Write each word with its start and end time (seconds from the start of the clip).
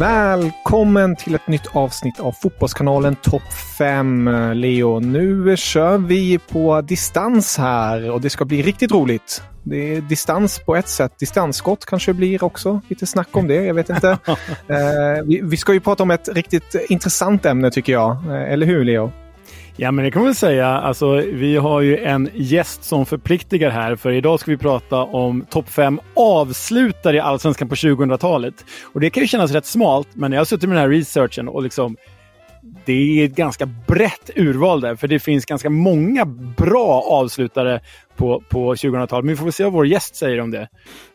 Välkommen 0.00 1.16
till 1.16 1.34
ett 1.34 1.48
nytt 1.48 1.66
avsnitt 1.76 2.20
av 2.20 2.32
Fotbollskanalen 2.32 3.16
Topp 3.16 3.52
5. 3.78 4.30
Leo, 4.54 5.00
nu 5.00 5.56
kör 5.56 5.98
vi 5.98 6.38
på 6.38 6.80
distans 6.80 7.58
här 7.58 8.10
och 8.10 8.20
det 8.20 8.30
ska 8.30 8.44
bli 8.44 8.62
riktigt 8.62 8.92
roligt. 8.92 9.42
Det 9.62 9.96
är 9.96 10.00
distans 10.00 10.58
på 10.58 10.76
ett 10.76 10.88
sätt. 10.88 11.18
Distansskott 11.18 11.84
kanske 11.84 12.12
blir 12.12 12.44
också. 12.44 12.80
Lite 12.88 13.06
snack 13.06 13.28
om 13.30 13.46
det, 13.46 13.64
jag 13.64 13.74
vet 13.74 13.90
inte. 13.90 14.08
eh, 14.68 15.40
vi, 15.42 15.56
ska 15.56 15.72
ju 15.72 15.80
prata 15.80 16.02
om 16.02 16.10
ett 16.10 16.28
riktigt 16.28 16.74
intressant 16.88 17.46
ämne 17.46 17.70
tycker 17.70 17.92
jag. 17.92 18.10
Eh, 18.10 18.52
eller 18.52 18.66
hur 18.66 18.84
Leo? 18.84 19.12
Ja, 19.82 19.90
men 19.90 20.04
det 20.04 20.10
kan 20.10 20.22
man 20.22 20.34
säga. 20.34 20.66
Alltså, 20.66 21.10
vi 21.16 21.56
har 21.56 21.80
ju 21.80 21.98
en 21.98 22.28
gäst 22.34 22.84
som 22.84 23.06
förpliktigar 23.06 23.70
här, 23.70 23.96
för 23.96 24.12
idag 24.12 24.40
ska 24.40 24.50
vi 24.50 24.56
prata 24.56 24.96
om 24.96 25.44
topp 25.50 25.68
fem 25.68 26.00
avslutare 26.14 27.16
i 27.16 27.20
Allsvenskan 27.20 27.68
på 27.68 27.74
2000-talet. 27.74 28.64
Och 28.82 29.00
det 29.00 29.10
kan 29.10 29.20
ju 29.22 29.26
kännas 29.26 29.52
rätt 29.52 29.66
smalt, 29.66 30.08
men 30.14 30.32
jag 30.32 30.40
har 30.40 30.44
suttit 30.44 30.68
med 30.68 30.76
den 30.76 30.82
här 30.82 30.88
researchen 30.88 31.48
och 31.48 31.62
liksom 31.62 31.96
det 32.84 33.20
är 33.20 33.24
ett 33.24 33.36
ganska 33.36 33.66
brett 33.66 34.30
urval 34.36 34.80
där, 34.80 34.96
för 34.96 35.08
det 35.08 35.18
finns 35.18 35.44
ganska 35.44 35.70
många 35.70 36.24
bra 36.56 37.02
avslutare 37.08 37.80
på, 38.16 38.42
på 38.48 38.74
2000-talet. 38.74 39.24
Men 39.24 39.32
vi 39.32 39.36
får 39.36 39.44
väl 39.44 39.52
se 39.52 39.64
vad 39.64 39.72
vår 39.72 39.86
gäst 39.86 40.16
säger 40.16 40.40
om 40.40 40.50
det. 40.50 40.68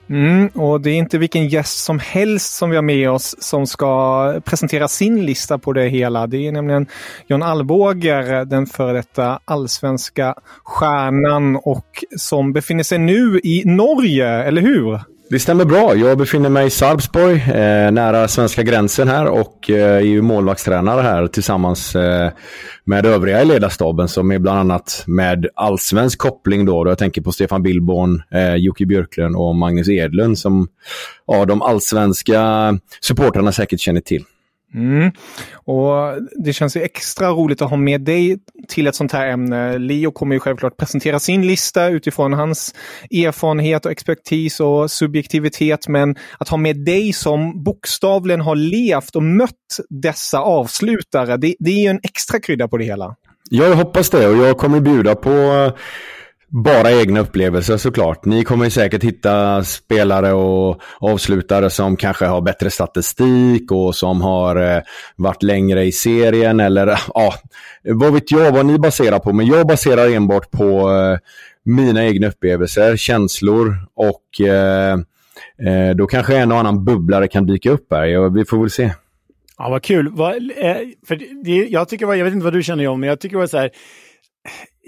Mm, 0.09 0.47
och 0.47 0.81
det 0.81 0.89
är 0.89 0.95
inte 0.95 1.17
vilken 1.17 1.47
gäst 1.47 1.83
som 1.83 1.99
helst 1.99 2.55
som 2.55 2.69
vi 2.69 2.75
har 2.75 2.83
med 2.83 3.09
oss 3.09 3.35
som 3.39 3.67
ska 3.67 4.41
presentera 4.45 4.87
sin 4.87 5.25
lista 5.25 5.57
på 5.57 5.73
det 5.73 5.87
hela. 5.87 6.27
Det 6.27 6.47
är 6.47 6.51
nämligen 6.51 6.87
John 7.27 7.43
Alvbåger, 7.43 8.45
den 8.45 8.65
före 8.65 8.93
detta 8.93 9.39
allsvenska 9.45 10.35
stjärnan 10.63 11.55
och 11.55 12.03
som 12.17 12.53
befinner 12.53 12.83
sig 12.83 12.97
nu 12.97 13.39
i 13.43 13.63
Norge, 13.65 14.27
eller 14.27 14.61
hur? 14.61 14.99
Det 15.29 15.39
stämmer 15.39 15.65
bra. 15.65 15.95
Jag 15.95 16.17
befinner 16.17 16.49
mig 16.49 16.67
i 16.67 16.69
Sarpsborg, 16.69 17.35
eh, 17.35 17.91
nära 17.91 18.27
svenska 18.27 18.63
gränsen 18.63 19.07
här 19.07 19.25
och 19.25 19.69
eh, 19.69 19.95
är 19.95 19.99
ju 19.99 20.21
målvaktstränare 20.21 21.01
här 21.01 21.27
tillsammans 21.27 21.95
eh, 21.95 22.31
med 22.83 23.05
övriga 23.05 23.41
i 23.41 23.45
ledarstaben 23.45 24.07
som 24.07 24.31
är 24.31 24.39
bland 24.39 24.59
annat 24.59 25.03
med 25.07 25.47
allsvensk 25.55 26.19
koppling 26.19 26.65
då. 26.65 26.83
då 26.83 26.91
jag 26.91 26.97
tänker 26.97 27.21
på 27.21 27.31
Stefan 27.31 27.63
Billborn, 27.63 28.21
eh, 28.31 28.55
Jocke 28.55 28.85
Björklund 28.85 29.35
och 29.35 29.55
Magnus 29.55 29.89
Edlund 29.89 30.39
som 30.39 30.67
ja, 31.27 31.45
de 31.45 31.61
allsvenska 31.61 32.73
supportrarna 33.01 33.51
säkert 33.51 33.79
känner 33.79 34.01
till. 34.01 34.23
Mm. 34.75 35.11
Och 35.53 36.21
Det 36.43 36.53
känns 36.53 36.77
ju 36.77 36.81
extra 36.81 37.29
roligt 37.29 37.61
att 37.61 37.69
ha 37.69 37.77
med 37.77 38.01
dig 38.01 38.37
till 38.67 38.87
ett 38.87 38.95
sånt 38.95 39.11
här 39.11 39.27
ämne. 39.27 39.77
Leo 39.77 40.11
kommer 40.11 40.35
ju 40.35 40.39
självklart 40.39 40.77
presentera 40.77 41.19
sin 41.19 41.47
lista 41.47 41.87
utifrån 41.87 42.33
hans 42.33 42.75
erfarenhet 43.11 43.85
och 43.85 43.91
expertis 43.91 44.59
och 44.59 44.91
subjektivitet. 44.91 45.87
Men 45.87 46.15
att 46.39 46.49
ha 46.49 46.57
med 46.57 46.85
dig 46.85 47.13
som 47.13 47.63
bokstavligen 47.63 48.41
har 48.41 48.55
levt 48.55 49.15
och 49.15 49.23
mött 49.23 49.79
dessa 49.89 50.39
avslutare, 50.39 51.37
det, 51.37 51.55
det 51.59 51.71
är 51.71 51.81
ju 51.81 51.89
en 51.89 51.99
extra 52.03 52.39
krydda 52.39 52.67
på 52.67 52.77
det 52.77 52.85
hela. 52.85 53.15
Jag 53.49 53.75
hoppas 53.75 54.09
det 54.09 54.27
och 54.27 54.37
jag 54.37 54.57
kommer 54.57 54.79
bjuda 54.79 55.15
på 55.15 55.71
bara 56.63 56.91
egna 56.91 57.19
upplevelser 57.19 57.77
såklart. 57.77 58.25
Ni 58.25 58.43
kommer 58.43 58.69
säkert 58.69 59.03
hitta 59.03 59.63
spelare 59.63 60.33
och 60.33 60.81
avslutare 60.99 61.69
som 61.69 61.97
kanske 61.97 62.25
har 62.25 62.41
bättre 62.41 62.69
statistik 62.69 63.71
och 63.71 63.95
som 63.95 64.21
har 64.21 64.55
eh, 64.55 64.81
varit 65.15 65.43
längre 65.43 65.83
i 65.83 65.91
serien 65.91 66.59
eller 66.59 66.87
ja, 67.13 67.33
vad 67.83 68.13
vet 68.13 68.31
jag 68.31 68.51
vad 68.51 68.65
ni 68.65 68.79
baserar 68.79 69.19
på. 69.19 69.33
Men 69.33 69.45
jag 69.45 69.67
baserar 69.67 70.15
enbart 70.15 70.51
på 70.51 70.89
eh, 70.91 71.17
mina 71.63 72.05
egna 72.05 72.27
upplevelser, 72.27 72.97
känslor 72.97 73.75
och 73.95 74.47
eh, 74.47 74.93
eh 75.67 75.95
då 75.95 76.07
kanske 76.07 76.37
en 76.37 76.51
och 76.51 76.57
annan 76.57 76.85
bubblare 76.85 77.27
kan 77.27 77.45
dyka 77.45 77.71
upp 77.71 77.87
här. 77.91 78.05
Ja, 78.05 78.29
vi 78.29 78.45
får 78.45 78.59
väl 78.59 78.69
se. 78.69 78.93
Ja, 79.57 79.69
vad 79.69 79.83
kul. 79.83 80.09
Vad, 80.11 80.35
eh, 80.35 80.77
för 81.07 81.43
det, 81.43 81.67
jag, 81.69 81.89
tycker, 81.89 82.13
jag 82.13 82.25
vet 82.25 82.33
inte 82.33 82.43
vad 82.43 82.53
du 82.53 82.63
känner 82.63 82.87
om, 82.87 82.99
men 82.99 83.09
jag 83.09 83.19
tycker 83.19 83.35
det 83.35 83.39
var 83.39 83.47
så 83.47 83.57
här 83.57 83.71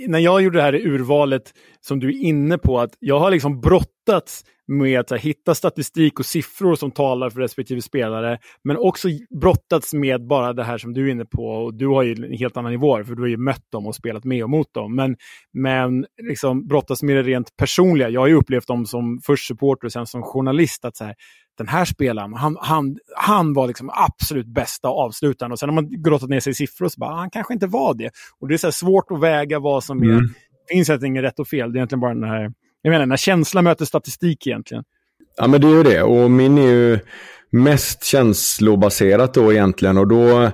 när 0.08 0.19
jag 0.19 0.41
gjorde 0.41 0.58
det 0.58 0.63
här 0.63 0.75
urvalet 0.88 1.53
som 1.81 2.00
du 2.00 2.08
är 2.09 2.24
inne 2.24 2.58
på, 2.58 2.80
att 2.80 2.94
jag 3.00 3.19
har 3.19 3.31
liksom 3.31 3.62
brottats 3.62 4.46
med 4.67 5.00
att 5.00 5.22
hitta 5.22 5.55
statistik 5.55 6.19
och 6.19 6.25
siffror 6.25 6.75
som 6.75 6.91
talar 6.91 7.29
för 7.29 7.39
respektive 7.39 7.81
spelare, 7.81 8.39
men 8.63 8.78
också 8.78 9.07
brottats 9.41 9.94
med 9.94 10.28
bara 10.28 10.53
det 10.53 10.63
här 10.63 10.78
som 10.78 10.94
du 10.94 11.07
är 11.07 11.11
inne 11.11 11.25
på. 11.25 11.47
Och 11.47 11.73
du 11.73 11.88
har 11.88 12.03
ju 12.03 12.25
en 12.25 12.38
helt 12.38 12.57
annan 12.57 12.72
nivå, 12.72 13.03
för 13.03 13.16
du 13.16 13.22
har 13.22 13.29
ju 13.29 13.38
mött 13.38 13.72
dem 13.72 13.88
och 13.88 13.95
spelat 13.95 14.23
med 14.23 14.44
och 14.44 14.50
mot 14.50 14.73
dem. 14.73 14.95
Men, 14.95 15.16
men 15.53 16.06
liksom 16.29 16.67
brottats 16.67 17.03
med 17.03 17.16
det 17.16 17.23
rent 17.23 17.57
personliga. 17.57 18.09
Jag 18.09 18.22
har 18.22 18.27
ju 18.27 18.35
upplevt 18.35 18.67
dem 18.67 18.85
som 18.85 19.19
först 19.23 19.47
supporter 19.47 19.85
och 19.85 19.91
sen 19.91 20.06
som 20.06 20.22
journalist, 20.23 20.85
att 20.85 20.97
så 20.97 21.03
här, 21.03 21.16
den 21.57 21.67
här 21.67 21.85
spelaren, 21.85 22.33
han, 22.33 22.57
han, 22.59 22.97
han 23.16 23.53
var 23.53 23.67
liksom 23.67 23.89
absolut 23.94 24.47
bästa 24.47 24.88
avslutaren. 24.88 25.51
Och 25.51 25.59
sen 25.59 25.69
har 25.69 25.73
man 25.75 26.01
grottat 26.03 26.29
ner 26.29 26.39
sig 26.39 26.51
i 26.51 26.53
siffror 26.53 26.88
så 26.88 27.00
bara, 27.00 27.11
ah, 27.11 27.17
han 27.17 27.29
kanske 27.29 27.53
inte 27.53 27.67
var 27.67 27.94
det. 27.94 28.11
Och 28.39 28.47
det 28.47 28.53
är 28.53 28.57
så 28.57 28.72
svårt 28.72 29.11
att 29.11 29.22
väga 29.22 29.59
vad 29.59 29.83
som 29.83 30.01
är, 30.01 30.09
mm. 30.09 30.27
det 30.67 30.73
finns 30.73 31.03
inget 31.03 31.23
rätt 31.23 31.39
och 31.39 31.47
fel. 31.47 31.72
Det 31.72 31.77
är 31.77 31.79
egentligen 31.79 32.00
bara 32.00 32.13
den 32.13 32.23
här, 32.23 32.51
jag 32.88 32.92
menar, 32.92 33.06
när 33.06 33.18
känsla 33.18 33.62
möter 33.62 33.86
statistik 33.86 34.48
egentligen. 34.48 34.84
Ja, 35.38 35.48
men 35.48 35.62
det 35.62 35.68
är 35.68 35.72
ju 35.72 35.84
det. 35.84 36.03
Och 36.03 36.31
min 36.31 36.58
är 36.58 36.72
ju 36.72 37.00
mest 37.52 38.03
känslobaserat 38.03 39.34
då 39.34 39.53
egentligen. 39.53 39.98
Och 39.98 40.08
då, 40.08 40.52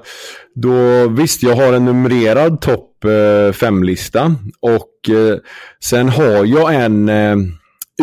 då 0.56 1.08
visst, 1.08 1.44
jag 1.44 1.56
har 1.56 1.74
en 1.74 1.86
numrerad 1.86 2.62
topp 2.62 3.04
eh, 3.04 3.54
fem-lista. 3.54 4.36
Och 4.60 5.16
eh, 5.16 5.38
sen 5.84 6.10
har 6.10 6.46
jag 6.46 6.76
en 6.76 7.10
eh, 7.10 7.36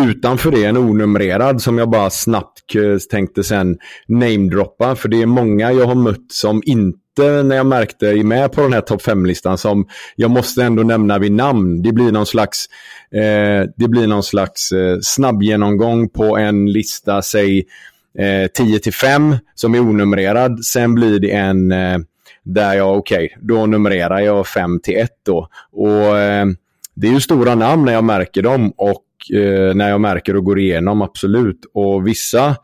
utanför 0.00 0.50
det 0.50 0.64
en 0.64 0.76
onumrerad 0.76 1.62
som 1.62 1.78
jag 1.78 1.90
bara 1.90 2.10
snabbt 2.10 2.74
eh, 2.74 2.98
tänkte 3.10 3.44
sen 3.44 3.78
namedroppa. 4.08 4.96
För 4.96 5.08
det 5.08 5.22
är 5.22 5.26
många 5.26 5.72
jag 5.72 5.86
har 5.86 5.94
mött 5.94 6.32
som 6.32 6.62
inte 6.64 6.99
när 7.18 7.56
jag 7.56 7.66
märkte 7.66 8.08
är 8.08 8.24
med 8.24 8.52
på 8.52 8.60
den 8.60 8.72
här 8.72 8.80
topp 8.80 9.02
5-listan 9.02 9.58
som 9.58 9.86
jag 10.16 10.30
måste 10.30 10.64
ändå 10.64 10.82
nämna 10.82 11.18
vid 11.18 11.32
namn. 11.32 11.82
Det 11.82 11.92
blir 11.92 12.12
någon 12.12 12.26
slags, 12.26 12.66
eh, 13.14 13.68
det 13.76 13.88
blir 13.88 14.06
någon 14.06 14.22
slags 14.22 14.72
eh, 14.72 14.98
snabbgenomgång 15.02 16.08
på 16.08 16.36
en 16.36 16.72
lista, 16.72 17.22
säg 17.22 17.64
eh, 18.18 18.46
10 18.54 18.78
till 18.78 18.94
5 18.94 19.36
som 19.54 19.74
är 19.74 19.80
onumrerad. 19.80 20.64
Sen 20.64 20.94
blir 20.94 21.20
det 21.20 21.30
en 21.30 21.72
eh, 21.72 21.98
där 22.42 22.74
jag, 22.74 22.98
okej, 22.98 23.24
okay, 23.26 23.38
då 23.40 23.66
numrerar 23.66 24.20
jag 24.20 24.46
5 24.46 24.80
till 24.80 24.96
1 24.96 25.10
då. 25.26 25.48
Och 25.72 26.18
eh, 26.18 26.46
det 26.94 27.06
är 27.06 27.12
ju 27.12 27.20
stora 27.20 27.54
namn 27.54 27.84
när 27.84 27.92
jag 27.92 28.04
märker 28.04 28.42
dem 28.42 28.72
och 28.76 29.36
eh, 29.36 29.74
när 29.74 29.88
jag 29.88 30.00
märker 30.00 30.36
och 30.36 30.44
går 30.44 30.58
igenom, 30.58 31.02
absolut. 31.02 31.60
Och 31.74 32.06
vissa 32.06 32.56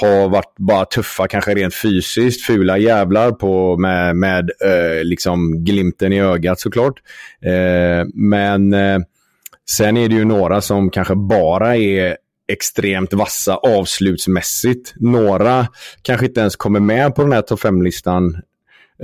har 0.00 0.28
varit 0.28 0.54
bara 0.58 0.84
tuffa, 0.84 1.28
kanske 1.28 1.54
rent 1.54 1.74
fysiskt, 1.74 2.46
fula 2.46 2.78
jävlar 2.78 3.30
på, 3.32 3.76
med, 3.76 4.16
med 4.16 4.50
eh, 4.64 5.04
liksom 5.04 5.64
glimten 5.64 6.12
i 6.12 6.20
ögat 6.20 6.60
såklart. 6.60 6.94
Eh, 7.44 8.06
men 8.14 8.74
eh, 8.74 8.98
sen 9.70 9.96
är 9.96 10.08
det 10.08 10.14
ju 10.14 10.24
några 10.24 10.60
som 10.60 10.90
kanske 10.90 11.14
bara 11.14 11.76
är 11.76 12.16
extremt 12.52 13.12
vassa 13.12 13.56
avslutsmässigt. 13.56 14.94
Några 14.96 15.66
kanske 16.02 16.26
inte 16.26 16.40
ens 16.40 16.56
kommer 16.56 16.80
med 16.80 17.14
på 17.14 17.22
den 17.22 17.32
här 17.32 17.42
topp 17.42 17.60
5-listan 17.60 18.42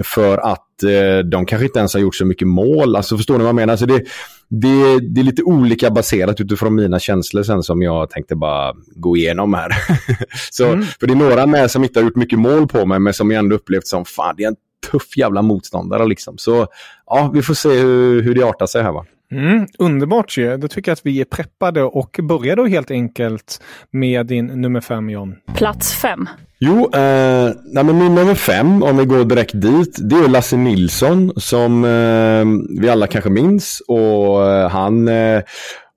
för 0.04 0.38
att 0.38 0.82
eh, 0.82 1.18
de 1.24 1.46
kanske 1.46 1.66
inte 1.66 1.78
ens 1.78 1.94
har 1.94 2.00
gjort 2.00 2.14
så 2.14 2.24
mycket 2.24 2.48
mål. 2.48 2.96
Alltså 2.96 3.16
förstår 3.16 3.34
ni 3.34 3.44
vad 3.44 3.48
jag 3.48 3.54
menar? 3.54 3.72
Alltså 3.72 3.86
det, 3.86 4.02
det, 4.48 4.98
det 5.00 5.20
är 5.20 5.24
lite 5.24 5.42
olika 5.42 5.90
baserat 5.90 6.40
utifrån 6.40 6.74
mina 6.74 6.98
känslor 6.98 7.42
sen 7.42 7.62
som 7.62 7.82
jag 7.82 8.10
tänkte 8.10 8.36
bara 8.36 8.74
gå 8.96 9.16
igenom 9.16 9.54
här. 9.54 9.70
så, 10.50 10.66
mm. 10.66 10.86
För 11.00 11.06
det 11.06 11.12
är 11.12 11.16
några 11.16 11.46
med 11.46 11.70
som 11.70 11.84
inte 11.84 12.00
har 12.00 12.04
gjort 12.04 12.16
mycket 12.16 12.38
mål 12.38 12.68
på 12.68 12.86
mig 12.86 12.98
men 12.98 13.14
som 13.14 13.30
jag 13.30 13.38
ändå 13.38 13.56
upplevt 13.56 13.86
som 13.86 14.04
fan 14.04 14.34
det 14.36 14.44
är 14.44 14.48
en 14.48 14.56
tuff 14.90 15.16
jävla 15.16 15.42
motståndare 15.42 16.06
liksom. 16.06 16.38
Så 16.38 16.66
ja, 17.06 17.30
vi 17.34 17.42
får 17.42 17.54
se 17.54 17.68
hur, 17.68 18.22
hur 18.22 18.34
det 18.34 18.42
artar 18.42 18.66
sig 18.66 18.82
här 18.82 18.92
va. 18.92 19.04
Mm, 19.32 19.66
underbart 19.78 20.36
ju. 20.36 20.56
Då 20.56 20.68
tycker 20.68 20.90
jag 20.90 20.94
att 20.94 21.06
vi 21.06 21.20
är 21.20 21.24
preppade 21.24 21.82
och 21.82 22.20
börjar 22.22 22.56
då 22.56 22.66
helt 22.66 22.90
enkelt 22.90 23.62
med 23.90 24.26
din 24.26 24.46
nummer 24.46 24.80
fem 24.80 25.10
John. 25.10 25.34
Plats 25.54 25.94
fem. 25.94 26.28
Jo, 26.60 26.90
eh, 26.94 27.50
nej 27.64 27.84
men 27.84 27.98
min 27.98 28.14
nummer 28.14 28.34
fem, 28.34 28.82
om 28.82 28.96
vi 28.96 29.04
går 29.04 29.24
direkt 29.24 29.60
dit, 29.60 29.96
det 30.10 30.16
är 30.16 30.28
Lasse 30.28 30.56
Nilsson 30.56 31.32
som 31.36 31.84
eh, 31.84 32.80
vi 32.82 32.88
alla 32.88 33.06
kanske 33.06 33.30
minns. 33.30 33.82
Och 33.88 34.46
eh, 34.46 34.70
han 34.70 35.08
eh, 35.08 35.42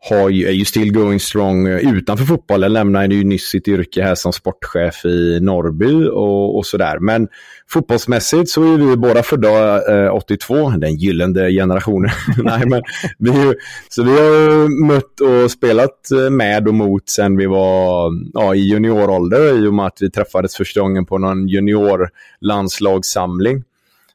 har 0.09 0.29
ju, 0.29 0.47
är 0.47 0.51
ju 0.51 0.65
still 0.65 0.93
going 0.93 1.19
strong 1.19 1.67
eh, 1.67 1.93
utanför 1.93 2.25
fotbollen. 2.25 2.73
Lämnade 2.73 3.15
ju 3.15 3.23
nyss 3.23 3.43
sitt 3.43 3.67
yrke 3.67 4.03
här 4.03 4.15
som 4.15 4.33
sportchef 4.33 5.05
i 5.05 5.39
Norrby 5.41 6.05
och, 6.05 6.57
och 6.57 6.65
sådär. 6.65 6.99
Men 6.99 7.27
fotbollsmässigt 7.69 8.49
så 8.49 8.73
är 8.73 8.77
vi 8.77 8.97
båda 8.97 9.23
födda 9.23 10.05
eh, 10.05 10.15
82, 10.15 10.69
den 10.69 10.95
gyllene 10.95 11.51
generationen. 11.51 12.11
Nej, 12.37 12.65
men 12.65 12.81
vi, 13.17 13.53
så 13.89 14.03
vi 14.03 14.11
har 14.11 14.67
mött 14.85 15.19
och 15.19 15.51
spelat 15.51 16.11
eh, 16.11 16.29
med 16.29 16.67
och 16.67 16.73
mot 16.73 17.09
sen 17.09 17.37
vi 17.37 17.45
var 17.45 18.11
ja, 18.33 18.55
i 18.55 18.59
juniorålder 18.59 19.63
i 19.63 19.67
och 19.67 19.73
med 19.73 19.85
att 19.85 19.97
vi 20.01 20.11
träffades 20.11 20.55
första 20.55 20.81
gången 20.81 21.05
på 21.05 21.17
någon 21.17 21.47
juniorlandslagssamling. 21.47 23.63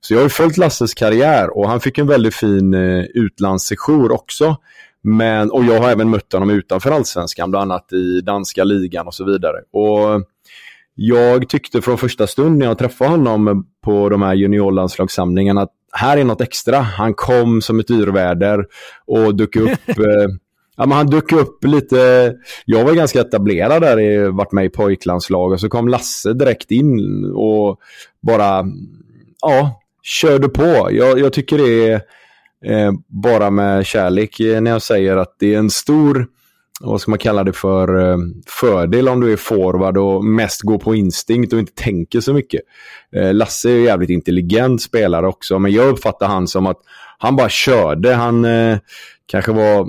Så 0.00 0.14
jag 0.14 0.18
har 0.18 0.24
ju 0.24 0.30
följt 0.30 0.56
Lasses 0.56 0.94
karriär 0.94 1.58
och 1.58 1.68
han 1.68 1.80
fick 1.80 1.98
en 1.98 2.06
väldigt 2.06 2.34
fin 2.34 2.74
eh, 2.74 3.04
utlandssejour 3.14 4.12
också. 4.12 4.56
Men, 5.08 5.50
och 5.50 5.64
jag 5.64 5.80
har 5.80 5.90
även 5.90 6.10
mött 6.10 6.32
honom 6.32 6.50
utanför 6.50 6.90
allsvenskan, 6.90 7.50
bland 7.50 7.72
annat 7.72 7.92
i 7.92 8.20
danska 8.20 8.64
ligan 8.64 9.06
och 9.06 9.14
så 9.14 9.24
vidare. 9.24 9.56
Och 9.72 10.24
jag 10.94 11.48
tyckte 11.48 11.82
från 11.82 11.98
första 11.98 12.26
stund 12.26 12.58
när 12.58 12.66
jag 12.66 12.78
träffade 12.78 13.10
honom 13.10 13.66
på 13.84 14.08
de 14.08 14.22
här 14.22 14.34
juniorlandslagssamlingarna 14.34 15.62
att 15.62 15.72
här 15.92 16.16
är 16.16 16.24
något 16.24 16.40
extra. 16.40 16.78
Han 16.78 17.14
kom 17.14 17.62
som 17.62 17.80
ett 17.80 17.90
yrväder 17.90 18.66
och 19.06 19.34
dök 19.34 19.56
upp 19.56 19.88
eh, 19.88 20.28
Ja, 20.78 20.86
men 20.86 20.96
han 20.96 21.06
dök 21.06 21.32
upp 21.32 21.64
lite, 21.64 22.34
jag 22.64 22.84
var 22.84 22.92
ganska 22.92 23.20
etablerad 23.20 23.82
där, 23.82 24.28
varit 24.30 24.52
med 24.52 24.64
i 24.64 24.68
pojklandslag 24.68 25.52
och 25.52 25.60
så 25.60 25.68
kom 25.68 25.88
Lasse 25.88 26.32
direkt 26.32 26.70
in 26.70 27.24
och 27.34 27.78
bara, 28.22 28.64
ja, 29.42 29.80
körde 30.02 30.48
på. 30.48 30.88
Jag, 30.90 31.18
jag 31.18 31.32
tycker 31.32 31.58
det 31.58 31.90
är 31.90 32.00
eh, 32.64 32.92
bara 33.08 33.50
med 33.50 33.86
kärlek 33.86 34.40
eh, 34.40 34.60
när 34.60 34.70
jag 34.70 34.82
säger 34.82 35.16
att 35.16 35.36
det 35.38 35.54
är 35.54 35.58
en 35.58 35.70
stor, 35.70 36.26
vad 36.80 37.00
ska 37.00 37.10
man 37.10 37.18
kalla 37.18 37.44
det 37.44 37.52
för, 37.52 38.10
eh, 38.10 38.18
fördel 38.46 39.08
om 39.08 39.20
du 39.20 39.32
är 39.32 39.36
forward 39.36 39.98
och 39.98 40.24
mest 40.24 40.62
går 40.62 40.78
på 40.78 40.94
instinkt 40.94 41.52
och 41.52 41.58
inte 41.58 41.72
tänker 41.74 42.20
så 42.20 42.34
mycket. 42.34 42.60
Eh, 43.16 43.34
Lasse 43.34 43.70
är 43.70 43.74
ju 43.74 43.84
jävligt 43.84 44.10
intelligent 44.10 44.82
spelare 44.82 45.26
också, 45.26 45.58
men 45.58 45.72
jag 45.72 45.88
uppfattar 45.88 46.26
han 46.26 46.48
som 46.48 46.66
att 46.66 46.78
han 47.18 47.36
bara 47.36 47.48
körde. 47.48 48.14
Han 48.14 48.44
eh, 48.44 48.78
kanske 49.26 49.52
var 49.52 49.88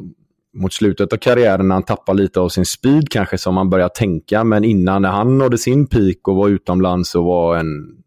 mot 0.57 0.73
slutet 0.73 1.13
av 1.13 1.17
karriären 1.17 1.67
när 1.67 1.75
han 1.75 1.83
tappade 1.83 2.21
lite 2.21 2.39
av 2.39 2.49
sin 2.49 2.65
speed 2.65 3.09
kanske 3.09 3.37
som 3.37 3.57
han 3.57 3.69
började 3.69 3.93
tänka. 3.93 4.43
Men 4.43 4.63
innan 4.63 5.01
när 5.01 5.09
han 5.09 5.37
nådde 5.37 5.57
sin 5.57 5.87
peak 5.87 6.27
och 6.27 6.35
var 6.35 6.49
utomlands 6.49 7.15
och 7.15 7.23
var 7.23 7.57
en 7.57 7.97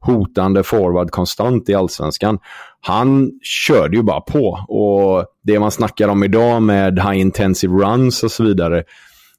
hotande 0.00 0.62
forward 0.62 1.10
konstant 1.10 1.68
i 1.68 1.74
allsvenskan. 1.74 2.38
Han 2.80 3.30
körde 3.42 3.96
ju 3.96 4.02
bara 4.02 4.20
på 4.20 4.48
och 4.68 5.26
det 5.42 5.58
man 5.58 5.70
snackar 5.70 6.08
om 6.08 6.24
idag 6.24 6.62
med 6.62 6.98
high 6.98 7.20
intensive 7.20 7.74
runs 7.74 8.22
och 8.22 8.30
så 8.30 8.44
vidare. 8.44 8.84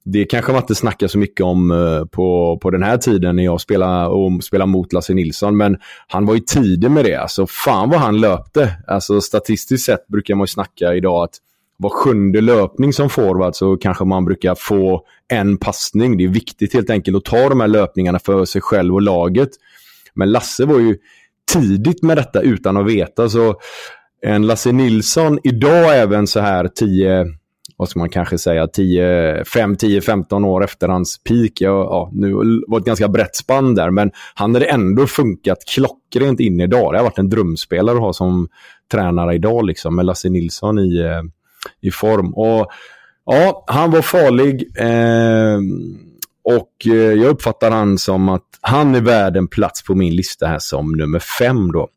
Det 0.04 0.26
kanske 0.26 0.52
man 0.52 0.62
inte 0.62 0.76
snackar 0.76 1.08
så 1.08 1.18
mycket 1.18 1.46
om 1.46 1.72
eh, 1.72 2.06
på, 2.06 2.60
på 2.62 2.70
den 2.70 2.84
här 2.84 2.98
tiden 2.98 3.36
när 3.36 3.44
jag 3.44 3.62
spelade, 3.62 4.08
och 4.08 4.44
spelade 4.44 4.72
mot 4.72 4.94
Lasse 4.94 5.14
Nilsson. 5.14 5.58
Men 5.58 5.78
han 6.08 6.26
var 6.26 6.34
ju 6.34 6.40
tidig 6.40 6.92
med 6.92 7.06
det. 7.06 7.16
Alltså 7.16 7.48
fan 7.48 7.90
vad 7.90 8.00
han 8.00 8.20
löpte. 8.20 8.76
Alltså 8.88 9.22
statistiskt 9.22 9.86
sett 9.86 10.08
brukar 10.08 10.36
man 10.36 10.44
ju 10.44 10.48
snacka 10.48 10.94
idag 10.94 11.24
att 11.24 11.36
var 11.78 11.90
sjunde 11.90 12.42
löpning 12.42 12.94
som 12.94 13.10
forward 13.10 13.56
så 13.56 13.78
kanske 13.78 14.06
man 14.06 14.26
brukar 14.26 14.56
få 14.56 15.02
en 15.28 15.58
passning. 15.58 16.18
Det 16.18 16.24
är 16.24 16.28
viktigt 16.28 16.74
helt 16.74 16.90
enkelt 16.90 17.18
att 17.18 17.26
ta 17.26 17.50
de 17.50 17.60
här 17.60 17.68
löpningarna 17.68 18.20
för 18.20 18.46
sig 18.46 18.62
själv 18.62 18.94
och 18.94 19.02
laget. 19.02 19.50
Men 20.14 20.32
Lasse 20.32 20.66
var 20.66 20.80
ju 20.80 20.98
tidigt 21.54 22.04
med 22.04 22.18
detta 22.18 22.42
utan 22.42 22.78
att 22.78 22.88
veta. 22.88 23.30
Så 23.30 23.56
en 24.22 24.48
Lasse 24.48 24.72
Nilsson 24.72 25.40
idag 25.44 26.00
även 26.00 26.28
så 26.28 26.40
här 26.40 26.68
10, 26.68 27.26
vad 27.78 27.90
ska 27.90 28.00
man 28.00 28.10
kanske 28.10 28.38
säga, 28.38 28.68
10, 28.68 29.46
5, 29.46 29.76
10, 29.76 30.02
15 30.02 30.46
år 30.46 30.64
efter 30.64 30.88
hans 30.88 31.24
peak. 31.24 31.52
Ja, 31.60 31.70
ja, 31.70 32.10
nu 32.14 32.34
var 32.68 32.80
ett 32.80 32.86
ganska 32.86 33.08
brett 33.08 33.36
spann 33.36 33.76
där, 33.76 33.90
men 33.90 34.12
han 34.34 34.54
hade 34.54 34.66
ändå 34.66 35.08
funkat 35.08 35.58
klockrent 35.66 36.40
in 36.40 36.62
idag. 36.62 36.94
Det 36.94 36.98
har 36.98 37.04
varit 37.04 37.18
en 37.18 37.30
drömspelare 37.30 37.96
att 37.96 38.02
ha 38.02 38.14
som 38.14 38.48
tränare 38.92 39.36
idag, 39.36 39.66
liksom, 39.66 39.96
med 39.96 40.06
Lasse 40.06 40.30
Nilsson 40.30 40.80
i, 40.80 41.00
eh, 41.00 41.22
i 41.82 41.92
form. 41.92 42.34
Och 42.34 42.68
ja, 43.26 43.64
han 43.68 43.92
var 43.92 44.02
farlig. 44.02 44.68
Eh, 44.78 45.60
och 46.56 46.88
eh, 46.88 46.94
jag 46.94 47.30
uppfattar 47.30 47.72
han 47.72 47.98
som 47.98 48.30
att 48.30 48.46
han 48.62 48.96
är 48.96 49.02
värd 49.02 49.38
en 49.38 49.48
plats 49.48 49.84
på 49.84 49.96
min 49.96 50.16
lista 50.16 50.48
här 50.48 50.60
som 50.60 50.92
nummer 50.92 51.20
fem 51.20 51.72
då. 51.72 51.88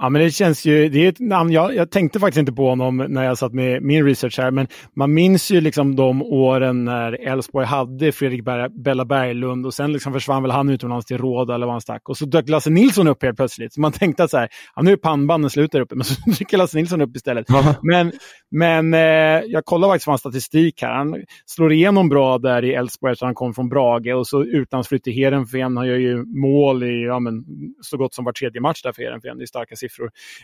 Ja, 0.00 0.08
men 0.08 0.22
det 0.22 0.30
känns 0.30 0.64
ju, 0.64 0.88
det 0.88 1.04
är 1.04 1.08
ett 1.08 1.20
namn, 1.20 1.52
jag, 1.52 1.74
jag 1.74 1.90
tänkte 1.90 2.20
faktiskt 2.20 2.38
inte 2.38 2.52
på 2.52 2.68
honom 2.68 2.96
när 2.96 3.24
jag 3.24 3.38
satt 3.38 3.52
med 3.52 3.82
min 3.82 4.04
research 4.04 4.38
här, 4.38 4.50
men 4.50 4.66
man 4.96 5.14
minns 5.14 5.50
ju 5.50 5.60
liksom 5.60 5.96
de 5.96 6.22
åren 6.22 6.84
när 6.84 7.12
Elfsborg 7.28 7.66
hade 7.66 8.12
Fredrik 8.12 8.44
Ber 8.44 8.68
Bella 8.68 9.04
Berglund 9.04 9.66
och 9.66 9.74
sen 9.74 9.92
liksom 9.92 10.12
försvann 10.12 10.42
väl 10.42 10.50
han 10.50 10.70
utomlands 10.70 11.06
till 11.06 11.18
Råda 11.18 11.54
eller 11.54 11.66
vad 11.66 11.74
han 11.74 11.80
stack. 11.80 12.08
Och 12.08 12.16
så 12.16 12.24
dök 12.24 12.48
Lasse 12.48 12.70
Nilsson 12.70 13.08
upp 13.08 13.22
helt 13.22 13.36
plötsligt. 13.36 13.74
Så 13.74 13.80
man 13.80 13.92
tänkte 13.92 14.24
att 14.24 14.30
så 14.30 14.38
här, 14.38 14.48
ja, 14.76 14.82
nu 14.82 14.92
är 14.92 14.96
pannbanden 14.96 15.50
slut 15.50 15.72
där 15.72 15.80
uppe, 15.80 15.94
men 15.94 16.04
så 16.04 16.30
dyker 16.38 16.58
Lasse 16.58 16.76
Nilsson 16.76 17.00
upp 17.00 17.16
istället. 17.16 17.46
men 17.82 18.12
men 18.50 18.94
eh, 18.94 19.00
jag 19.46 19.64
kollar 19.64 19.88
faktiskt 19.88 20.04
på 20.04 20.10
hans 20.10 20.20
statistik 20.20 20.82
här. 20.82 20.94
Han 20.94 21.24
slår 21.46 21.72
igenom 21.72 22.08
bra 22.08 22.38
där 22.38 22.64
i 22.64 22.74
Elfsborg 22.74 23.12
eftersom 23.12 23.26
han 23.26 23.34
kom 23.34 23.54
från 23.54 23.68
Brage 23.68 24.14
och 24.14 24.26
så 24.26 24.44
utlandsflytt 24.44 25.04
till 25.04 25.12
Heerenveen. 25.12 25.76
Han 25.76 25.86
gör 25.86 25.96
ju 25.96 26.24
mål 26.24 26.82
i 26.82 27.04
ja, 27.04 27.18
men, 27.18 27.44
så 27.80 27.96
gott 27.96 28.14
som 28.14 28.24
var 28.24 28.32
tredje 28.32 28.60
match 28.60 28.82
där 28.82 28.92
för 28.92 29.02
Heerenveen. 29.02 29.38
Det 29.38 29.44
är 29.44 29.46
starka 29.46 29.76
siffror. 29.76 29.87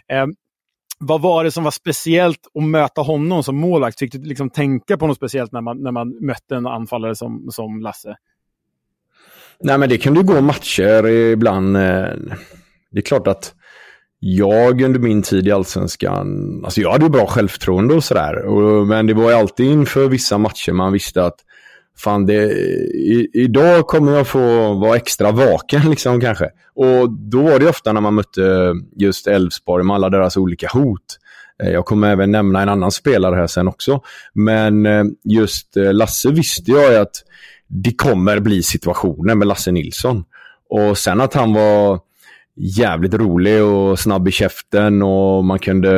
Eh, 0.08 0.26
vad 0.98 1.20
var 1.20 1.44
det 1.44 1.50
som 1.50 1.64
var 1.64 1.70
speciellt 1.70 2.40
att 2.54 2.64
möta 2.64 3.00
honom 3.00 3.42
som 3.42 3.56
målvakt? 3.56 3.98
Fick 3.98 4.12
du 4.12 4.18
liksom 4.18 4.50
tänka 4.50 4.96
på 4.96 5.06
något 5.06 5.16
speciellt 5.16 5.52
när 5.52 5.60
man, 5.60 5.82
när 5.82 5.92
man 5.92 6.18
mötte 6.20 6.56
en 6.56 6.66
anfallare 6.66 7.14
som, 7.14 7.50
som 7.50 7.80
Lasse? 7.80 8.16
Nej, 9.60 9.78
men 9.78 9.88
det 9.88 9.98
kunde 9.98 10.22
gå 10.22 10.40
matcher 10.40 11.06
ibland. 11.06 11.76
Eh, 11.76 11.82
det 12.90 12.98
är 12.98 13.02
klart 13.02 13.26
att 13.26 13.54
jag 14.18 14.82
under 14.82 15.00
min 15.00 15.22
tid 15.22 15.48
i 15.48 15.52
Allsvenskan, 15.52 16.60
alltså 16.64 16.80
jag 16.80 16.92
hade 16.92 17.04
ju 17.04 17.10
bra 17.10 17.26
självförtroende 17.26 17.94
och 17.94 18.04
sådär. 18.04 18.84
Men 18.84 19.06
det 19.06 19.14
var 19.14 19.30
ju 19.30 19.36
alltid 19.36 19.66
inför 19.66 20.08
vissa 20.08 20.38
matcher 20.38 20.72
man 20.72 20.92
visste 20.92 21.24
att 21.24 21.36
fan 21.98 22.26
det, 22.26 22.42
i, 22.94 23.30
idag 23.32 23.86
kommer 23.86 24.12
jag 24.12 24.26
få 24.26 24.74
vara 24.74 24.96
extra 24.96 25.32
vaken 25.32 25.82
liksom 25.90 26.20
kanske. 26.20 26.50
Och 26.74 27.10
då 27.10 27.42
var 27.42 27.58
det 27.58 27.68
ofta 27.68 27.92
när 27.92 28.00
man 28.00 28.14
mötte 28.14 28.74
just 28.96 29.26
Elfsborg 29.26 29.84
med 29.84 29.94
alla 29.94 30.10
deras 30.10 30.36
olika 30.36 30.68
hot. 30.68 31.18
Eh, 31.62 31.70
jag 31.70 31.84
kommer 31.84 32.10
även 32.10 32.30
nämna 32.30 32.62
en 32.62 32.68
annan 32.68 32.90
spelare 32.90 33.36
här 33.36 33.46
sen 33.46 33.68
också. 33.68 34.00
Men 34.32 34.86
eh, 34.86 35.04
just 35.24 35.76
eh, 35.76 35.92
Lasse 35.92 36.30
visste 36.30 36.70
jag 36.70 36.94
att 36.94 37.22
det 37.68 37.92
kommer 37.92 38.40
bli 38.40 38.62
situationer 38.62 39.34
med 39.34 39.48
Lasse 39.48 39.72
Nilsson. 39.72 40.24
Och 40.70 40.98
sen 40.98 41.20
att 41.20 41.34
han 41.34 41.54
var 41.54 42.00
jävligt 42.56 43.14
rolig 43.14 43.62
och 43.62 43.98
snabb 43.98 44.28
i 44.28 44.30
käften 44.30 45.02
och 45.02 45.44
man 45.44 45.58
kunde, 45.58 45.90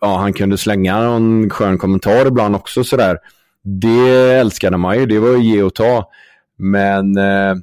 ja, 0.00 0.16
han 0.16 0.32
kunde 0.32 0.58
slänga 0.58 1.02
någon 1.02 1.50
skön 1.50 1.78
kommentar 1.78 2.26
ibland 2.26 2.56
också 2.56 2.84
sådär. 2.84 3.18
Det 3.64 4.32
älskade 4.34 4.76
man 4.76 4.98
ju, 4.98 5.06
det 5.06 5.18
var 5.18 5.28
ju 5.28 5.42
ge 5.42 5.62
och 5.62 5.74
ta. 5.74 6.10
Men 6.56 7.16
eh, 7.16 7.54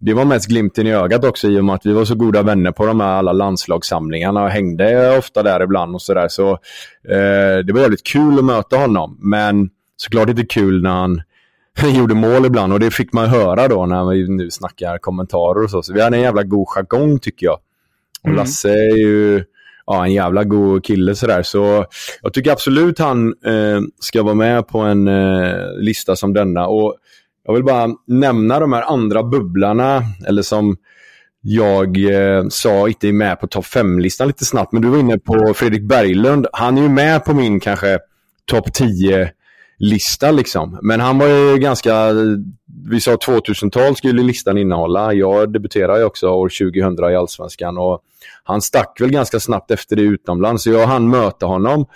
det 0.00 0.14
var 0.14 0.24
mest 0.24 0.48
glimten 0.48 0.86
i 0.86 0.92
ögat 0.92 1.24
också 1.24 1.48
i 1.48 1.60
och 1.60 1.64
med 1.64 1.74
att 1.74 1.86
vi 1.86 1.92
var 1.92 2.04
så 2.04 2.14
goda 2.14 2.42
vänner 2.42 2.72
på 2.72 2.86
de 2.86 3.00
här 3.00 3.08
alla 3.08 3.32
landslagssamlingarna 3.32 4.42
och 4.42 4.50
hängde 4.50 5.18
ofta 5.18 5.42
där 5.42 5.62
ibland 5.62 5.94
och 5.94 6.02
sådär. 6.02 6.28
Så, 6.28 6.50
eh, 7.08 7.58
det 7.64 7.72
var 7.72 7.80
jävligt 7.80 8.06
kul 8.06 8.38
att 8.38 8.44
möta 8.44 8.76
honom. 8.76 9.16
Men 9.20 9.70
såklart 9.96 10.28
inte 10.28 10.44
kul 10.44 10.82
när 10.82 10.90
han 10.90 11.22
gjorde 11.96 12.14
mål 12.14 12.46
ibland 12.46 12.72
och 12.72 12.80
det 12.80 12.90
fick 12.90 13.12
man 13.12 13.28
höra 13.28 13.68
då 13.68 13.86
när 13.86 14.10
vi 14.10 14.28
nu 14.28 14.50
snackar 14.50 14.98
kommentarer 14.98 15.64
och 15.64 15.70
så. 15.70 15.82
Så 15.82 15.92
vi 15.92 16.00
hade 16.00 16.16
en 16.16 16.22
jävla 16.22 16.42
god 16.42 16.68
jargong 16.68 17.18
tycker 17.18 17.46
jag. 17.46 17.58
Och 18.22 18.28
mm. 18.28 18.36
Lasse 18.36 18.70
är 18.70 18.96
ju 18.96 19.44
ja, 19.88 20.04
en 20.04 20.12
jävla 20.12 20.44
god 20.44 20.84
kille 20.84 21.14
sådär. 21.14 21.42
Så 21.42 21.84
jag 22.22 22.32
tycker 22.32 22.52
absolut 22.52 22.98
han 22.98 23.28
eh, 23.28 23.80
ska 24.00 24.22
vara 24.22 24.34
med 24.34 24.68
på 24.68 24.78
en 24.78 25.08
eh, 25.08 25.72
lista 25.78 26.16
som 26.16 26.32
denna. 26.32 26.66
Och 26.66 26.94
jag 27.44 27.54
vill 27.54 27.64
bara 27.64 27.88
nämna 28.06 28.60
de 28.60 28.72
här 28.72 28.82
andra 28.82 29.22
bubblarna, 29.22 30.02
eller 30.26 30.42
som 30.42 30.76
jag 31.40 31.96
eh, 31.96 32.48
sa 32.48 32.88
inte 32.88 33.08
är 33.08 33.12
med 33.12 33.40
på 33.40 33.46
topp 33.46 33.64
5-listan 33.64 34.26
lite 34.26 34.44
snabbt. 34.44 34.72
Men 34.72 34.82
du 34.82 34.88
var 34.88 34.98
inne 34.98 35.18
på 35.18 35.54
Fredrik 35.54 35.82
Berglund. 35.82 36.46
Han 36.52 36.78
är 36.78 36.82
ju 36.82 36.88
med 36.88 37.24
på 37.24 37.34
min 37.34 37.60
kanske 37.60 37.98
topp 38.50 38.72
10 38.72 39.30
lista 39.78 40.30
liksom. 40.30 40.78
Men 40.82 41.00
han 41.00 41.18
var 41.18 41.26
ju 41.26 41.58
ganska, 41.58 42.12
vi 42.90 43.00
sa 43.00 43.14
2000-tal 43.14 43.96
skulle 43.96 44.22
listan 44.22 44.58
innehålla. 44.58 45.12
Jag 45.14 45.52
debuterade 45.52 45.98
ju 45.98 46.04
också 46.04 46.28
år 46.28 46.48
2000 46.48 47.10
i 47.10 47.16
Allsvenskan 47.16 47.78
och 47.78 48.00
han 48.44 48.62
stack 48.62 49.00
väl 49.00 49.10
ganska 49.10 49.40
snabbt 49.40 49.70
efter 49.70 49.96
det 49.96 50.02
utomlands. 50.02 50.62
Så 50.62 50.70
jag 50.70 50.86
hann 50.86 51.10
möta 51.10 51.46
honom, 51.46 51.86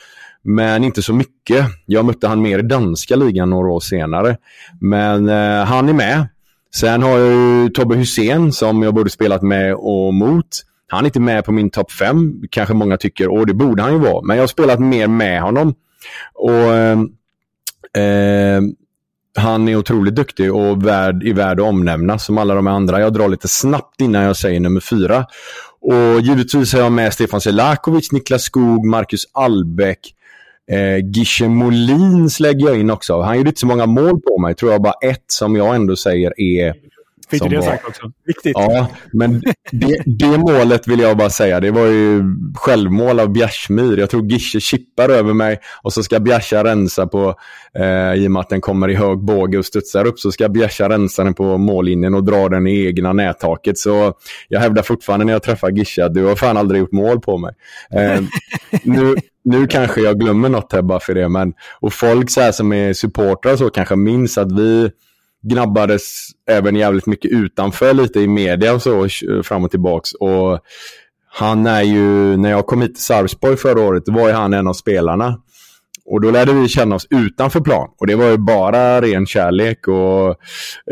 men 0.43 0.85
inte 0.85 1.03
så 1.03 1.15
mycket. 1.15 1.67
Jag 1.87 2.05
mötte 2.05 2.29
han 2.29 2.43
mer 2.43 2.59
i 2.59 2.63
danska 2.63 3.17
ligan 3.17 3.51
några 3.51 3.69
år 3.69 3.81
senare. 3.81 4.37
Men 4.81 5.29
eh, 5.29 5.65
han 5.65 5.89
är 5.89 5.93
med. 5.93 6.29
Sen 6.75 7.03
har 7.03 7.19
jag 7.19 7.33
ju 7.33 7.69
Tobbe 7.69 7.95
Hussein 7.95 8.53
som 8.53 8.83
jag 8.83 8.95
både 8.95 9.11
spelat 9.11 9.43
med 9.43 9.75
och 9.75 10.15
mot. 10.15 10.47
Han 10.89 11.05
är 11.05 11.07
inte 11.07 11.21
med 11.21 11.45
på 11.45 11.53
min 11.53 11.71
topp 11.71 11.93
5, 11.93 12.43
kanske 12.51 12.75
många 12.75 12.97
tycker, 12.97 13.29
och 13.29 13.47
det 13.47 13.55
borde 13.55 13.83
han 13.83 13.93
ju 13.93 13.99
vara. 13.99 14.23
Men 14.23 14.37
jag 14.37 14.43
har 14.43 14.49
spelat 14.49 14.81
mer 14.81 15.07
med 15.07 15.43
honom. 15.43 15.75
Och 16.35 16.75
eh, 16.75 16.99
eh, 17.97 18.63
han 19.37 19.69
är 19.69 19.77
otroligt 19.77 20.15
duktig 20.15 20.55
och 20.55 20.87
värd, 20.87 21.27
är 21.27 21.35
värd 21.35 21.61
att 21.61 21.67
omnämna 21.67 22.19
som 22.19 22.39
alla 22.39 22.55
de 22.55 22.67
andra. 22.67 23.01
Jag 23.01 23.13
drar 23.13 23.29
lite 23.29 23.49
snabbt 23.49 24.01
innan 24.01 24.23
jag 24.23 24.37
säger 24.37 24.61
nummer 24.61 24.81
fyra. 24.81 25.27
Och 25.81 26.21
givetvis 26.21 26.73
har 26.73 26.81
jag 26.81 26.93
med 26.93 27.13
Stefan 27.13 27.41
Selakovic, 27.41 28.13
Niklas 28.13 28.43
Skog, 28.43 28.87
Marcus 28.87 29.27
Albeck. 29.33 30.15
Eh, 30.71 31.07
Gishe 31.13 31.49
Molins 31.49 32.41
lägger 32.41 32.67
jag 32.67 32.81
in 32.81 32.91
också. 32.91 33.21
Han 33.21 33.37
gjorde 33.37 33.49
inte 33.49 33.61
så 33.61 33.67
många 33.67 33.87
mål 33.87 34.21
på 34.21 34.39
mig. 34.39 34.55
Tror 34.55 34.73
jag 34.73 34.83
bara 34.83 34.95
ett 35.05 35.25
som 35.27 35.57
jag 35.57 35.75
ändå 35.75 35.97
säger 35.97 36.41
är 36.41 36.75
Fick 37.33 37.43
du 37.43 37.49
det 37.49 37.57
var... 37.57 37.63
sagt 37.63 37.89
också? 37.89 38.13
Viktigt. 38.27 38.53
Ja, 38.55 38.89
men 39.13 39.43
det, 39.71 39.99
det, 40.07 40.39
målet 40.39 40.89
vill 40.89 41.01
jag 41.01 41.17
bara 41.17 41.31
säga, 41.31 41.61
det 41.61 41.71
var 41.71 41.87
ju 41.87 42.23
självmål 42.55 43.21
av 43.21 43.33
Bjärsmyr. 43.33 43.99
Jag 43.99 44.11
tror 44.11 44.27
Gische 44.27 44.61
chippar 44.61 45.09
över 45.09 45.33
mig 45.33 45.59
och 45.83 45.93
så 45.93 46.03
ska 46.03 46.21
Bjärsa 46.21 46.65
rensa 46.65 47.07
på, 47.07 47.35
eh, 47.79 48.15
i 48.15 48.27
och 48.27 48.31
med 48.31 48.41
att 48.41 48.49
den 48.49 48.61
kommer 48.61 48.89
i 48.89 48.95
hög 48.95 49.19
båge 49.19 49.59
och 49.59 49.67
studsar 49.67 50.07
upp, 50.07 50.19
så 50.19 50.33
ska 50.33 50.49
Bjärsa 50.49 50.89
rensa 50.89 51.25
den 51.25 51.35
på 51.35 51.59
mållinjen 51.59 52.15
och 52.15 52.25
dra 52.25 52.49
den 52.49 52.67
i 52.67 52.87
egna 52.87 53.13
nättaket. 53.13 53.79
Så 53.79 54.15
jag 54.49 54.61
hävdar 54.61 54.83
fortfarande 54.83 55.25
när 55.25 55.33
jag 55.33 55.43
träffar 55.43 55.71
Gische 55.71 56.05
att 56.05 56.15
du 56.15 56.25
har 56.25 56.37
fan 56.37 56.57
aldrig 56.57 56.81
gjort 56.81 56.93
mål 56.93 57.21
på 57.21 57.39
mig. 57.39 57.55
Eh, 57.91 58.23
nu, 58.83 59.17
nu 59.45 59.67
kanske 59.67 60.01
jag 60.01 60.21
glömmer 60.21 60.49
något 60.49 60.73
här 60.73 60.83
bara 60.83 61.01
för 61.01 61.15
det, 61.15 61.29
men 61.29 61.55
och 61.81 61.93
folk 61.93 62.31
så 62.31 62.41
här 62.41 62.53
som 62.53 62.73
är 62.73 62.93
supportrar 62.93 63.57
så 63.57 63.71
kanske 63.71 63.97
minns 63.97 64.39
att 64.39 64.53
vi 64.53 64.91
gnabbades 65.43 66.29
även 66.51 66.77
jävligt 66.77 67.07
mycket 67.07 67.31
utanför 67.31 67.95
lite 67.95 68.21
i 68.21 68.29
media 68.29 68.75
och 68.75 68.83
så 68.83 69.09
fram 69.45 69.65
och 69.65 69.71
tillbaks. 69.71 70.13
Och 70.13 70.61
han 71.35 71.67
är 71.67 71.83
ju, 71.83 72.37
när 72.37 72.51
jag 72.51 72.67
kom 72.67 72.83
hit 72.83 72.95
till 72.95 73.05
Sarpsborg 73.05 73.57
förra 73.57 73.81
året, 73.81 74.07
då 74.07 74.13
var 74.13 74.29
ju 74.29 74.35
han 74.35 74.55
en 74.55 74.69
av 74.69 74.73
spelarna. 74.73 75.39
Och 76.05 76.21
då 76.21 76.31
lärde 76.31 76.53
vi 76.53 76.69
känna 76.69 76.95
oss 76.95 77.07
utanför 77.11 77.61
plan. 77.61 77.89
Och 77.99 78.07
det 78.07 78.15
var 78.15 78.27
ju 78.31 78.37
bara 78.37 79.01
ren 79.01 79.27
kärlek 79.27 79.89
och 79.89 80.29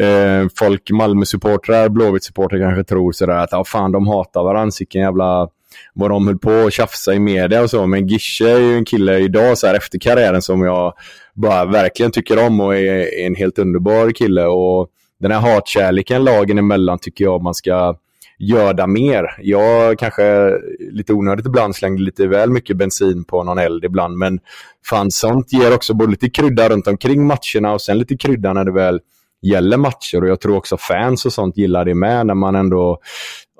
eh, 0.02 0.46
folk, 0.58 0.90
Malmö-supportrar, 0.90 1.88
Blåvitt-supportrar 1.88 2.60
kanske 2.60 2.84
tror 2.84 3.12
sådär 3.12 3.36
att 3.36 3.52
ah, 3.52 3.64
fan 3.64 3.92
de 3.92 4.06
hatar 4.06 4.42
varandra, 4.42 4.70
Sicken 4.70 5.00
jävla 5.00 5.48
vad 5.94 6.10
de 6.10 6.26
höll 6.26 6.38
på 6.38 6.52
och 6.52 6.72
tjafsa 6.72 7.14
i 7.14 7.18
media 7.18 7.62
och 7.62 7.70
så. 7.70 7.86
Men 7.86 8.06
Gische 8.06 8.48
är 8.48 8.58
ju 8.58 8.76
en 8.76 8.84
kille 8.84 9.18
idag 9.18 9.58
så 9.58 9.66
här 9.66 9.74
efter 9.74 9.98
karriären 9.98 10.42
som 10.42 10.62
jag 10.62 10.94
bara 11.40 11.64
verkligen 11.64 12.12
tycker 12.12 12.46
om 12.46 12.60
och 12.60 12.76
är, 12.76 13.26
en 13.26 13.34
helt 13.34 13.58
underbar 13.58 14.10
kille. 14.10 14.44
Och 14.44 14.88
den 15.20 15.30
här 15.30 15.40
hatkärleken 15.40 16.24
lagen 16.24 16.58
emellan 16.58 16.98
tycker 16.98 17.24
jag 17.24 17.42
man 17.42 17.54
ska 17.54 17.96
göra 18.38 18.86
mer. 18.86 19.36
Jag 19.38 19.98
kanske 19.98 20.58
lite 20.90 21.12
onödigt 21.12 21.46
ibland 21.46 21.76
slängde 21.76 22.02
lite 22.02 22.26
väl 22.26 22.50
mycket 22.50 22.76
bensin 22.76 23.24
på 23.24 23.44
någon 23.44 23.58
eld 23.58 23.84
ibland, 23.84 24.18
men 24.18 24.38
fan 24.86 25.10
sånt 25.10 25.52
ger 25.52 25.74
också 25.74 25.94
både 25.94 26.10
lite 26.10 26.30
krydda 26.30 26.68
runt 26.68 26.86
omkring 26.86 27.26
matcherna 27.26 27.72
och 27.72 27.80
sen 27.80 27.98
lite 27.98 28.16
krydda 28.16 28.52
när 28.52 28.64
det 28.64 28.72
väl 28.72 29.00
gäller 29.42 29.76
matcher 29.76 30.22
och 30.22 30.28
jag 30.28 30.40
tror 30.40 30.56
också 30.56 30.76
fans 30.76 31.26
och 31.26 31.32
sånt 31.32 31.56
gillar 31.56 31.84
det 31.84 31.94
med 31.94 32.26
när 32.26 32.34
man 32.34 32.54
ändå 32.54 32.98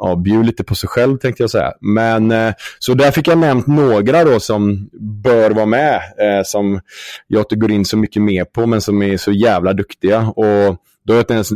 ja, 0.01 0.17
bjuder 0.17 0.45
lite 0.45 0.65
på 0.65 0.75
sig 0.75 0.89
själv 0.89 1.19
tänkte 1.19 1.43
jag 1.43 1.51
säga. 1.51 1.73
Men 1.81 2.31
eh, 2.31 2.53
så 2.79 2.95
där 2.95 3.11
fick 3.11 3.29
jag 3.29 3.39
nämnt 3.39 3.67
några 3.67 4.25
då 4.25 4.41
som 4.41 4.91
bör 5.23 5.51
vara 5.51 5.67
med, 5.67 5.95
eh, 5.97 6.43
som 6.45 6.81
jag 7.27 7.41
inte 7.41 7.57
går 7.57 7.71
in 7.71 7.85
så 7.85 7.97
mycket 7.97 8.23
mer 8.23 8.45
på, 8.45 8.67
men 8.67 8.81
som 8.81 9.03
är 9.03 9.17
så 9.17 9.33
jävla 9.33 9.73
duktiga. 9.73 10.29
Och 10.29 10.77
då 11.05 11.13
har 11.13 11.17
jag 11.17 11.23
inte 11.23 11.35
ens 11.35 11.51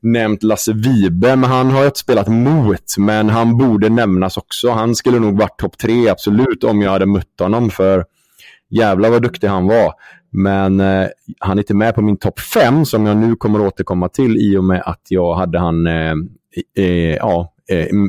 nämnt 0.00 0.42
Lasse 0.42 0.72
Vibe, 0.72 1.36
men 1.36 1.50
han 1.50 1.70
har 1.70 1.78
jag 1.78 1.88
inte 1.88 1.98
spelat 1.98 2.28
mot. 2.28 2.96
Men 2.98 3.28
han 3.28 3.58
borde 3.58 3.88
nämnas 3.88 4.36
också. 4.36 4.70
Han 4.70 4.94
skulle 4.94 5.18
nog 5.18 5.38
varit 5.38 5.58
topp 5.58 5.78
tre, 5.78 6.08
absolut, 6.08 6.64
om 6.64 6.82
jag 6.82 6.90
hade 6.90 7.06
mött 7.06 7.40
honom. 7.40 7.70
För 7.70 8.04
jävlar 8.70 9.10
vad 9.10 9.22
duktig 9.22 9.48
han 9.48 9.66
var. 9.66 9.92
Men 10.32 10.80
eh, 10.80 11.08
han 11.38 11.58
är 11.58 11.62
inte 11.62 11.74
med 11.74 11.94
på 11.94 12.02
min 12.02 12.16
topp 12.16 12.40
fem 12.40 12.84
som 12.84 13.06
jag 13.06 13.16
nu 13.16 13.36
kommer 13.36 13.66
återkomma 13.66 14.08
till 14.08 14.36
i 14.36 14.56
och 14.56 14.64
med 14.64 14.82
att 14.86 15.02
jag 15.08 15.34
hade 15.34 15.58
han 15.58 15.86
eh, 15.86 16.14
eh, 16.76 17.14
ja, 17.16 17.52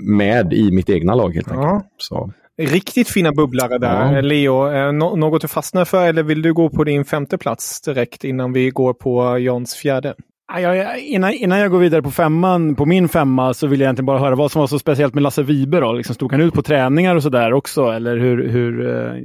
med 0.03 0.53
i 0.53 0.71
mitt 0.71 0.89
egna 0.89 1.15
lag 1.15 1.35
helt 1.35 1.51
enkelt. 1.51 1.67
Ja. 1.67 1.83
Så. 1.97 2.31
Riktigt 2.61 3.09
fina 3.09 3.31
bubblare 3.31 3.77
där. 3.77 4.15
Ja. 4.15 4.21
Leo, 4.21 4.71
eh, 4.71 4.93
no 4.93 5.15
något 5.15 5.41
du 5.41 5.47
fastnar 5.47 5.85
för 5.85 6.07
eller 6.07 6.23
vill 6.23 6.41
du 6.41 6.53
gå 6.53 6.69
på 6.69 6.83
din 6.83 7.05
femte 7.05 7.37
plats 7.37 7.81
direkt 7.81 8.23
innan 8.23 8.53
vi 8.53 8.69
går 8.69 8.93
på 8.93 9.37
Jans 9.37 9.75
fjärde? 9.75 10.15
Jag, 10.59 10.99
innan, 10.99 11.33
innan 11.33 11.59
jag 11.59 11.71
går 11.71 11.79
vidare 11.79 12.01
på 12.01 12.11
femman, 12.11 12.75
på 12.75 12.85
min 12.85 13.09
femma, 13.09 13.53
så 13.53 13.67
vill 13.67 13.79
jag 13.79 13.85
egentligen 13.85 14.05
bara 14.05 14.19
höra 14.19 14.35
vad 14.35 14.51
som 14.51 14.59
var 14.59 14.67
så 14.67 14.79
speciellt 14.79 15.13
med 15.13 15.23
Lasse 15.23 15.43
Vibe. 15.43 15.79
Då. 15.79 15.93
Liksom, 15.93 16.15
stod 16.15 16.31
han 16.31 16.41
ut 16.41 16.53
på 16.53 16.61
träningar 16.61 17.15
och 17.15 17.23
sådär 17.23 17.53
också? 17.53 17.83
Eller 17.85 18.17
hur, 18.17 18.49
hur, 18.49 18.89
eh, 18.89 19.21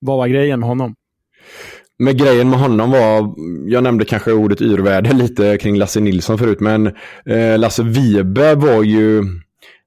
vad 0.00 0.16
var 0.16 0.26
grejen 0.26 0.60
med 0.60 0.68
honom? 0.68 0.94
Med 1.98 2.18
grejen 2.18 2.50
med 2.50 2.58
honom 2.58 2.90
var, 2.90 3.34
jag 3.66 3.82
nämnde 3.82 4.04
kanske 4.04 4.32
ordet 4.32 4.60
yrvärde 4.60 5.12
lite 5.12 5.58
kring 5.58 5.76
Lasse 5.76 6.00
Nilsson 6.00 6.38
förut, 6.38 6.60
men 6.60 6.86
eh, 7.26 7.58
Lasse 7.58 7.82
Vibe 7.82 8.54
var 8.54 8.82
ju 8.82 9.24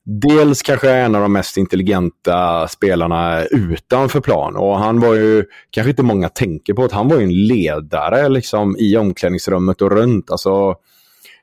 dels 0.03 0.62
kanske 0.62 0.91
en 0.91 1.15
av 1.15 1.22
de 1.22 1.34
mest 1.34 1.58
intelligenta 1.58 2.68
spelarna 2.68 3.44
utanför 3.44 4.22
plan. 4.22 4.56
Och 4.56 4.80
han 4.80 5.00
var 5.00 5.13
ju, 5.13 5.46
kanske 5.70 5.89
inte 5.89 6.03
många 6.03 6.30
tänker 6.30 6.74
på, 6.74 6.84
att 6.84 6.91
han 6.91 7.08
var 7.08 7.18
ju 7.18 7.24
en 7.24 7.48
ledare 7.48 8.30
liksom, 8.30 8.75
i 8.80 8.98
omklädningsrummet 8.98 9.82
och 9.82 9.91
runt. 9.91 10.32
Alltså, 10.32 10.75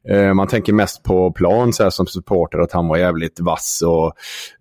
eh, 0.09 0.35
man 0.35 0.49
tänker 0.49 0.73
mest 0.73 1.03
på 1.03 1.33
plan 1.33 1.73
så 1.73 1.83
här, 1.83 1.91
som 1.91 2.07
supporter, 2.07 2.59
att 2.59 2.73
han 2.73 2.89
var 2.89 2.97
jävligt 2.97 3.41
vass 3.41 3.83
och, 3.87 4.07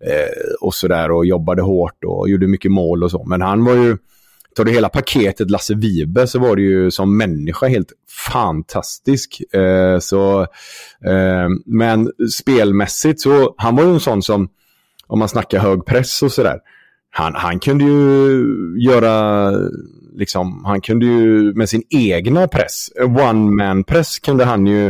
eh, 0.08 0.56
och 0.60 0.74
sådär 0.74 1.10
och 1.10 1.26
jobbade 1.26 1.62
hårt 1.62 2.04
och 2.04 2.28
gjorde 2.28 2.46
mycket 2.46 2.72
mål 2.72 3.04
och 3.04 3.10
så. 3.10 3.24
Men 3.24 3.42
han 3.42 3.64
var 3.64 3.74
ju 3.74 3.96
tar 4.58 4.64
du 4.64 4.72
hela 4.72 4.88
paketet 4.88 5.50
Lasse 5.50 5.74
Vibe 5.74 6.26
så 6.26 6.38
var 6.38 6.56
det 6.56 6.62
ju 6.62 6.90
som 6.90 7.16
människa 7.16 7.66
helt 7.66 7.92
fantastisk. 8.32 9.54
Eh, 9.54 9.98
så, 9.98 10.40
eh, 11.04 11.48
men 11.66 12.12
spelmässigt 12.40 13.20
så, 13.20 13.54
han 13.58 13.76
var 13.76 13.84
ju 13.84 13.90
en 13.90 14.00
sån 14.00 14.22
som, 14.22 14.48
om 15.06 15.18
man 15.18 15.28
snackar 15.28 15.58
hög 15.58 15.86
press 15.86 16.22
och 16.22 16.32
sådär, 16.32 16.58
han, 17.10 17.34
han 17.34 17.60
kunde 17.60 17.84
ju 17.84 18.44
göra, 18.78 19.50
liksom, 20.18 20.64
han 20.64 20.80
kunde 20.80 21.06
ju 21.06 21.54
med 21.54 21.68
sin 21.68 21.82
egna 21.90 22.48
press, 22.48 22.90
one 23.00 23.50
man 23.50 23.84
press 23.84 24.18
kunde 24.18 24.44
han 24.44 24.66
ju 24.66 24.86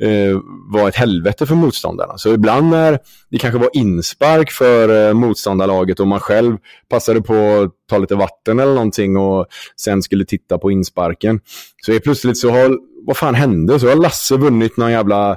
eh, 0.00 0.38
vara 0.72 0.88
ett 0.88 0.96
helvete 0.96 1.46
för 1.46 1.54
motståndarna. 1.54 2.18
Så 2.18 2.34
ibland 2.34 2.70
när 2.70 2.98
det 3.30 3.38
kanske 3.38 3.58
var 3.58 3.70
inspark 3.72 4.50
för 4.50 5.08
eh, 5.08 5.14
motståndarlaget 5.14 6.00
och 6.00 6.06
man 6.08 6.20
själv 6.20 6.56
passade 6.90 7.22
på 7.22 7.34
att 7.34 7.70
ta 7.90 7.98
lite 7.98 8.14
vatten 8.14 8.60
eller 8.60 8.74
någonting 8.74 9.16
och 9.16 9.46
sen 9.76 10.02
skulle 10.02 10.24
titta 10.24 10.58
på 10.58 10.70
insparken. 10.70 11.40
Så 11.86 11.92
är 11.92 11.98
plötsligt 11.98 12.38
så 12.38 12.50
har 12.50 12.78
vad 13.06 13.16
fan 13.16 13.34
hände? 13.34 13.80
Så 13.80 13.88
har 13.88 13.96
Lasse 13.96 14.36
vunnit 14.36 14.76
någon 14.76 14.92
jävla, 14.92 15.30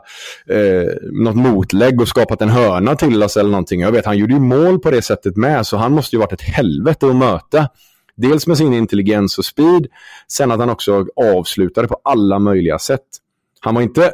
eh, 0.49 1.11
något 1.11 1.35
motlägg 1.35 2.01
och 2.01 2.07
skapat 2.07 2.41
en 2.41 2.49
hörna 2.49 2.95
till 2.95 3.23
oss 3.23 3.37
eller 3.37 3.49
någonting. 3.49 3.81
Jag 3.81 3.91
vet, 3.91 4.05
han 4.05 4.17
gjorde 4.17 4.33
ju 4.33 4.39
mål 4.39 4.79
på 4.79 4.91
det 4.91 5.01
sättet 5.01 5.37
med, 5.37 5.67
så 5.67 5.77
han 5.77 5.91
måste 5.91 6.15
ju 6.15 6.19
varit 6.19 6.33
ett 6.33 6.41
helvete 6.41 7.07
att 7.07 7.15
möta. 7.15 7.67
Dels 8.17 8.47
med 8.47 8.57
sin 8.57 8.73
intelligens 8.73 9.37
och 9.37 9.45
speed, 9.45 9.87
sen 10.27 10.51
att 10.51 10.59
han 10.59 10.69
också 10.69 11.05
avslutade 11.15 11.87
på 11.87 12.01
alla 12.03 12.39
möjliga 12.39 12.79
sätt. 12.79 13.05
Han 13.59 13.75
var 13.75 13.81
inte, 13.81 14.11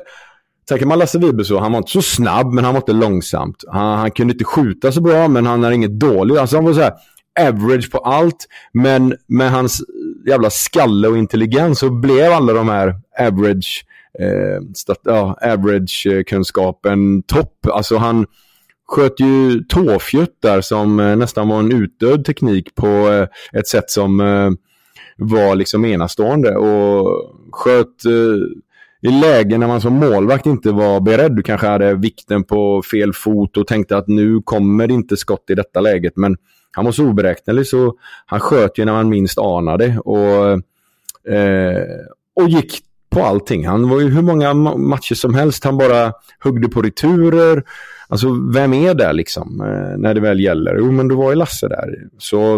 tänker 0.70 0.86
man 0.86 1.00
Lasse 1.00 1.20
Wibe 1.20 1.46
så, 1.46 1.60
han 1.60 1.72
var 1.72 1.78
inte 1.78 1.92
så 1.92 2.02
snabb, 2.02 2.54
men 2.54 2.64
han 2.64 2.74
var 2.74 2.82
inte 2.82 2.94
långsamt. 2.94 3.64
Han, 3.68 4.00
han 4.00 4.12
kunde 4.12 4.34
inte 4.34 4.46
skjuta 4.46 4.92
så 4.92 5.02
bra, 5.02 5.28
men 5.28 5.46
han 5.46 5.64
är 5.64 5.72
inget 5.72 6.00
dåligt. 6.00 6.38
Alltså 6.38 6.56
han 6.56 6.66
var 6.66 6.74
så 6.74 6.82
här, 6.82 6.94
average 7.40 7.92
på 7.92 7.98
allt, 7.98 8.48
men 8.74 9.16
med 9.28 9.52
hans 9.52 9.82
jävla 10.28 10.50
skalle 10.50 11.08
och 11.08 11.18
intelligens 11.18 11.80
så 11.80 11.90
blev 11.90 12.32
alla 12.32 12.54
de 12.54 12.70
här 12.70 12.96
average 13.20 13.86
eh, 14.20 14.68
stat, 14.74 15.00
ja, 15.04 15.38
average-kunskapen 15.42 17.18
eh, 17.18 17.24
topp. 17.28 17.68
Alltså 17.72 17.98
han 17.98 18.26
sköt 18.92 19.20
ju 19.20 19.64
tåfjuttar 19.64 20.62
som 20.62 21.00
eh, 21.00 21.16
nästan 21.16 21.48
var 21.48 21.60
en 21.60 21.72
utdöd 21.72 22.26
teknik 22.26 22.76
på 22.76 22.88
eh, 22.88 23.60
ett 23.60 23.68
sätt 23.68 23.90
som 23.90 24.20
eh, 24.20 24.52
var 25.18 25.56
liksom 25.56 25.86
enastående 25.86 26.56
och 26.56 27.36
sköt 27.52 28.06
i 29.02 29.12
lägen 29.12 29.60
när 29.60 29.68
man 29.68 29.82
som 29.82 29.94
målvakt 29.94 30.46
inte 30.46 30.72
var 30.72 31.00
beredd. 31.00 31.36
Du 31.36 31.44
kanske 31.44 31.68
hade 31.68 31.94
vikten 31.94 32.44
på 32.44 32.82
fel 32.92 33.14
fot 33.14 33.58
och 33.58 33.68
tänkte 33.68 33.98
att 33.98 34.08
nu 34.08 34.42
kommer 34.42 34.88
det 34.88 34.94
inte 34.94 35.18
skott 35.18 35.50
i 35.50 35.56
detta 35.56 35.82
läget. 35.82 36.18
Men 36.18 36.38
han 36.72 36.86
var 36.86 36.92
så 36.92 37.06
oberäknelig 37.06 37.68
så 37.68 37.94
han 38.26 38.40
sköt 38.40 38.78
ju 38.78 38.86
när 38.86 38.94
man 38.94 39.10
minst 39.10 39.38
anade 39.38 40.00
och, 40.00 40.52
eh, 41.34 41.84
och 42.36 42.50
gick 42.50 42.84
på 43.12 43.24
allting. 43.24 43.68
Han 43.68 43.90
var 43.90 44.00
ju 44.00 44.10
hur 44.10 44.22
många 44.22 44.54
matcher 44.54 45.16
som 45.16 45.34
helst. 45.34 45.64
Han 45.64 45.78
bara 45.78 46.14
huggde 46.44 46.70
på 46.70 46.82
returer. 46.82 47.64
Alltså 48.12 48.28
vem 48.54 48.74
är 48.74 48.94
där 48.94 49.14
liksom 49.14 49.62
eh, 49.62 49.98
när 49.98 50.14
det 50.14 50.22
väl 50.22 50.40
gäller? 50.40 50.76
Jo, 50.78 50.92
men 50.92 51.08
då 51.08 51.16
var 51.16 51.30
ju 51.30 51.36
Lasse 51.36 51.68
där. 51.68 51.96
Så 52.18 52.56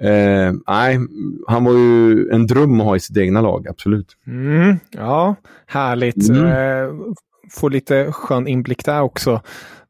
eh, 0.00 0.52
nej, 0.66 0.98
han 1.46 1.64
var 1.64 1.72
ju 1.72 2.28
en 2.30 2.46
dröm 2.46 2.80
att 2.80 2.86
ha 2.86 2.96
i 2.96 3.00
sitt 3.00 3.16
egna 3.16 3.40
lag, 3.40 3.68
absolut. 3.68 4.16
Mm, 4.26 4.76
ja, 4.90 5.34
härligt. 5.66 6.28
Mm. 6.28 6.46
Eh, 6.46 6.94
få 7.50 7.68
lite 7.68 8.12
skön 8.12 8.46
inblick 8.46 8.84
där 8.84 9.00
också. 9.00 9.40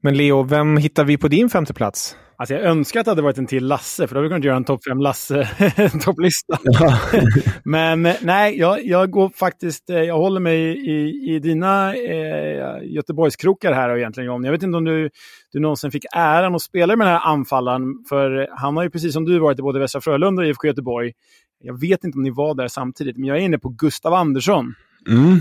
Men 0.00 0.16
Leo, 0.16 0.42
vem 0.42 0.76
hittar 0.76 1.04
vi 1.04 1.16
på 1.16 1.28
din 1.28 1.50
femte 1.50 1.74
plats? 1.74 2.16
Alltså 2.36 2.54
jag 2.54 2.64
önskar 2.64 3.00
att 3.00 3.04
det 3.04 3.10
hade 3.10 3.22
varit 3.22 3.38
en 3.38 3.46
till 3.46 3.66
Lasse, 3.66 4.06
för 4.06 4.14
då 4.14 4.18
hade 4.18 4.28
vi 4.28 4.32
kunnat 4.32 4.44
göra 4.44 4.56
en 4.56 4.64
topp 4.64 4.84
fem 4.88 5.00
Lasse-topplista. 5.00 6.58
Ja. 6.64 6.98
Men 7.64 8.06
eh, 8.06 8.14
nej, 8.22 8.58
jag, 8.58 8.86
jag 8.86 9.10
går 9.10 9.28
faktiskt, 9.28 9.90
eh, 9.90 9.96
jag 9.96 10.16
håller 10.16 10.40
mig 10.40 10.60
i, 10.90 11.34
i 11.34 11.38
dina 11.38 11.94
eh, 11.94 12.82
Göteborgskrokar 12.82 13.72
här 13.72 13.96
egentligen 13.96 14.26
John. 14.26 14.44
Jag 14.44 14.52
vet 14.52 14.62
inte 14.62 14.76
om 14.76 14.84
du, 14.84 15.10
du 15.52 15.60
någonsin 15.60 15.90
fick 15.90 16.04
äran 16.12 16.54
att 16.54 16.62
spela 16.62 16.96
med 16.96 17.06
den 17.06 17.14
här 17.14 17.26
anfallaren, 17.26 17.82
för 18.08 18.48
han 18.56 18.76
har 18.76 18.84
ju 18.84 18.90
precis 18.90 19.12
som 19.12 19.24
du 19.24 19.38
varit 19.38 19.58
i 19.58 19.62
både 19.62 19.78
Västra 19.78 20.00
Frölunda 20.00 20.42
och 20.42 20.48
IFK 20.48 20.66
Göteborg. 20.66 21.12
Jag 21.60 21.80
vet 21.80 22.04
inte 22.04 22.16
om 22.16 22.22
ni 22.22 22.30
var 22.30 22.54
där 22.54 22.68
samtidigt, 22.68 23.16
men 23.16 23.28
jag 23.28 23.36
är 23.36 23.42
inne 23.42 23.58
på 23.58 23.68
Gustav 23.68 24.14
Andersson. 24.14 24.74
Mm. 25.08 25.40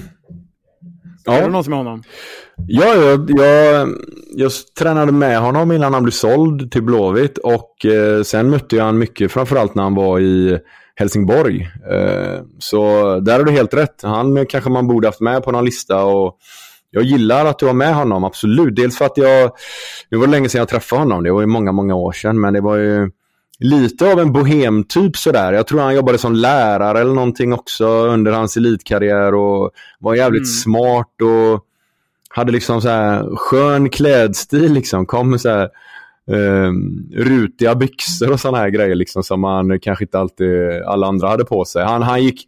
Ja. 1.25 1.33
Är 1.33 1.49
någon 1.49 1.63
som 1.63 1.73
är 1.73 1.77
honom? 1.77 2.03
Ja, 2.67 2.95
jag, 2.95 3.29
jag, 3.29 3.89
jag 4.35 4.51
tränade 4.79 5.11
med 5.11 5.39
honom 5.39 5.71
innan 5.71 5.93
han 5.93 6.03
blev 6.03 6.11
såld 6.11 6.71
till 6.71 6.83
Blåvitt 6.83 7.37
och 7.37 7.85
eh, 7.85 8.23
sen 8.23 8.49
mötte 8.49 8.75
jag 8.75 8.83
honom 8.83 8.99
mycket, 8.99 9.31
framförallt 9.31 9.75
när 9.75 9.83
han 9.83 9.95
var 9.95 10.19
i 10.19 10.59
Helsingborg. 10.95 11.69
Eh, 11.91 12.41
så 12.59 12.79
där 13.19 13.37
har 13.37 13.43
du 13.43 13.51
helt 13.51 13.73
rätt. 13.73 14.01
Han 14.03 14.45
kanske 14.45 14.69
man 14.69 14.87
borde 14.87 15.07
haft 15.07 15.21
med 15.21 15.43
på 15.43 15.51
någon 15.51 15.65
lista 15.65 16.03
och 16.03 16.37
jag 16.91 17.03
gillar 17.03 17.45
att 17.45 17.59
du 17.59 17.65
har 17.65 17.73
med 17.73 17.95
honom, 17.95 18.23
absolut. 18.23 18.75
Dels 18.75 18.97
för 18.97 19.05
att 19.05 19.17
jag, 19.17 19.51
nu 20.09 20.17
var 20.17 20.25
det 20.25 20.31
länge 20.31 20.49
sedan 20.49 20.59
jag 20.59 20.69
träffade 20.69 21.01
honom, 21.01 21.23
det 21.23 21.31
var 21.31 21.41
ju 21.41 21.47
många, 21.47 21.71
många 21.71 21.95
år 21.95 22.11
sedan, 22.11 22.41
men 22.41 22.53
det 22.53 22.61
var 22.61 22.75
ju 22.77 23.11
lite 23.63 24.11
av 24.11 24.19
en 24.19 24.31
bohemtyp 24.31 25.17
sådär. 25.17 25.53
Jag 25.53 25.67
tror 25.67 25.79
han 25.79 25.95
jobbade 25.95 26.17
som 26.17 26.35
lärare 26.35 26.99
eller 26.99 27.13
någonting 27.13 27.53
också 27.53 27.87
under 27.87 28.31
hans 28.31 28.57
elitkarriär 28.57 29.35
och 29.35 29.71
var 29.99 30.15
jävligt 30.15 30.39
mm. 30.39 30.45
smart 30.45 31.21
och 31.21 31.65
hade 32.29 32.51
liksom 32.51 32.81
så 32.81 32.89
här 32.89 33.35
skön 33.35 33.89
klädstil 33.89 34.73
liksom. 34.73 35.05
Kom 35.05 35.29
med 35.29 35.41
så 35.41 35.49
här 35.49 35.69
um, 36.25 37.09
rutiga 37.13 37.75
byxor 37.75 38.31
och 38.31 38.39
sådana 38.39 38.57
här 38.57 38.69
grejer 38.69 38.95
liksom 38.95 39.23
som 39.23 39.41
man 39.41 39.79
kanske 39.79 40.03
inte 40.03 40.19
alltid 40.19 40.83
alla 40.85 41.07
andra 41.07 41.27
hade 41.27 41.45
på 41.45 41.65
sig. 41.65 41.83
Han, 41.83 42.01
han 42.01 42.23
gick 42.23 42.47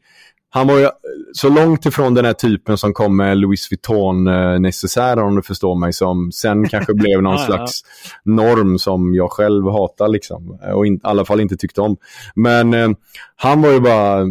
han 0.55 0.67
var 0.67 0.79
ju 0.79 0.89
så 1.33 1.49
långt 1.49 1.85
ifrån 1.85 2.13
den 2.13 2.25
här 2.25 2.33
typen 2.33 2.77
som 2.77 2.93
kom 2.93 3.17
med 3.17 3.37
Louis 3.37 3.71
Vuitton 3.71 4.27
eh, 4.27 5.23
om 5.25 5.35
du 5.35 5.41
förstår 5.41 5.75
mig, 5.75 5.93
som 5.93 6.31
sen 6.31 6.69
kanske 6.69 6.93
blev 6.93 7.21
någon 7.21 7.39
slags 7.39 7.81
norm 8.23 8.79
som 8.79 9.15
jag 9.15 9.31
själv 9.31 9.71
hatar 9.71 10.07
liksom. 10.07 10.59
Och 10.73 10.87
i 10.87 10.99
alla 11.03 11.25
fall 11.25 11.41
inte 11.41 11.57
tyckte 11.57 11.81
om. 11.81 11.97
Men 12.35 12.73
eh, 12.73 12.89
han 13.35 13.61
var 13.61 13.71
ju 13.71 13.79
bara 13.79 14.25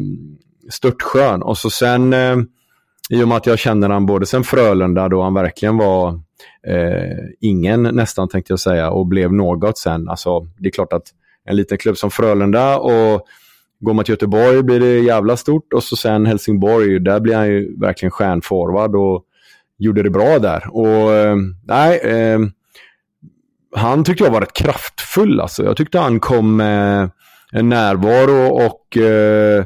störtskön. 0.71 1.43
Och 1.43 1.59
så 1.59 1.71
sen, 1.71 2.13
eh, 2.13 2.37
i 3.11 3.23
och 3.23 3.29
med 3.29 3.37
att 3.37 3.47
jag 3.47 3.59
känner 3.59 3.89
han 3.89 4.07
både 4.07 4.27
sen 4.27 4.45
Frölunda 4.45 5.09
då 5.09 5.23
han 5.23 5.35
verkligen 5.35 5.77
var 5.77 6.09
eh, 6.67 7.19
ingen 7.41 7.83
nästan 7.83 8.29
tänkte 8.29 8.53
jag 8.53 8.61
säga 8.61 8.91
och 8.91 9.07
blev 9.07 9.33
något 9.33 9.79
sen. 9.79 10.09
Alltså 10.09 10.41
det 10.59 10.69
är 10.69 10.73
klart 10.73 10.93
att 10.93 11.07
en 11.45 11.57
liten 11.57 11.79
klubb 11.79 11.97
som 11.97 12.11
Frölunda 12.11 12.79
och 12.79 13.27
Går 13.85 13.95
man 13.95 14.05
till 14.05 14.13
Göteborg 14.13 14.63
blir 14.63 14.81
det 14.81 14.99
jävla 14.99 15.37
stort 15.37 15.73
och 15.73 15.83
så 15.83 15.97
sen 15.97 16.27
Helsingborg, 16.27 17.01
där 17.01 17.21
blir 17.21 17.35
han 17.35 17.49
ju 17.49 17.81
verkligen 17.81 18.11
stjärnforward 18.11 18.97
och 18.97 19.25
gjorde 19.79 20.03
det 20.03 20.11
bra 20.11 20.39
där. 20.39 20.65
Och 20.71 21.13
eh, 21.13 21.37
nej, 21.65 21.99
eh, 21.99 22.39
han 23.77 24.05
tyckte 24.05 24.25
jag 24.25 24.31
var 24.31 24.41
rätt 24.41 24.53
kraftfull 24.53 25.41
alltså. 25.41 25.65
Jag 25.65 25.77
tyckte 25.77 25.99
han 25.99 26.21
kom 26.21 26.57
med 26.57 27.11
en 27.53 27.69
närvaro 27.69 28.67
och 28.67 28.97
eh, 28.97 29.65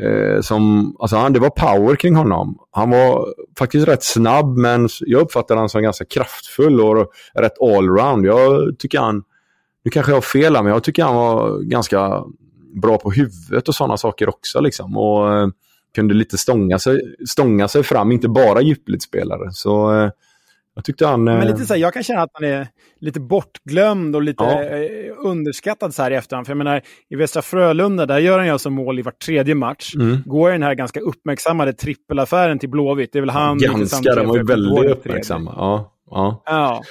eh, 0.00 0.40
som, 0.40 0.94
alltså 0.98 1.16
han, 1.16 1.32
det 1.32 1.40
var 1.40 1.50
power 1.50 1.96
kring 1.96 2.14
honom. 2.14 2.58
Han 2.70 2.90
var 2.90 3.26
faktiskt 3.58 3.88
rätt 3.88 4.02
snabb 4.02 4.58
men 4.58 4.88
jag 5.00 5.20
uppfattade 5.20 5.58
honom 5.58 5.68
som 5.68 5.82
ganska 5.82 6.04
kraftfull 6.04 6.80
och 6.80 7.12
rätt 7.34 7.62
allround. 7.62 8.26
Jag 8.26 8.78
tycker 8.78 8.98
han, 8.98 9.22
nu 9.84 9.90
kanske 9.90 10.12
jag 10.12 10.16
har 10.16 10.22
fel 10.22 10.52
men 10.52 10.66
jag 10.66 10.84
tycker 10.84 11.02
han 11.02 11.14
var 11.14 11.58
ganska 11.58 12.24
bra 12.82 12.98
på 12.98 13.10
huvudet 13.10 13.68
och 13.68 13.74
sådana 13.74 13.96
saker 13.96 14.28
också. 14.28 14.60
Liksom. 14.60 14.96
Och 14.98 15.34
eh, 15.34 15.48
kunde 15.94 16.14
lite 16.14 16.38
stånga 16.38 16.78
sig, 16.78 17.00
stånga 17.28 17.68
sig 17.68 17.82
fram, 17.82 18.12
inte 18.12 18.28
bara 18.28 18.60
djupledsspelare. 18.60 19.48
Så 19.52 19.94
eh, 19.94 20.10
jag 20.74 20.84
tyckte 20.84 21.06
han... 21.06 21.24
Men 21.24 21.46
lite 21.46 21.66
så 21.66 21.74
här, 21.74 21.80
jag 21.80 21.92
kan 21.92 22.02
känna 22.02 22.22
att 22.22 22.30
han 22.32 22.44
är 22.44 22.68
lite 23.00 23.20
bortglömd 23.20 24.16
och 24.16 24.22
lite 24.22 24.44
ja. 24.44 24.62
Eh, 24.62 25.14
underskattad 25.18 25.94
så 25.94 26.02
här 26.02 26.10
i 26.10 26.14
efterhand. 26.14 26.46
För 26.46 26.50
jag 26.50 26.58
menar, 26.58 26.82
i 27.08 27.16
Västra 27.16 27.42
Frölunda, 27.42 28.06
där 28.06 28.18
gör 28.18 28.38
han 28.38 28.46
ju 28.46 28.52
alltså 28.52 28.70
mål 28.70 28.98
i 28.98 29.02
var 29.02 29.12
tredje 29.12 29.54
match. 29.54 29.94
Mm. 29.94 30.22
Går 30.26 30.50
den 30.50 30.62
här 30.62 30.74
ganska 30.74 31.00
uppmärksammade 31.00 31.72
trippelaffären 31.72 32.58
till 32.58 32.68
Blåvitt. 32.68 33.12
Det 33.12 33.18
är 33.18 33.20
väl 33.20 33.30
han... 33.30 33.58
Ganska, 33.58 34.14
den 34.14 34.28
var 34.28 34.36
ju 34.36 34.44
väldigt 34.44 34.90
uppmärksamma. 34.90 35.54
Ja. 35.56 35.92
Ja. 36.10 36.42
ja 36.46 36.82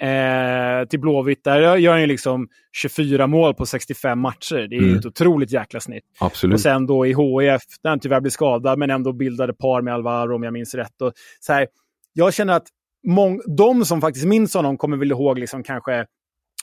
eh, 0.00 0.88
till 0.88 1.00
Blåvitt. 1.00 1.44
Där 1.44 1.76
gör 1.76 1.92
han 1.92 2.00
ju 2.00 2.06
liksom 2.06 2.48
24 2.72 3.26
mål 3.26 3.54
på 3.54 3.66
65 3.66 4.18
matcher. 4.18 4.66
Det 4.70 4.76
är 4.76 4.82
mm. 4.82 4.98
ett 4.98 5.06
otroligt 5.06 5.52
jäkla 5.52 5.80
snitt. 5.80 6.04
Absolut. 6.20 6.54
Och 6.54 6.60
sen 6.60 6.86
då 6.86 7.06
i 7.06 7.08
HIF, 7.08 7.62
där 7.82 7.90
han 7.90 8.00
tyvärr 8.00 8.20
blev 8.20 8.30
skadad, 8.30 8.78
men 8.78 8.90
ändå 8.90 9.12
bildade 9.12 9.54
par 9.54 9.82
med 9.82 9.94
Alvaro 9.94 10.34
om 10.34 10.42
jag 10.42 10.52
minns 10.52 10.74
rätt. 10.74 11.02
Och 11.02 11.12
så 11.40 11.52
här, 11.52 11.66
jag 12.12 12.34
känner 12.34 12.52
att 12.56 12.66
mång, 13.06 13.40
de 13.56 13.84
som 13.84 14.00
faktiskt 14.00 14.26
minns 14.26 14.54
honom 14.54 14.76
kommer 14.76 14.96
väl 14.96 15.10
ihåg 15.10 15.38
liksom 15.38 15.62
kanske 15.62 16.06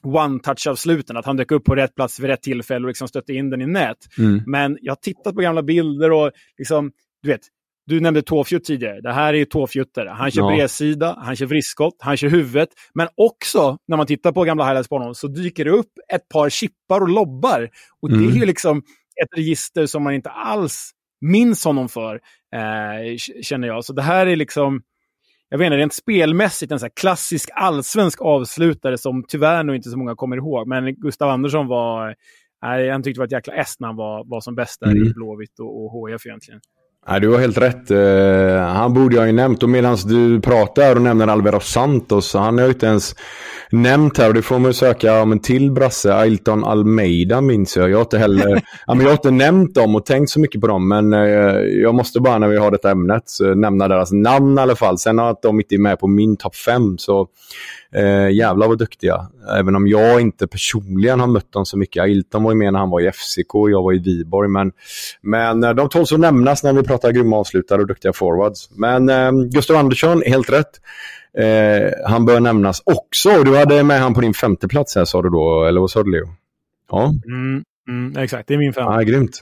one-touch-avsluten, 0.04 1.18
att 1.18 1.26
han 1.26 1.38
dök 1.38 1.52
upp 1.52 1.66
på 1.66 1.76
rätt 1.76 1.96
plats 1.96 2.20
vid 2.20 2.30
rätt 2.30 2.42
tillfälle 2.42 2.86
och 2.86 2.88
liksom 2.88 3.08
stötte 3.08 3.34
in 3.34 3.50
den 3.50 3.62
i 3.62 3.68
nät. 3.68 3.98
Mm. 4.18 4.44
Men 4.46 4.78
jag 4.82 4.92
har 4.92 4.98
tittat 4.98 5.36
på 5.36 5.42
gamla 5.42 5.64
bilder 5.64 6.12
och 6.12 6.32
liksom, 6.58 6.92
du 7.24 7.30
vet, 7.30 7.42
du 7.88 8.00
nämnde 8.00 8.22
tåfjutt 8.22 8.64
tidigare. 8.64 9.02
Det 9.02 9.14
här 9.14 9.34
är 9.34 9.38
ju 9.38 9.46
tåfjuttare. 9.46 10.10
Han 10.10 10.32
kör 10.32 10.42
ja. 10.42 10.48
bredsida, 10.48 11.18
han 11.20 11.36
kör 11.36 11.46
vriskskott, 11.46 11.96
han 12.00 12.18
kör 12.18 12.30
huvudet. 12.30 12.70
Men 12.94 13.08
också, 13.16 13.78
när 13.88 13.98
man 13.98 14.06
tittar 14.06 14.32
på 14.32 14.44
gamla 14.44 14.66
highlights 14.66 14.90
på 14.90 14.98
honom, 14.98 15.16
så 15.16 15.28
dyker 15.28 15.66
det 15.66 15.72
upp 15.72 15.92
ett 16.14 16.30
par 16.30 16.50
chippar 16.50 17.02
och 17.02 17.10
lobbar. 17.10 17.70
Och 18.02 18.10
mm. 18.10 18.22
det 18.22 18.26
är 18.26 18.30
mm. 18.30 18.40
ju 18.40 18.46
liksom 18.46 18.78
ett 19.24 19.38
register 19.38 19.86
som 19.86 20.04
man 20.04 20.14
inte 20.14 20.30
alls 20.30 20.92
minns 21.22 21.66
honom 21.66 21.90
för, 21.90 22.16
eh, 22.56 23.18
känner 23.42 23.68
jag. 23.68 23.86
Så 23.86 23.94
det 23.94 24.02
här 24.02 24.28
är 24.28 24.36
liksom, 24.36 24.82
jag 25.50 25.58
vet 25.58 25.66
inte, 25.66 25.78
rent 25.78 25.94
spelmässigt 25.94 26.72
en 26.72 26.80
så 26.80 26.90
klassisk 26.90 27.50
allsvensk 27.54 28.22
avslutare 28.22 28.98
som 28.98 29.24
tyvärr 29.28 29.64
nog 29.64 29.76
inte 29.76 29.90
så 29.90 29.98
många 29.98 30.16
kommer 30.16 30.38
ihåg. 30.38 30.68
Men 30.68 30.96
Gustav 30.96 31.30
Andersson 31.30 31.68
var, 31.68 32.10
eh, 32.10 32.92
han 32.92 33.04
tyckte 33.04 33.18
det 33.18 33.22
var 33.22 33.26
ett 33.26 33.32
jäkla 33.32 33.54
S 33.54 33.76
när 33.80 33.88
han 33.88 33.96
var, 33.96 34.24
var 34.30 34.42
som 34.42 34.56
bäst 34.56 34.80
där 34.80 34.92
mm. 34.92 35.08
i 35.08 35.14
Blåvitt 35.14 35.60
och, 35.60 35.86
och 35.86 36.10
HIF 36.10 36.26
egentligen. 36.26 36.62
Nej, 37.10 37.22
du 37.22 37.30
har 37.30 37.40
helt 37.40 37.58
rätt. 37.58 37.92
Uh, 37.92 38.58
han 38.58 38.94
borde 38.94 39.16
jag 39.16 39.26
ju 39.26 39.32
nämnt. 39.32 39.64
Och 39.64 39.70
medan 39.70 39.98
du 40.06 40.42
pratar 40.42 40.96
och 40.96 41.02
nämner 41.02 41.28
Alvaro 41.28 41.60
Santos, 41.60 42.34
han 42.34 42.58
har 42.58 42.66
ju 42.66 42.72
inte 42.72 42.86
ens 42.86 43.16
nämnt 43.72 44.18
här. 44.18 44.28
Och 44.28 44.34
det 44.34 44.42
får 44.42 44.60
man 44.60 44.70
ju 44.70 44.74
söka 44.74 45.22
om 45.22 45.32
en 45.32 45.40
till 45.40 45.72
brasse. 45.72 46.14
Ailton 46.14 46.64
Almeida 46.64 47.42
minns 47.42 47.78
jag. 47.78 47.90
Jag 47.90 47.98
har 47.98 48.02
inte 48.02 48.18
heller 48.18 48.48
ja, 48.88 48.94
men 48.94 49.00
jag 49.00 49.08
har 49.08 49.18
inte 49.18 49.32
nämnt 49.32 49.76
dem 49.76 49.96
och 49.96 50.06
tänkt 50.06 50.30
så 50.30 50.40
mycket 50.40 50.62
på 50.62 50.68
dem. 50.68 50.88
Men 50.88 51.14
uh, 51.14 51.62
jag 51.62 51.96
måste 51.96 52.20
bara 52.20 52.38
när 52.38 52.48
vi 52.48 52.58
har 52.58 52.72
detta 52.72 52.92
ämnet 52.92 53.24
nämna 53.56 53.88
deras 53.88 54.12
namn 54.12 54.58
i 54.58 54.62
alla 54.62 54.76
fall. 54.76 54.98
Sen 54.98 55.20
att 55.20 55.42
de 55.42 55.60
inte 55.60 55.76
är 55.76 55.80
med 55.80 56.00
på 56.00 56.08
min 56.08 56.38
topp 56.38 56.56
fem 56.56 56.98
så 56.98 57.28
Eh, 57.92 58.30
jävlar 58.30 58.68
vad 58.68 58.78
duktiga. 58.78 59.28
Även 59.60 59.76
om 59.76 59.88
jag 59.88 60.22
inte 60.22 60.48
personligen 60.48 61.20
har 61.20 61.28
mött 61.28 61.52
dem 61.52 61.66
så 61.66 61.78
mycket. 61.78 62.04
Ailton 62.04 62.44
var 62.44 62.52
ju 62.52 62.58
med 62.58 62.74
när 62.74 62.80
han 62.80 62.90
var 62.90 63.02
i 63.02 63.12
FCK 63.12 63.56
och 63.56 63.72
jag 63.72 63.84
var 63.84 63.94
i 63.94 64.00
Viborg. 64.00 64.50
Men, 64.50 64.72
men 65.22 65.64
eh, 65.64 65.74
de 65.74 65.90
tåls 65.90 66.12
att 66.12 66.20
nämnas 66.20 66.64
när 66.64 66.74
vi 66.74 66.84
pratar 66.84 67.12
grymma 67.12 67.38
avslutare 67.38 67.82
och 67.82 67.88
duktiga 67.88 68.14
forwards. 68.14 68.70
Men 68.72 69.10
eh, 69.10 69.32
Gustav 69.32 69.78
Andersson, 69.78 70.22
helt 70.26 70.50
rätt. 70.50 70.72
Eh, 71.38 72.10
han 72.10 72.26
bör 72.26 72.40
nämnas 72.40 72.82
också. 72.86 73.44
Du 73.44 73.58
hade 73.58 73.84
med 73.84 74.00
han 74.00 74.14
på 74.14 74.22
din 74.22 74.34
femte 74.34 74.68
plats 74.68 74.96
här 74.96 75.06
sa 75.06 75.22
du 75.22 75.30
då, 75.30 75.66
eller 75.66 75.82
vad 75.82 75.92
sa 75.92 76.04
du 76.04 76.12
Leo? 76.12 76.28
Ja. 76.92 77.14
Mm, 77.26 77.64
mm, 77.90 78.18
exakt, 78.18 78.48
det 78.48 78.54
är 78.54 78.58
min 78.58 78.74
femte. 78.74 78.94
Ja, 78.94 79.02
grymt. 79.02 79.42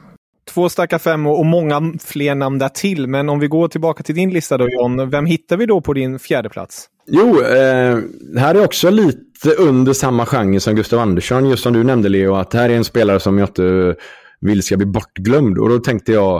Två 0.53 0.69
starka 0.69 0.99
femmor 0.99 1.39
och 1.39 1.45
många 1.45 1.93
fler 2.03 2.35
namn 2.35 2.59
där 2.59 2.69
till. 2.69 3.07
Men 3.07 3.29
om 3.29 3.39
vi 3.39 3.47
går 3.47 3.67
tillbaka 3.67 4.03
till 4.03 4.15
din 4.15 4.29
lista 4.29 4.57
då 4.57 4.69
John. 4.69 5.09
Vem 5.09 5.25
hittar 5.25 5.57
vi 5.57 5.65
då 5.65 5.81
på 5.81 5.93
din 5.93 6.19
fjärde 6.19 6.49
plats? 6.49 6.87
Jo, 7.07 7.41
eh, 7.41 7.97
här 8.37 8.55
är 8.55 8.63
också 8.63 8.89
lite 8.89 9.49
under 9.57 9.93
samma 9.93 10.25
genre 10.25 10.59
som 10.59 10.75
Gustav 10.75 10.99
Andersson. 10.99 11.49
Just 11.49 11.63
som 11.63 11.73
du 11.73 11.83
nämnde 11.83 12.09
Leo, 12.09 12.35
att 12.35 12.51
det 12.51 12.57
här 12.57 12.69
är 12.69 12.75
en 12.75 12.83
spelare 12.83 13.19
som 13.19 13.37
jag 13.37 13.49
inte 13.49 13.95
vill 14.41 14.63
ska 14.63 14.77
bli 14.77 14.85
bortglömd. 14.85 15.57
Och 15.57 15.69
då 15.69 15.79
tänkte 15.79 16.11
jag 16.11 16.35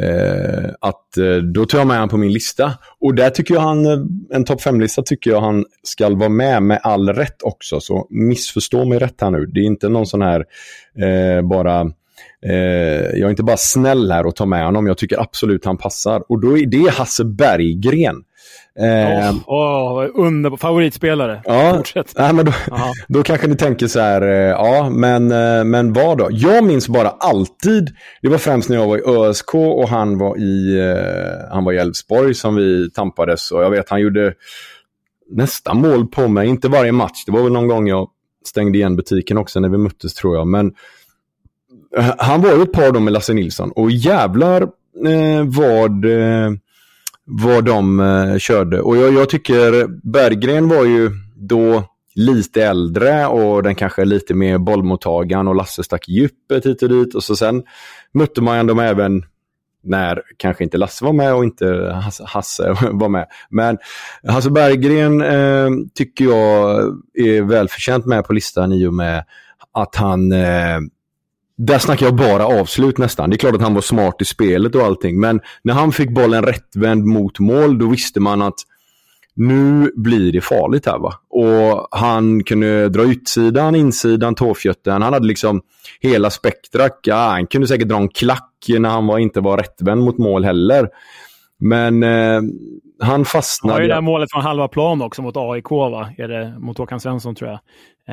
eh, 0.00 0.70
att 0.80 1.16
eh, 1.16 1.36
då 1.36 1.66
tar 1.66 1.78
jag 1.78 1.86
med 1.86 1.96
honom 1.96 2.08
på 2.08 2.16
min 2.16 2.32
lista. 2.32 2.72
Och 3.00 3.14
där 3.14 3.30
tycker 3.30 3.54
jag 3.54 3.60
han, 3.60 3.86
eh, 3.86 3.98
en 4.34 4.44
topp 4.44 4.60
5-lista 4.60 5.02
tycker 5.02 5.30
jag 5.30 5.40
han 5.40 5.64
ska 5.82 6.08
vara 6.08 6.28
med 6.28 6.62
med 6.62 6.80
all 6.82 7.08
rätt 7.08 7.42
också. 7.42 7.80
Så 7.80 8.06
missförstå 8.10 8.84
mig 8.84 8.98
rätt 8.98 9.20
här 9.20 9.30
nu. 9.30 9.46
Det 9.46 9.60
är 9.60 9.64
inte 9.64 9.88
någon 9.88 10.06
sån 10.06 10.22
här 10.22 10.44
eh, 10.98 11.42
bara 11.42 11.92
jag 12.42 13.20
är 13.20 13.30
inte 13.30 13.42
bara 13.42 13.56
snäll 13.56 14.12
här 14.12 14.26
och 14.26 14.36
tar 14.36 14.46
med 14.46 14.64
honom. 14.64 14.86
Jag 14.86 14.98
tycker 14.98 15.20
absolut 15.20 15.64
han 15.64 15.76
passar. 15.76 16.22
Och 16.28 16.40
då 16.40 16.58
är 16.58 16.66
det 16.66 16.90
Hasse 16.90 17.24
Berggren. 17.24 18.24
Eh, 18.78 19.30
oh, 19.30 20.04
oh, 20.04 20.08
underbar 20.14 20.56
favoritspelare. 20.56 21.42
Ja, 21.44 21.74
Fortsätt. 21.76 22.12
Nej, 22.18 22.32
men 22.32 22.44
då, 22.44 22.52
då 23.08 23.22
kanske 23.22 23.46
ni 23.46 23.56
tänker 23.56 23.86
så 23.86 24.00
här, 24.00 24.22
eh, 24.22 24.48
ja, 24.50 24.90
men, 24.90 25.30
eh, 25.30 25.64
men 25.64 25.92
vad 25.92 26.18
då? 26.18 26.28
Jag 26.30 26.64
minns 26.64 26.88
bara 26.88 27.08
alltid, 27.08 27.90
det 28.22 28.28
var 28.28 28.38
främst 28.38 28.68
när 28.68 28.76
jag 28.76 28.86
var 28.86 28.98
i 28.98 29.02
ÖSK 29.06 29.54
och 29.54 29.88
han 29.88 30.18
var 30.18 30.38
i, 30.38 30.78
eh, 30.78 31.52
han 31.54 31.64
var 31.64 31.72
i 31.72 31.76
Elfsborg 31.76 32.34
som 32.34 32.56
vi 32.56 32.90
tampades. 32.90 33.50
Och 33.50 33.62
jag 33.62 33.70
vet, 33.70 33.90
han 33.90 34.00
gjorde 34.00 34.34
nästan 35.30 35.80
mål 35.80 36.06
på 36.06 36.28
mig, 36.28 36.48
inte 36.48 36.68
varje 36.68 36.92
match. 36.92 37.24
Det 37.26 37.32
var 37.32 37.42
väl 37.42 37.52
någon 37.52 37.68
gång 37.68 37.88
jag 37.88 38.08
stängde 38.44 38.78
igen 38.78 38.96
butiken 38.96 39.38
också 39.38 39.60
när 39.60 39.68
vi 39.68 39.78
möttes 39.78 40.14
tror 40.14 40.36
jag. 40.36 40.46
Men 40.46 40.66
Eh, 40.66 40.74
han 42.18 42.42
var 42.42 42.56
ju 42.56 42.62
ett 42.62 42.72
par 42.72 42.92
då 42.92 43.00
med 43.00 43.12
Lasse 43.12 43.34
Nilsson 43.34 43.72
och 43.72 43.90
jävlar 43.90 44.62
eh, 45.06 45.44
vad, 45.44 46.04
eh, 46.04 46.50
vad 47.24 47.64
de 47.64 48.00
eh, 48.00 48.38
körde. 48.38 48.80
Och 48.80 48.96
jag, 48.96 49.12
jag, 49.12 49.28
tycker 49.28 49.86
Berggren 50.10 50.68
var 50.68 50.84
ju 50.84 51.10
då 51.36 51.84
lite 52.14 52.64
äldre 52.64 53.26
och 53.26 53.62
den 53.62 53.74
kanske 53.74 54.04
lite 54.04 54.34
mer 54.34 54.58
bollmottagaren 54.58 55.48
och 55.48 55.54
Lasse 55.54 55.82
stack 55.82 56.08
djupet 56.08 56.66
hit 56.66 56.82
och 56.82 56.88
dit. 56.88 57.14
Och 57.14 57.24
så 57.24 57.36
sen 57.36 57.62
mötte 58.12 58.42
man 58.42 58.66
dem 58.66 58.78
även 58.78 59.24
när 59.82 60.22
kanske 60.36 60.64
inte 60.64 60.78
Lasse 60.78 61.04
var 61.04 61.12
med 61.12 61.34
och 61.34 61.44
inte 61.44 61.96
Hasse 62.24 62.68
var 62.92 63.08
med. 63.08 63.26
Men 63.50 63.78
Hasse 64.28 64.50
Berggren 64.50 65.20
eh, 65.22 65.70
tycker 65.94 66.24
jag 66.24 66.80
är 67.14 67.42
välförtjänt 67.42 68.06
med 68.06 68.24
på 68.24 68.32
listan 68.32 68.72
i 68.72 68.86
och 68.86 68.94
med 68.94 69.24
att 69.72 69.96
han 69.96 70.32
eh, 70.32 70.78
där 71.66 71.78
snackar 71.78 72.06
jag 72.06 72.14
bara 72.14 72.46
avslut 72.46 72.98
nästan. 72.98 73.30
Det 73.30 73.36
är 73.36 73.38
klart 73.38 73.54
att 73.54 73.62
han 73.62 73.74
var 73.74 73.80
smart 73.80 74.22
i 74.22 74.24
spelet 74.24 74.74
och 74.74 74.82
allting, 74.82 75.20
men 75.20 75.40
när 75.62 75.74
han 75.74 75.92
fick 75.92 76.10
bollen 76.10 76.42
rättvänd 76.42 77.04
mot 77.04 77.38
mål, 77.38 77.78
då 77.78 77.86
visste 77.86 78.20
man 78.20 78.42
att 78.42 78.58
nu 79.34 79.92
blir 79.96 80.32
det 80.32 80.40
farligt 80.40 80.86
här 80.86 80.98
va. 80.98 81.14
Och 81.28 81.88
han 81.90 82.44
kunde 82.44 82.88
dra 82.88 83.02
utsidan, 83.02 83.74
insidan, 83.74 84.34
tåfjötten. 84.34 85.02
Han 85.02 85.12
hade 85.12 85.26
liksom 85.26 85.62
hela 86.00 86.30
spektrat. 86.30 86.98
Ja, 87.02 87.16
han 87.16 87.46
kunde 87.46 87.66
säkert 87.66 87.88
dra 87.88 87.96
en 87.96 88.08
klack 88.08 88.66
när 88.78 88.88
han 88.88 89.06
var, 89.06 89.18
inte 89.18 89.40
var 89.40 89.56
rättvänd 89.56 90.04
mot 90.04 90.18
mål 90.18 90.44
heller. 90.44 90.88
Men 91.58 92.02
eh, 92.02 92.40
han 93.00 93.24
fastnade. 93.24 93.72
Han 93.72 93.78
har 93.78 93.82
ju 93.82 93.88
det 93.88 93.94
där 93.94 94.00
målet 94.00 94.32
från 94.32 94.42
halva 94.42 94.68
plan 94.68 95.02
också 95.02 95.22
mot 95.22 95.36
AIK, 95.36 95.70
va? 95.70 96.10
Är 96.18 96.28
det 96.28 96.54
mot 96.58 96.78
Håkan 96.78 97.00
Svensson 97.00 97.34
tror 97.34 97.50
jag. 97.50 97.60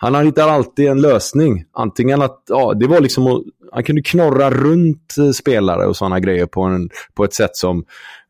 han 0.00 0.26
hittar 0.26 0.48
alltid 0.48 0.88
en 0.88 1.00
lösning. 1.00 1.64
Antingen 1.72 2.22
att, 2.22 2.42
ja, 2.48 2.74
det 2.74 2.86
var 2.86 3.00
liksom 3.00 3.26
att, 3.26 3.42
han 3.72 3.84
kunde 3.84 4.02
knorra 4.02 4.50
runt 4.50 5.14
eh, 5.18 5.30
spelare 5.30 5.86
och 5.86 5.96
sådana 5.96 6.20
grejer 6.20 6.46
på, 6.46 6.62
en, 6.62 6.90
på 7.14 7.24
ett 7.24 7.34
sätt 7.34 7.56
som 7.56 7.84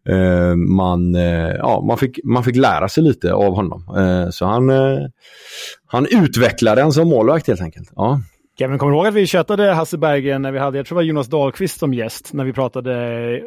eh, 0.09 0.57
man, 0.57 1.15
eh, 1.15 1.55
ja, 1.59 1.85
man, 1.87 1.99
fick, 1.99 2.19
man 2.25 2.45
fick 2.45 2.57
lära 2.57 2.89
sig 2.89 3.03
lite 3.03 3.35
av 3.35 3.55
honom. 3.55 3.85
Eh, 3.97 4.31
så 4.31 4.47
han, 4.47 4.71
eh, 4.71 4.99
han 5.87 6.07
utvecklade 6.11 6.83
en 6.83 6.93
som 6.93 7.09
målvakt 7.09 7.47
helt 7.47 7.61
enkelt. 7.61 7.93
Ja. 7.97 8.21
Kevin, 8.59 8.79
kommer 8.79 8.93
du 8.93 8.99
ihåg 8.99 9.07
att 9.07 9.15
vi 9.15 9.27
köttade 9.27 9.73
Hasse 9.73 9.99
Berggren 9.99 10.43
när 10.43 10.53
vi 10.53 10.59
hade, 10.59 10.79
jag 10.79 10.87
tror 10.87 10.97
det 10.97 11.03
var 11.03 11.09
Jonas 11.09 11.27
Dahlqvist 11.27 11.79
som 11.79 11.95
gäst, 11.95 12.33
när 12.33 12.45
vi 12.45 12.53
pratade 12.53 13.41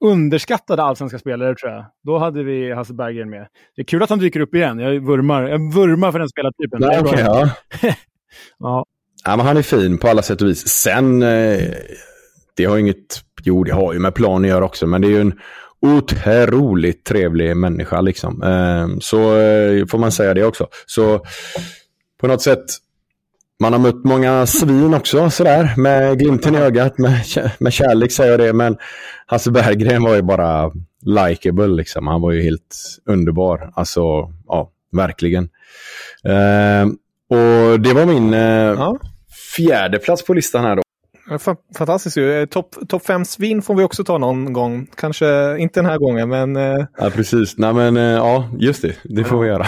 underskattade 0.00 0.82
allsvenska 0.82 1.18
spelare 1.18 1.54
tror 1.54 1.72
jag. 1.72 1.84
Då 2.04 2.18
hade 2.18 2.42
vi 2.42 2.72
Hasse 2.72 2.94
Berggren 2.94 3.30
med. 3.30 3.46
Det 3.76 3.82
är 3.82 3.86
kul 3.86 4.02
att 4.02 4.10
han 4.10 4.18
dyker 4.18 4.40
upp 4.40 4.54
igen. 4.54 4.78
Jag 4.78 5.06
vurmar, 5.06 5.42
jag 5.42 5.74
vurmar 5.74 6.12
för 6.12 6.18
den 6.18 6.28
spelartypen. 6.28 6.80
Nej, 6.80 7.00
okay, 7.00 7.20
ja. 7.20 7.50
ja. 8.58 8.84
ja. 9.24 9.36
men 9.36 9.46
han 9.46 9.56
är 9.56 9.62
fin 9.62 9.98
på 9.98 10.08
alla 10.08 10.22
sätt 10.22 10.42
och 10.42 10.48
vis. 10.48 10.68
Sen, 10.68 11.22
eh, 11.22 11.74
det 12.56 12.64
har 12.64 12.78
inget, 12.78 13.20
jo 13.42 13.64
det 13.64 13.72
har 13.72 13.92
ju 13.92 13.98
med 13.98 14.14
plan 14.14 14.44
att 14.44 14.48
göra 14.48 14.64
också, 14.64 14.86
men 14.86 15.00
det 15.00 15.08
är 15.08 15.10
ju 15.10 15.20
en 15.20 15.38
otroligt 15.80 17.04
trevlig 17.04 17.56
människa 17.56 18.00
liksom. 18.00 18.42
Eh, 18.42 18.98
så 19.00 19.36
eh, 19.36 19.86
får 19.86 19.98
man 19.98 20.12
säga 20.12 20.34
det 20.34 20.44
också. 20.44 20.66
Så 20.86 21.24
på 22.20 22.26
något 22.26 22.42
sätt 22.42 22.64
man 23.60 23.72
har 23.72 23.80
mött 23.80 24.04
många 24.04 24.46
svin 24.46 24.94
också 24.94 25.30
sådär 25.30 25.74
med 25.76 26.18
glimten 26.18 26.54
i 26.54 26.58
ögat, 26.58 26.98
med, 26.98 27.20
med 27.58 27.72
kärlek 27.72 28.12
säger 28.12 28.30
jag 28.30 28.40
det. 28.40 28.52
Men 28.52 28.76
Hasse 29.26 29.50
Berggren 29.50 30.02
var 30.02 30.14
ju 30.14 30.22
bara 30.22 30.70
likeable 31.02 31.66
liksom. 31.66 32.06
Han 32.06 32.20
var 32.20 32.32
ju 32.32 32.42
helt 32.42 32.76
underbar. 33.06 33.72
Alltså, 33.74 34.00
ja, 34.46 34.70
verkligen. 34.92 35.48
Eh, 36.24 36.86
och 37.30 37.80
det 37.80 37.92
var 37.92 38.06
min 38.06 38.34
eh, 38.34 38.40
ja. 38.40 38.98
fjärde 39.56 39.98
plats 39.98 40.24
på 40.24 40.34
listan 40.34 40.64
här 40.64 40.76
då. 40.76 40.82
Fantastiskt 41.38 42.16
ju. 42.16 42.46
Topp 42.46 42.74
top 42.88 43.06
fem 43.06 43.24
svin 43.24 43.62
får 43.62 43.74
vi 43.74 43.84
också 43.84 44.04
ta 44.04 44.18
någon 44.18 44.52
gång. 44.52 44.86
Kanske 44.96 45.58
inte 45.58 45.80
den 45.80 45.90
här 45.90 45.98
gången, 45.98 46.28
men... 46.28 46.56
Eh, 46.56 46.86
ja, 46.98 47.10
precis. 47.10 47.58
Nej, 47.58 47.72
men 47.72 47.96
ja, 47.96 48.48
just 48.58 48.82
det. 48.82 48.96
Det 49.04 49.24
får 49.24 49.40
vi 49.40 49.48
göra. 49.48 49.66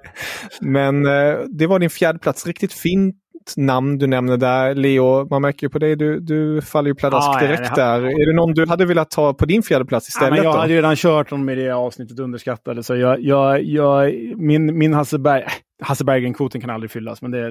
men 0.60 1.02
det 1.58 1.66
var 1.66 1.78
din 1.78 1.90
fjärde 1.90 2.18
plats. 2.18 2.46
Riktigt 2.46 2.72
fint 2.72 3.16
namn 3.56 3.98
du 3.98 4.06
nämner 4.06 4.36
där. 4.36 4.74
Leo, 4.74 5.28
man 5.30 5.42
märker 5.42 5.66
ju 5.66 5.70
på 5.70 5.78
dig, 5.78 5.96
du, 5.96 6.20
du 6.20 6.62
faller 6.62 6.88
ju 6.88 6.94
pladask 6.94 7.28
ah, 7.28 7.40
direkt 7.40 7.72
ja, 7.76 7.84
där. 7.84 8.02
Är 8.02 8.26
det 8.26 8.36
någon 8.36 8.52
du 8.54 8.66
hade 8.66 8.84
velat 8.84 9.10
ta 9.10 9.34
på 9.34 9.46
din 9.46 9.62
fjärde 9.62 9.84
plats 9.84 10.08
istället? 10.08 10.28
Ja, 10.28 10.34
men 10.34 10.44
jag 10.44 10.54
då? 10.54 10.60
hade 10.60 10.74
redan 10.74 10.96
kört 10.96 11.30
honom 11.30 11.48
i 11.48 11.54
det 11.54 11.70
avsnittet 11.70 12.18
underskattade, 12.18 12.82
så 12.82 12.96
jag, 12.96 13.20
jag, 13.20 13.62
jag, 13.62 14.14
min, 14.36 14.78
min 14.78 14.94
Hasse 14.94 15.18
Berg, 15.18 15.44
Hasse 15.82 16.04
Berggren-kvoten 16.04 16.60
kan 16.60 16.70
aldrig 16.70 16.90
fyllas, 16.90 17.22
men 17.22 17.30
det, 17.30 17.50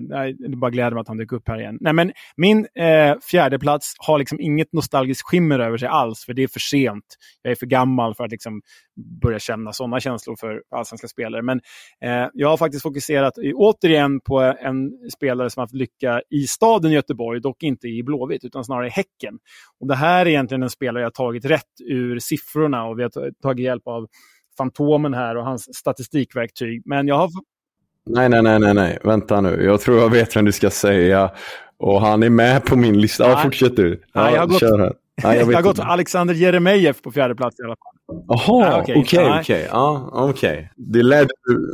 det 0.50 0.58
bara 0.58 0.72
gläder 0.72 0.92
mig 0.92 1.02
att 1.02 1.08
han 1.08 1.18
dök 1.18 1.32
upp 1.32 1.48
här 1.48 1.60
igen. 1.60 1.78
Nej, 1.82 1.94
men 1.94 2.12
min 2.38 2.68
eh, 2.76 3.16
fjärde 3.32 3.60
plats 3.60 3.94
har 3.98 4.20
liksom 4.20 4.40
inget 4.40 4.74
nostalgiskt 4.74 5.22
skimmer 5.22 5.60
över 5.60 5.78
sig 5.78 5.88
alls, 5.88 6.26
för 6.26 6.34
det 6.34 6.44
är 6.44 6.48
för 6.48 6.60
sent. 6.60 7.04
Jag 7.42 7.52
är 7.52 7.56
för 7.56 7.66
gammal 7.66 8.16
för 8.16 8.24
att 8.24 8.32
liksom 8.32 8.62
börja 9.22 9.40
känna 9.40 9.74
sådana 9.74 10.00
känslor 10.00 10.36
för 10.36 10.62
allsvenska 10.72 11.08
spelare. 11.08 11.42
Men 11.42 11.62
eh, 12.04 12.30
jag 12.34 12.50
har 12.50 12.58
faktiskt 12.58 12.84
fokuserat 12.84 13.34
återigen 13.56 14.20
på 14.20 14.40
en 14.40 14.92
spelare 15.16 15.50
som 15.50 15.62
haft 15.62 15.74
lycka 15.74 16.22
i 16.30 16.48
staden 16.48 16.92
Göteborg, 16.92 17.42
dock 17.42 17.64
inte 17.64 17.88
i 17.88 18.04
Blåvitt, 18.04 18.44
utan 18.44 18.64
snarare 18.64 18.88
i 18.88 18.92
Häcken. 18.92 19.40
Och 19.80 19.88
det 19.88 19.96
här 19.96 20.26
är 20.26 20.30
egentligen 20.30 20.64
en 20.64 20.70
spelare 20.70 21.04
jag 21.04 21.14
tagit 21.14 21.46
rätt 21.46 21.64
ur 21.90 22.20
siffrorna 22.20 22.86
och 22.86 23.00
vi 23.00 23.04
har 23.04 23.42
tagit 23.42 23.66
hjälp 23.66 23.88
av 23.88 24.08
Fantomen 24.58 25.14
här 25.14 25.38
och 25.38 25.44
hans 25.44 25.76
statistikverktyg. 25.76 26.82
Men 26.86 27.08
jag 27.08 27.16
har 27.16 27.30
Nej, 28.10 28.30
nej, 28.30 28.42
nej, 28.42 28.60
nej, 28.60 28.74
nej, 28.74 28.98
vänta 29.04 29.42
nu. 29.42 29.64
Jag 29.64 29.82
tror 29.82 29.98
jag 30.00 30.10
vet 30.10 30.36
vem 30.36 30.46
du 30.46 30.52
ska 30.52 30.70
säga. 30.70 31.32
Och 31.80 32.02
han 32.02 32.24
är 32.24 32.30
med 32.30 32.66
på 32.66 32.76
min 32.76 33.02
lista. 33.02 33.30
Ja, 33.30 33.40
fortsätt 33.44 33.76
du. 33.76 34.02
Ja, 34.14 34.24
nej, 34.24 34.34
jag 34.34 34.40
har 34.42 34.48
gått, 34.48 34.62
jag 35.24 35.54
har 35.54 35.62
gått 35.62 35.80
Alexander 35.80 36.34
Jeremejeff 36.34 37.02
på 37.02 37.12
fjärde 37.12 37.36
plats 37.36 37.60
i 37.60 37.64
alla 37.64 37.76
fall. 37.76 37.97
Jaha, 38.08 38.82
okej, 38.82 39.40
okej. 39.40 39.68
Ja, 39.72 40.10
okej. 40.14 40.70
Det 40.76 41.04
ledde... 41.04 41.30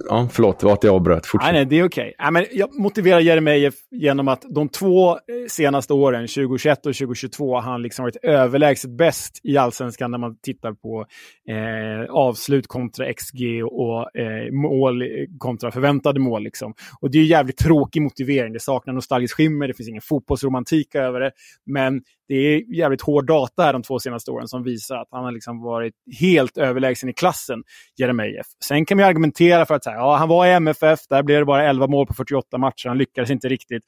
Ja, 0.10 0.28
förlåt, 0.32 0.63
att 0.63 0.84
jag 0.84 0.96
avbröt. 0.96 1.26
Fortsätt. 1.26 1.46
Nej, 1.46 1.54
nej, 1.54 1.65
det 1.65 1.80
är 1.80 1.86
okej. 1.86 2.13
Okay. 2.19 2.41
Ja, 2.41 2.46
jag 2.52 2.80
motiverar 2.80 3.19
Jeremejeff 3.19 3.74
genom 3.91 4.28
att 4.28 4.46
de 4.50 4.69
två 4.69 5.12
eh, 5.12 5.17
senaste 5.50 5.93
åren, 5.93 6.28
2021 6.28 6.78
och 6.78 6.84
2022, 6.84 7.56
har 7.56 7.62
han 7.62 7.82
liksom 7.82 8.04
varit 8.04 8.15
överlägset 8.24 8.98
bäst 8.98 9.39
i 9.43 9.58
allsvenskan 9.58 10.12
när 10.12 10.17
man 10.17 10.38
tittar 10.41 10.74
på 10.74 11.06
eh, 11.50 12.12
avslut 12.15 12.67
kontra 12.67 13.13
XG 13.13 13.63
och 13.63 14.15
eh, 14.17 14.52
mål 14.52 15.04
kontra 15.38 15.72
förväntade 15.72 16.19
mål. 16.19 16.43
Liksom. 16.43 16.74
Och 17.02 17.12
det 17.12 17.17
är 17.17 17.24
jävligt 17.24 17.58
tråkig 17.58 18.02
motivering. 18.02 18.54
Det 18.54 18.60
saknar 18.60 18.93
nostalgiskt 18.93 19.36
skimmer, 19.36 19.67
det 19.67 19.74
finns 19.74 19.89
ingen 19.89 20.02
fotbollsromantik 20.02 20.96
över 20.96 21.19
det. 21.19 21.32
Men 21.65 22.02
det 22.28 22.36
är 22.36 22.76
jävligt 22.76 23.02
hård 23.02 23.26
data 23.26 23.63
här 23.63 23.74
de 23.74 23.84
två 23.84 24.00
senaste 24.00 24.32
åren 24.32 24.48
som 24.48 24.63
visar 24.63 24.96
att 24.96 25.08
han 25.12 25.24
har 25.24 25.32
liksom 25.32 25.62
varit 25.62 25.93
helt 26.24 26.58
överlägsen 26.58 27.10
i 27.10 27.14
klassen, 27.14 27.64
Jeremejeff. 27.98 28.48
Sen 28.64 28.86
kan 28.86 28.98
man 28.98 29.06
argumentera 29.06 29.66
för 29.66 29.76
att 29.76 29.86
här, 29.86 29.96
ja, 29.96 30.16
han 30.16 30.30
var 30.30 30.46
i 30.46 30.52
MFF, 30.52 31.00
där 31.10 31.24
blev 31.24 31.40
det 31.40 31.46
bara 31.46 31.70
11 31.70 31.88
mål 31.88 32.08
på 32.08 32.14
48 32.14 32.58
matcher, 32.58 32.88
han 32.88 32.98
lyckades 32.98 33.30
inte 33.30 33.50
riktigt. 33.50 33.84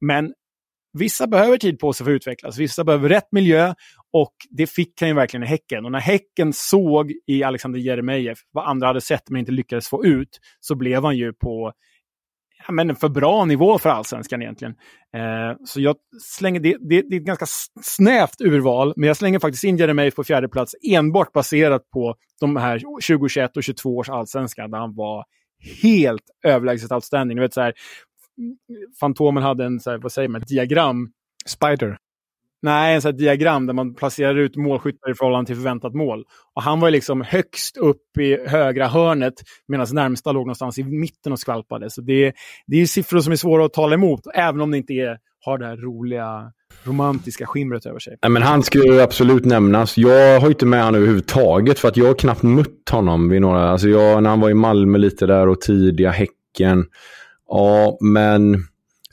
Men 0.00 0.34
vissa 0.98 1.26
behöver 1.26 1.56
tid 1.56 1.78
på 1.78 1.92
sig 1.92 2.04
för 2.04 2.12
att 2.12 2.16
utvecklas, 2.16 2.58
vissa 2.58 2.84
behöver 2.84 3.08
rätt 3.08 3.28
miljö 3.32 3.74
och 4.12 4.34
det 4.50 4.66
fick 4.66 5.00
han 5.00 5.08
ju 5.08 5.14
verkligen 5.14 5.44
i 5.44 5.46
Häcken. 5.46 5.84
Och 5.84 5.92
när 5.92 6.00
Häcken 6.00 6.52
såg 6.52 7.12
i 7.26 7.42
Alexander 7.42 7.78
Jeremejeff 7.78 8.38
vad 8.52 8.68
andra 8.68 8.86
hade 8.86 9.00
sett 9.00 9.30
men 9.30 9.40
inte 9.40 9.52
lyckades 9.52 9.88
få 9.88 10.04
ut, 10.04 10.40
så 10.60 10.74
blev 10.74 11.04
han 11.04 11.16
ju 11.16 11.32
på 11.32 11.72
ja, 12.66 12.72
men 12.72 12.90
en 12.90 12.96
för 12.96 13.08
bra 13.08 13.44
nivå 13.44 13.78
för 13.78 13.90
allsvenskan 13.90 14.42
egentligen. 14.42 14.74
Eh, 15.14 15.56
så 15.64 15.80
jag 15.80 15.96
slänger 16.22 16.60
det, 16.60 16.76
det, 16.80 17.02
det, 17.02 17.16
är 17.16 17.20
ett 17.20 17.26
ganska 17.26 17.46
snävt 17.82 18.40
urval, 18.40 18.92
men 18.96 19.06
jag 19.06 19.16
slänger 19.16 19.38
faktiskt 19.38 19.64
in 19.64 19.76
Jeremejeff 19.76 20.14
på 20.14 20.24
fjärde 20.24 20.48
plats 20.48 20.74
enbart 20.82 21.32
baserat 21.32 21.90
på 21.90 22.14
de 22.40 22.56
här 22.56 22.78
2021 22.78 23.56
och 23.56 23.62
22 23.62 23.96
års 23.96 24.08
allsvenskan 24.08 24.70
där 24.70 24.78
han 24.78 24.94
var 24.94 25.24
helt 25.82 26.22
överlägset 26.44 26.92
outstanding. 26.92 27.36
Du 27.36 27.42
vet, 27.42 27.54
så 27.54 27.60
här, 27.60 27.74
Fantomen 29.00 29.42
hade 29.42 29.64
en, 29.64 29.80
så 29.80 29.90
här, 29.90 29.98
vad 29.98 30.12
säger 30.12 30.28
man, 30.28 30.40
diagram. 30.40 31.12
Spider. 31.46 31.96
Nej, 32.64 32.94
en 32.94 33.02
sån 33.02 33.16
diagram 33.16 33.66
där 33.66 33.74
man 33.74 33.94
placerar 33.94 34.38
ut 34.38 34.56
målskyttar 34.56 35.10
i 35.10 35.14
förhållande 35.14 35.46
till 35.46 35.56
förväntat 35.56 35.94
mål. 35.94 36.24
Och 36.54 36.62
han 36.62 36.80
var 36.80 36.90
liksom 36.90 37.22
högst 37.22 37.76
upp 37.76 38.18
i 38.18 38.48
högra 38.48 38.86
hörnet 38.86 39.34
medan 39.68 39.86
närmsta 39.92 40.32
låg 40.32 40.46
någonstans 40.46 40.78
i 40.78 40.84
mitten 40.84 41.32
och 41.32 41.38
skvalpade. 41.38 41.90
Så 41.90 42.00
det, 42.00 42.32
det 42.66 42.76
är 42.76 42.86
siffror 42.86 43.20
som 43.20 43.32
är 43.32 43.36
svåra 43.36 43.64
att 43.64 43.72
tala 43.72 43.94
emot, 43.94 44.20
även 44.34 44.60
om 44.60 44.70
det 44.70 44.76
inte 44.76 44.92
är, 44.92 45.18
har 45.44 45.58
det 45.58 45.66
här 45.66 45.76
roliga 45.76 46.52
romantiska 46.84 47.46
skimret 47.46 47.86
över 47.86 47.98
sig. 47.98 48.16
Nej, 48.22 48.30
men 48.30 48.42
han 48.42 48.62
skulle 48.62 49.02
absolut 49.02 49.44
nämnas. 49.44 49.98
Jag 49.98 50.40
har 50.40 50.48
inte 50.48 50.66
med 50.66 50.84
honom 50.84 50.94
överhuvudtaget 50.94 51.78
för 51.78 51.88
att 51.88 51.96
jag 51.96 52.06
har 52.06 52.14
knappt 52.14 52.42
mött 52.42 52.88
honom 52.90 53.28
vid 53.28 53.40
några... 53.40 53.70
Alltså 53.70 53.88
jag, 53.88 54.22
när 54.22 54.30
han 54.30 54.40
var 54.40 54.50
i 54.50 54.54
Malmö 54.54 54.98
lite 54.98 55.26
där 55.26 55.48
och 55.48 55.60
tidiga 55.60 56.10
Häcken. 56.10 56.84
Ja, 57.48 57.98
men 58.00 58.56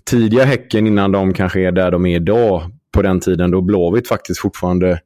tidiga 0.10 0.44
Häcken 0.44 0.88
innan 0.88 1.12
de 1.12 1.34
kanske 1.34 1.62
är 1.62 1.72
där 1.72 1.92
de 1.92 2.06
är 2.06 2.16
idag 2.16 2.72
på 2.92 3.02
den 3.02 3.20
tiden 3.20 3.52
då 3.52 3.62
Blåvitt 3.62 4.08
faktiskt 4.08 4.40
fortfarande 4.40 5.00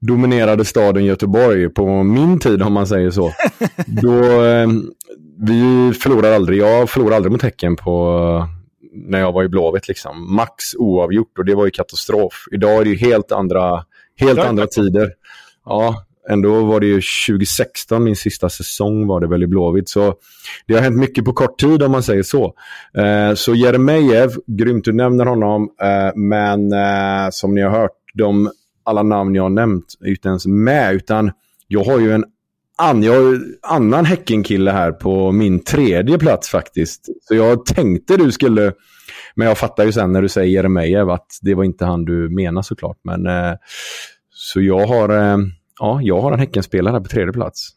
dominerade 0.00 0.64
staden 0.64 1.04
Göteborg 1.04 1.68
på 1.68 2.02
min 2.02 2.38
tid 2.38 2.62
om 2.62 2.72
man 2.72 2.86
säger 2.86 3.10
så. 3.10 3.32
då, 3.86 4.44
eh, 4.44 4.68
vi 5.38 5.92
förlorade 6.02 6.34
aldrig, 6.34 6.58
jag 6.60 6.90
förlorade 6.90 7.16
aldrig 7.16 7.32
mot 7.32 7.42
Häcken 7.42 7.76
på 7.76 8.48
när 8.92 9.20
jag 9.20 9.32
var 9.32 9.44
i 9.44 9.48
Blåvitt. 9.48 9.88
Liksom. 9.88 10.34
Max 10.34 10.74
oavgjort 10.78 11.38
och 11.38 11.44
det 11.44 11.54
var 11.54 11.64
ju 11.64 11.70
katastrof. 11.70 12.44
Idag 12.52 12.80
är 12.80 12.84
det 12.84 12.90
ju 12.90 12.96
helt 12.96 13.32
andra, 13.32 13.84
helt 14.16 14.38
andra 14.38 14.66
tider. 14.66 15.12
Ja, 15.64 16.04
ändå 16.28 16.64
var 16.64 16.80
det 16.80 16.86
ju 16.86 17.00
2016, 17.28 18.04
min 18.04 18.16
sista 18.16 18.48
säsong 18.48 19.06
var 19.06 19.20
det 19.20 19.26
väl 19.26 19.42
i 19.42 19.46
Blåvitt. 19.46 19.88
Så 19.88 20.14
det 20.66 20.74
har 20.74 20.80
hänt 20.80 20.96
mycket 20.96 21.24
på 21.24 21.32
kort 21.32 21.60
tid 21.60 21.82
om 21.82 21.92
man 21.92 22.02
säger 22.02 22.22
så. 22.22 22.54
Eh, 22.94 23.34
så 23.34 23.54
Jeremejeff, 23.54 24.32
grymt 24.46 24.84
du 24.84 24.92
nämner 24.92 25.26
honom, 25.26 25.70
eh, 25.82 26.16
men 26.16 26.72
eh, 26.72 27.30
som 27.30 27.54
ni 27.54 27.62
har 27.62 27.70
hört, 27.70 27.96
de, 28.14 28.50
alla 28.84 29.02
namn 29.02 29.34
jag 29.34 29.42
har 29.42 29.50
nämnt 29.50 29.84
är 30.04 30.10
inte 30.10 30.28
ens 30.28 30.46
med, 30.46 30.94
utan 30.94 31.30
jag 31.68 31.84
har 31.84 31.98
ju 31.98 32.12
en 32.12 32.24
an, 32.80 33.02
jag 33.02 33.12
har 33.12 33.40
annan 33.62 34.04
Häckenkille 34.04 34.70
här 34.70 34.92
på 34.92 35.32
min 35.32 35.64
tredje 35.64 36.18
plats 36.18 36.48
faktiskt. 36.48 37.08
Så 37.22 37.34
jag 37.34 37.66
tänkte 37.66 38.16
du 38.16 38.32
skulle, 38.32 38.72
men 39.34 39.48
jag 39.48 39.58
fattar 39.58 39.84
ju 39.84 39.92
sen 39.92 40.12
när 40.12 40.22
du 40.22 40.28
säger 40.28 40.48
Jeremejeff 40.48 41.08
att 41.08 41.26
det 41.42 41.54
var 41.54 41.64
inte 41.64 41.84
han 41.84 42.04
du 42.04 42.28
menar 42.28 42.62
såklart. 42.62 42.98
Men, 43.04 43.26
eh, 43.26 43.54
så 44.30 44.60
jag 44.60 44.86
har 44.86 45.08
eh, 45.08 45.38
ja, 45.80 46.00
jag 46.02 46.20
har 46.20 46.32
en 46.32 46.38
Häckenspelare 46.38 47.00
på 47.00 47.08
tredje 47.08 47.32
plats. 47.32 47.70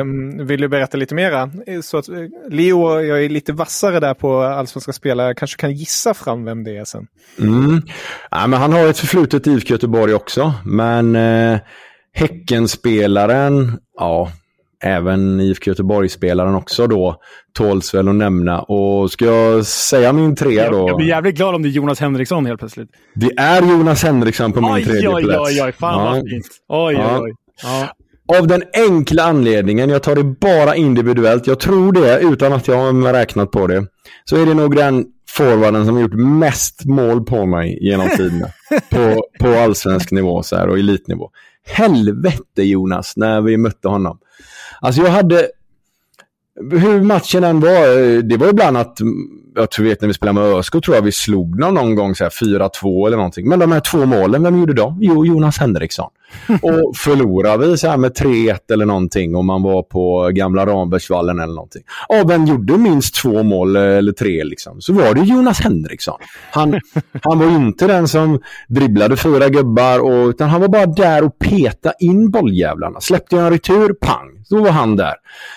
Um, 0.00 0.46
vill 0.46 0.60
du 0.60 0.68
berätta 0.68 0.96
lite 0.96 1.14
mera? 1.14 1.50
Så 1.82 1.98
att, 1.98 2.08
eh, 2.08 2.16
Leo, 2.50 3.00
jag 3.00 3.24
är 3.24 3.28
lite 3.28 3.52
vassare 3.52 4.00
där 4.00 4.14
på 4.14 4.42
allsvenska 4.42 4.92
spelare. 4.92 5.34
Kanske 5.34 5.60
kan 5.60 5.72
gissa 5.72 6.14
fram 6.14 6.44
vem 6.44 6.64
det 6.64 6.76
är 6.76 6.84
sen. 6.84 7.06
Mm. 7.38 7.82
Ja, 8.30 8.46
men 8.46 8.60
han 8.60 8.72
har 8.72 8.86
ett 8.86 8.98
förflutet 8.98 9.46
i 9.46 9.50
IFK 9.50 9.74
Göteborg 9.74 10.14
också. 10.14 10.54
Men 10.64 11.16
eh, 11.16 11.58
Häckenspelaren, 12.12 13.78
ja, 13.98 14.32
även 14.82 15.40
IFK 15.40 15.70
Göteborg-spelaren 15.70 16.54
också 16.54 16.86
då 16.86 17.20
tåls 17.52 17.94
väl 17.94 18.08
att 18.08 18.14
nämna. 18.14 18.60
Och 18.60 19.10
ska 19.10 19.24
jag 19.24 19.66
säga 19.66 20.12
min 20.12 20.36
trea 20.36 20.70
då? 20.70 20.88
Jag 20.88 20.96
blir 20.96 21.08
jävligt 21.08 21.36
glad 21.36 21.54
om 21.54 21.62
det 21.62 21.68
är 21.68 21.70
Jonas 21.70 22.00
Henriksson 22.00 22.46
helt 22.46 22.60
plötsligt. 22.60 22.88
Det 23.14 23.30
är 23.36 23.62
Jonas 23.62 24.02
Henriksson 24.02 24.52
på 24.52 24.60
min 24.60 24.72
oj, 24.72 24.84
tredje 24.84 25.08
oj, 25.08 25.24
plats. 25.24 25.40
Oj, 25.40 25.60
oj, 25.60 25.62
oj, 25.62 25.72
fan 25.72 26.04
ja. 26.04 26.10
vad 26.10 26.30
fint. 26.30 26.46
Oj, 26.68 26.94
ja. 26.94 27.20
oj. 27.22 27.34
Ja. 27.62 27.88
Av 28.38 28.46
den 28.46 28.62
enkla 28.72 29.22
anledningen, 29.22 29.90
jag 29.90 30.02
tar 30.02 30.14
det 30.14 30.24
bara 30.24 30.76
individuellt, 30.76 31.46
jag 31.46 31.60
tror 31.60 31.92
det 31.92 32.20
utan 32.20 32.52
att 32.52 32.68
jag 32.68 32.76
har 32.76 33.12
räknat 33.12 33.50
på 33.50 33.66
det, 33.66 33.86
så 34.24 34.36
är 34.42 34.46
det 34.46 34.54
nog 34.54 34.76
den 34.76 35.06
forwarden 35.30 35.86
som 35.86 35.94
har 35.94 36.02
gjort 36.02 36.14
mest 36.14 36.84
mål 36.84 37.24
på 37.24 37.46
mig 37.46 37.78
genom 37.80 38.08
tiderna. 38.08 38.46
på, 38.90 39.24
på 39.40 39.58
allsvensk 39.58 40.10
nivå 40.10 40.42
så 40.42 40.56
här, 40.56 40.68
och 40.68 40.78
elitnivå. 40.78 41.30
Helvete 41.66 42.62
Jonas, 42.62 43.16
när 43.16 43.40
vi 43.40 43.56
mötte 43.56 43.88
honom. 43.88 44.18
Alltså 44.80 45.02
jag 45.02 45.10
hade, 45.10 45.48
hur 46.70 47.02
matchen 47.02 47.44
än 47.44 47.60
var, 47.60 48.22
det 48.22 48.36
var 48.36 48.48
ibland 48.48 48.76
att, 48.76 48.98
jag 49.54 49.70
tror 49.70 49.86
vet 49.86 50.00
när 50.00 50.08
vi 50.08 50.14
spelade 50.14 50.40
med 50.40 50.58
ÖSK 50.58 50.72
tror 50.72 50.96
jag 50.96 51.02
vi 51.02 51.12
slog 51.12 51.58
någon, 51.58 51.74
någon 51.74 51.94
gång 51.94 52.12
4-2 52.12 53.06
eller 53.06 53.16
någonting. 53.16 53.48
Men 53.48 53.58
de 53.58 53.72
här 53.72 53.80
två 53.80 54.06
målen, 54.06 54.42
vem 54.42 54.58
gjorde 54.58 54.72
de? 54.72 54.98
Jo, 55.00 55.26
Jonas 55.26 55.58
Henriksson. 55.58 56.10
och 56.62 56.96
förlorade 56.96 57.66
vi 57.66 57.76
så 57.76 57.88
här 57.88 57.96
med 57.96 58.12
3-1 58.12 58.58
eller 58.72 58.86
någonting 58.86 59.36
om 59.36 59.46
man 59.46 59.62
var 59.62 59.82
på 59.82 60.30
gamla 60.32 60.66
Rambergsvallen 60.66 61.38
eller 61.38 61.54
någonting. 61.54 61.82
Ja, 62.08 62.24
vem 62.28 62.44
gjorde 62.44 62.78
minst 62.78 63.14
två 63.14 63.42
mål 63.42 63.76
eller 63.76 64.12
tre 64.12 64.44
liksom? 64.44 64.80
Så 64.80 64.92
var 64.92 65.14
det 65.14 65.20
Jonas 65.20 65.60
Henriksson. 65.60 66.18
Han, 66.50 66.80
han 67.22 67.38
var 67.38 67.46
inte 67.46 67.86
den 67.86 68.08
som 68.08 68.40
dribblade 68.68 69.16
fyra 69.16 69.48
gubbar 69.48 69.98
och, 69.98 70.28
utan 70.28 70.48
han 70.48 70.60
var 70.60 70.68
bara 70.68 70.86
där 70.86 71.24
och 71.24 71.38
peta 71.38 71.92
in 72.00 72.30
bolljävlarna. 72.30 73.00
Släppte 73.00 73.36
jag 73.36 73.44
en 73.44 73.52
retur, 73.52 73.92
pang, 73.92 74.37
då 74.50 74.62
var 74.62 74.70
han 74.70 74.96
där. 74.96 75.14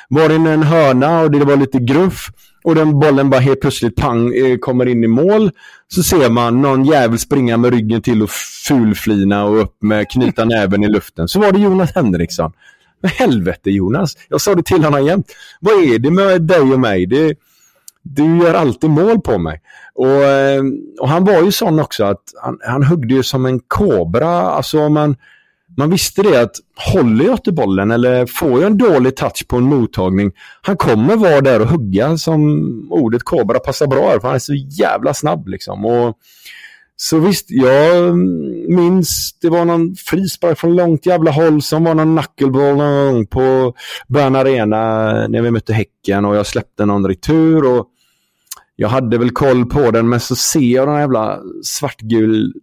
Var 0.10 0.30
det 0.30 0.36
en 0.36 0.64
hörna 0.64 1.22
och 1.22 1.32
det 1.32 1.46
var 1.46 1.56
lite 1.56 1.80
gruff, 1.80 2.32
och 2.64 2.76
den 2.76 3.00
bollen 3.00 3.30
bara 3.30 3.42
helt 3.42 3.62
plötsligt 3.62 3.96
pang 3.96 4.34
eh, 4.34 4.58
kommer 4.58 4.86
in 4.86 5.04
i 5.04 5.08
mål. 5.08 5.52
Så 5.88 6.04
ser 6.04 6.30
man 6.30 6.62
någon 6.62 6.86
jävel 6.86 7.20
springa 7.20 7.58
med 7.58 7.74
ryggen 7.74 8.02
till 8.02 8.24
och 8.24 8.30
fulflina 8.68 9.44
och 9.44 9.62
upp 9.62 9.76
med 9.82 10.10
knyta 10.10 10.46
näven 10.46 10.84
i 10.84 10.88
luften. 10.88 11.28
Så 11.28 11.40
var 11.40 11.52
det 11.52 11.60
Jonas 11.60 11.96
Henriksson. 11.96 12.52
Men 13.02 13.12
helvete 13.12 13.72
Jonas, 13.72 14.18
jag 14.30 14.42
sa 14.42 14.56
det 14.56 14.64
till 14.64 14.84
honom 14.84 15.06
jämt. 15.06 15.32
Vad 15.60 15.74
är 15.74 16.00
det 16.00 16.12
med 16.12 16.42
dig 16.42 16.60
och 16.60 16.80
mig? 16.80 17.06
Det, 17.06 17.36
du 18.04 18.38
gör 18.38 18.54
alltid 18.54 18.90
mål 18.90 19.22
på 19.22 19.38
mig. 19.38 19.62
Och, 19.96 20.24
eh, 20.24 20.64
och 21.00 21.10
han 21.10 21.26
var 21.26 21.42
ju 21.42 21.52
sån 21.52 21.80
också 21.80 22.04
att 22.04 22.22
han, 22.44 22.60
han 22.62 22.84
huggde 22.84 23.14
ju 23.14 23.24
som 23.24 23.46
en 23.46 23.60
kobra. 23.60 24.30
Alltså 24.30 24.90
man, 24.90 25.16
man 25.78 25.90
visste 25.90 26.22
det 26.22 26.42
att 26.42 26.56
håller 26.94 27.26
jag 27.26 27.44
till 27.44 27.54
bollen 27.54 27.92
eller 27.92 28.26
får 28.26 28.62
jag 28.62 28.64
en 28.64 28.78
dålig 28.78 29.16
touch 29.16 29.48
på 29.48 29.58
en 29.58 29.64
mottagning, 29.64 30.32
han 30.62 30.78
kommer 30.78 31.16
vara 31.16 31.42
där 31.42 31.62
och 31.62 31.68
hugga 31.68 32.18
som 32.18 32.88
ordet 32.92 33.24
kobra 33.24 33.60
passar 33.60 33.88
bra 33.88 34.10
här, 34.10 34.20
för 34.20 34.28
han 34.28 34.36
är 34.36 34.40
så 34.40 34.54
jävla 34.54 35.14
snabb 35.14 35.48
liksom. 35.48 35.86
Och, 35.86 36.18
så 37.02 37.20
visst, 37.20 37.46
jag 37.50 38.18
minns 38.70 39.38
det 39.42 39.50
var 39.50 39.66
någon 39.66 39.96
frispark 39.96 40.60
från 40.60 40.76
långt 40.76 41.06
jävla 41.06 41.32
håll 41.32 41.62
som 41.62 41.84
var 41.84 41.94
någon 41.94 42.18
knuckleball 42.18 42.76
någon 42.76 43.14
gång 43.14 43.28
på 43.28 43.74
Bern 44.08 44.36
Arena 44.36 45.14
när 45.28 45.42
vi 45.42 45.52
mötte 45.52 45.74
Häcken 45.74 46.26
och 46.26 46.36
jag 46.36 46.46
släppte 46.46 46.86
någon 46.86 47.08
retur 47.08 47.66
och 47.66 47.88
jag 48.76 48.90
hade 48.90 49.18
väl 49.18 49.32
koll 49.32 49.66
på 49.66 49.92
den 49.92 50.10
men 50.10 50.20
så 50.20 50.36
ser 50.36 50.60
jag 50.60 50.88
den 50.88 51.00
jävla 51.00 51.40
svartgul 51.64 52.54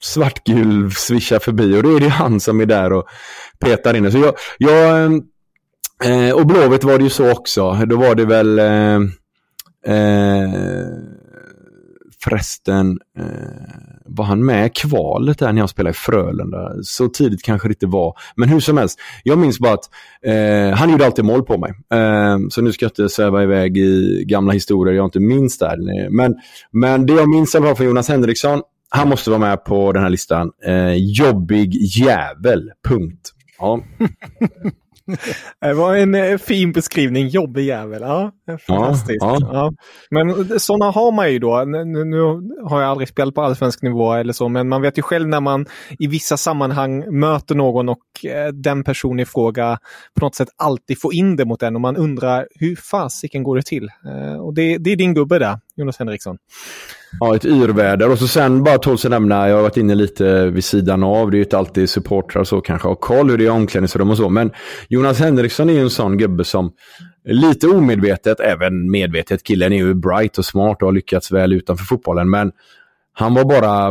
svartgul 0.00 0.92
svischa 0.92 1.40
förbi 1.40 1.76
och 1.78 1.82
då 1.82 1.96
är 1.96 2.00
det 2.00 2.08
han 2.08 2.40
som 2.40 2.60
är 2.60 2.66
där 2.66 2.92
och 2.92 3.08
petar 3.58 3.94
in. 3.94 4.12
Så 4.12 4.18
jag, 4.18 4.34
jag 4.58 5.04
eh, 6.04 6.28
eh, 6.28 6.34
och 6.34 6.46
Blåvitt 6.46 6.84
var 6.84 6.98
det 6.98 7.04
ju 7.04 7.10
så 7.10 7.30
också. 7.30 7.72
Då 7.86 7.96
var 7.96 8.14
det 8.14 8.24
väl 8.24 8.58
eh, 8.58 8.94
eh, 9.94 10.50
förresten 12.24 12.98
eh, 13.18 13.24
var 14.04 14.24
han 14.24 14.44
med 14.44 14.66
i 14.66 14.70
kvalet 14.70 15.38
där 15.38 15.52
när 15.52 15.62
jag 15.62 15.70
spelade 15.70 15.90
i 15.90 15.94
Frölunda? 15.94 16.72
Så 16.82 17.08
tidigt 17.08 17.42
kanske 17.42 17.68
det 17.68 17.72
inte 17.72 17.86
var. 17.86 18.14
Men 18.36 18.48
hur 18.48 18.60
som 18.60 18.76
helst, 18.76 18.98
jag 19.22 19.38
minns 19.38 19.58
bara 19.58 19.72
att 19.72 19.90
eh, 20.22 20.78
han 20.78 20.90
gjorde 20.90 21.06
alltid 21.06 21.24
mål 21.24 21.42
på 21.42 21.58
mig. 21.58 21.70
Eh, 21.92 22.38
så 22.50 22.62
nu 22.62 22.72
ska 22.72 22.84
jag 22.84 22.90
inte 22.90 23.08
sväva 23.08 23.42
iväg 23.42 23.78
i 23.78 24.24
gamla 24.26 24.52
historier 24.52 24.94
jag 24.94 25.04
inte 25.04 25.20
minns 25.20 25.58
där. 25.58 26.10
Men, 26.10 26.34
men 26.70 27.06
det 27.06 27.12
jag 27.12 27.28
minns 27.28 27.54
i 27.54 27.58
alla 27.58 27.66
fall 27.66 27.76
från 27.76 27.86
Jonas 27.86 28.08
Henriksson, 28.08 28.62
han 28.90 29.08
måste 29.08 29.30
vara 29.30 29.40
med 29.40 29.64
på 29.64 29.92
den 29.92 30.02
här 30.02 30.10
listan. 30.10 30.50
Eh, 30.66 30.94
jobbig 30.94 31.74
jävel, 31.74 32.70
punkt. 32.88 33.32
Ja. 33.58 33.80
Det 35.60 35.74
var 35.74 35.96
en 35.96 36.14
eh, 36.14 36.38
fin 36.38 36.72
beskrivning, 36.72 37.28
jobbig 37.28 37.64
jävel. 37.64 38.02
Ja, 38.02 38.32
fantastiskt. 38.66 39.18
Ja, 39.20 39.38
ja. 39.40 39.48
ja. 39.52 39.72
Men 40.10 40.60
sådana 40.60 40.90
har 40.90 41.12
man 41.12 41.32
ju 41.32 41.38
då. 41.38 41.64
Nu, 41.64 42.04
nu, 42.04 42.22
har 42.64 42.80
jag 42.80 42.90
aldrig 42.90 43.08
spelat 43.08 43.34
på 43.34 43.42
allsvensk 43.42 43.82
nivå 43.82 44.12
eller 44.12 44.32
så, 44.32 44.48
men 44.48 44.68
man 44.68 44.82
vet 44.82 44.98
ju 44.98 45.02
själv 45.02 45.28
när 45.28 45.40
man 45.40 45.66
i 45.98 46.06
vissa 46.06 46.36
sammanhang 46.36 47.18
möter 47.18 47.54
någon 47.54 47.88
och 47.88 48.24
eh, 48.24 48.48
den 48.48 48.84
personen 48.84 49.20
i 49.20 49.24
fråga 49.24 49.78
på 50.14 50.24
något 50.24 50.34
sätt 50.34 50.48
alltid 50.56 51.00
får 51.00 51.14
in 51.14 51.36
det 51.36 51.44
mot 51.44 51.62
en 51.62 51.74
och 51.74 51.80
man 51.80 51.96
undrar 51.96 52.48
hur 52.54 52.76
fasiken 52.76 53.42
går 53.42 53.56
det 53.56 53.66
till? 53.66 53.88
Eh, 54.06 54.40
och 54.40 54.54
det, 54.54 54.78
det 54.78 54.92
är 54.92 54.96
din 54.96 55.14
gubbe 55.14 55.38
där, 55.38 55.58
Jonas 55.78 55.98
Henriksson. 55.98 56.38
Ja, 57.20 57.36
ett 57.36 57.44
yrväder. 57.44 58.10
Och 58.10 58.18
så 58.18 58.28
sen 58.28 58.64
bara 58.64 58.78
tåls 58.78 59.04
att 59.04 59.10
nämna, 59.10 59.48
jag 59.48 59.56
har 59.56 59.62
varit 59.62 59.76
inne 59.76 59.94
lite 59.94 60.46
vid 60.46 60.64
sidan 60.64 61.02
av, 61.02 61.30
det 61.30 61.34
är 61.34 61.38
ju 61.38 61.44
inte 61.44 61.58
alltid 61.58 61.90
supportrar 61.90 62.44
så 62.44 62.60
kanske 62.60 62.88
har 62.88 62.94
koll 62.94 63.30
hur 63.30 63.38
det 63.38 63.44
är 63.44 63.46
i 63.46 63.50
omklädningsrum 63.50 64.10
och 64.10 64.16
så. 64.16 64.28
Men 64.28 64.50
Jonas 64.88 65.18
Henriksson 65.18 65.70
är 65.70 65.74
ju 65.74 65.80
en 65.80 65.90
sån 65.90 66.18
gubbe 66.18 66.44
som 66.44 66.72
lite 67.24 67.66
omedvetet, 67.66 68.40
även 68.40 68.90
medvetet, 68.90 69.42
killen 69.42 69.72
är 69.72 69.76
ju 69.76 69.94
bright 69.94 70.38
och 70.38 70.44
smart 70.44 70.82
och 70.82 70.88
har 70.88 70.92
lyckats 70.92 71.30
väl 71.32 71.52
utanför 71.52 71.84
fotbollen. 71.84 72.30
Men 72.30 72.52
han 73.12 73.34
var 73.34 73.44
bara, 73.44 73.88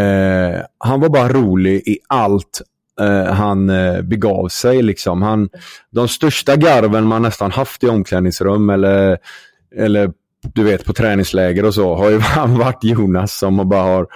eh, 0.00 0.60
han 0.78 1.00
var 1.00 1.08
bara 1.08 1.28
rolig 1.28 1.82
i 1.88 1.98
allt 2.06 2.62
eh, 3.00 3.34
han 3.34 3.70
eh, 3.70 4.02
begav 4.02 4.48
sig. 4.48 4.82
Liksom. 4.82 5.22
Han, 5.22 5.48
de 5.90 6.08
största 6.08 6.56
garven 6.56 7.04
man 7.04 7.22
nästan 7.22 7.50
haft 7.50 7.84
i 7.84 7.88
omklädningsrum 7.88 8.70
eller, 8.70 9.18
eller 9.76 10.12
du 10.42 10.64
vet 10.64 10.84
på 10.84 10.92
träningsläger 10.92 11.64
och 11.64 11.74
så 11.74 11.94
har 11.94 12.10
ju 12.10 12.18
han 12.20 12.58
varit 12.58 12.84
Jonas 12.84 13.38
som 13.38 13.68
bara 13.68 13.82
har 13.82 14.06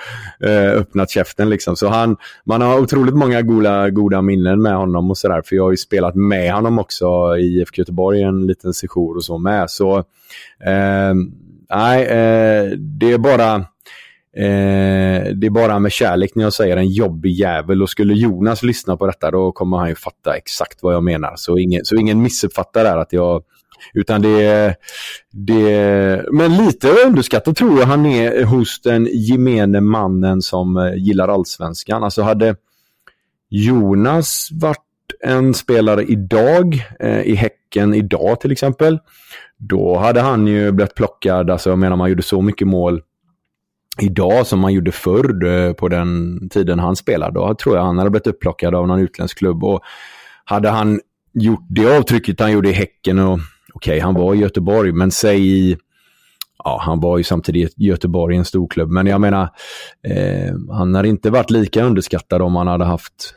eh, 0.40 0.70
öppnat 0.70 1.10
käften 1.10 1.50
liksom. 1.50 1.76
Så 1.76 1.88
han, 1.88 2.16
man 2.44 2.60
har 2.60 2.80
otroligt 2.80 3.14
många 3.14 3.42
goda, 3.42 3.90
goda 3.90 4.22
minnen 4.22 4.62
med 4.62 4.76
honom 4.76 5.10
och 5.10 5.18
sådär. 5.18 5.42
För 5.44 5.56
jag 5.56 5.62
har 5.62 5.70
ju 5.70 5.76
spelat 5.76 6.14
med 6.14 6.52
honom 6.52 6.78
också 6.78 7.36
i 7.36 7.42
IFK 7.42 7.78
Göteborg 7.78 8.22
en 8.22 8.46
liten 8.46 8.74
session 8.74 9.16
och 9.16 9.24
så 9.24 9.38
med. 9.38 9.70
Så 9.70 9.98
eh, 10.64 11.14
nej, 11.70 12.02
eh, 12.02 12.70
det 12.70 13.12
är 13.12 13.18
bara 13.18 13.54
eh, 14.36 15.32
det 15.34 15.46
är 15.46 15.50
bara 15.50 15.78
med 15.78 15.92
kärlek 15.92 16.34
när 16.34 16.44
jag 16.44 16.52
säger 16.52 16.76
en 16.76 16.88
jobbig 16.88 17.32
jävel 17.32 17.82
och 17.82 17.90
skulle 17.90 18.14
Jonas 18.14 18.62
lyssna 18.62 18.96
på 18.96 19.06
detta 19.06 19.30
då 19.30 19.52
kommer 19.52 19.76
han 19.76 19.88
ju 19.88 19.94
fatta 19.94 20.36
exakt 20.36 20.82
vad 20.82 20.94
jag 20.94 21.02
menar. 21.02 21.32
Så 21.36 21.58
ingen, 21.58 21.84
så 21.84 21.96
ingen 21.96 22.22
missuppfattar 22.22 22.84
där 22.84 22.96
att 22.96 23.12
jag 23.12 23.42
utan 23.94 24.22
det, 24.22 24.74
det, 25.30 26.24
men 26.32 26.56
lite 26.56 26.88
underskattat 27.06 27.56
tror 27.56 27.78
jag 27.78 27.86
han 27.86 28.06
är 28.06 28.44
hos 28.44 28.80
den 28.82 29.08
gemene 29.12 29.80
mannen 29.80 30.42
som 30.42 30.76
eh, 30.76 30.94
gillar 30.94 31.28
allsvenskan. 31.28 32.04
Alltså 32.04 32.22
hade 32.22 32.56
Jonas 33.50 34.48
varit 34.52 34.78
en 35.20 35.54
spelare 35.54 36.04
idag, 36.04 36.84
eh, 37.00 37.20
i 37.20 37.34
Häcken 37.34 37.94
idag 37.94 38.40
till 38.40 38.52
exempel, 38.52 38.98
då 39.56 39.98
hade 39.98 40.20
han 40.20 40.46
ju 40.46 40.72
blivit 40.72 40.94
plockad. 40.94 41.50
Alltså 41.50 41.70
jag 41.70 41.78
menar 41.78 41.96
man 41.96 42.08
gjorde 42.08 42.22
så 42.22 42.42
mycket 42.42 42.68
mål 42.68 43.02
idag 44.00 44.46
som 44.46 44.60
man 44.60 44.72
gjorde 44.72 44.92
förr 44.92 45.44
eh, 45.46 45.72
på 45.72 45.88
den 45.88 46.38
tiden 46.48 46.78
han 46.78 46.96
spelade. 46.96 47.34
Då 47.34 47.54
tror 47.54 47.76
jag 47.76 47.84
han 47.84 47.98
hade 47.98 48.10
blivit 48.10 48.26
upplockad 48.26 48.74
av 48.74 48.86
någon 48.86 49.00
utländsk 49.00 49.38
klubb. 49.38 49.64
Och 49.64 49.80
hade 50.44 50.70
han 50.70 51.00
gjort 51.32 51.66
det 51.68 51.96
avtrycket 51.96 52.40
han 52.40 52.52
gjorde 52.52 52.68
i 52.68 52.72
Häcken 52.72 53.18
och 53.18 53.38
okej, 53.82 53.92
okay, 53.92 54.00
han 54.00 54.14
var 54.14 54.34
i 54.34 54.38
Göteborg, 54.38 54.92
men 54.92 55.10
säg 55.10 55.46
i... 55.46 55.76
Ja, 56.64 56.80
han 56.82 57.00
var 57.00 57.18
ju 57.18 57.24
samtidigt 57.24 57.74
i 57.78 57.84
Göteborg, 57.84 58.36
en 58.36 58.44
stor 58.44 58.68
klubb. 58.68 58.90
Men 58.90 59.06
jag 59.06 59.20
menar, 59.20 59.48
eh, 60.08 60.54
han 60.70 60.94
hade 60.94 61.08
inte 61.08 61.30
varit 61.30 61.50
lika 61.50 61.84
underskattad 61.84 62.42
om 62.42 62.56
han 62.56 62.66
hade 62.66 62.84
haft 62.84 63.34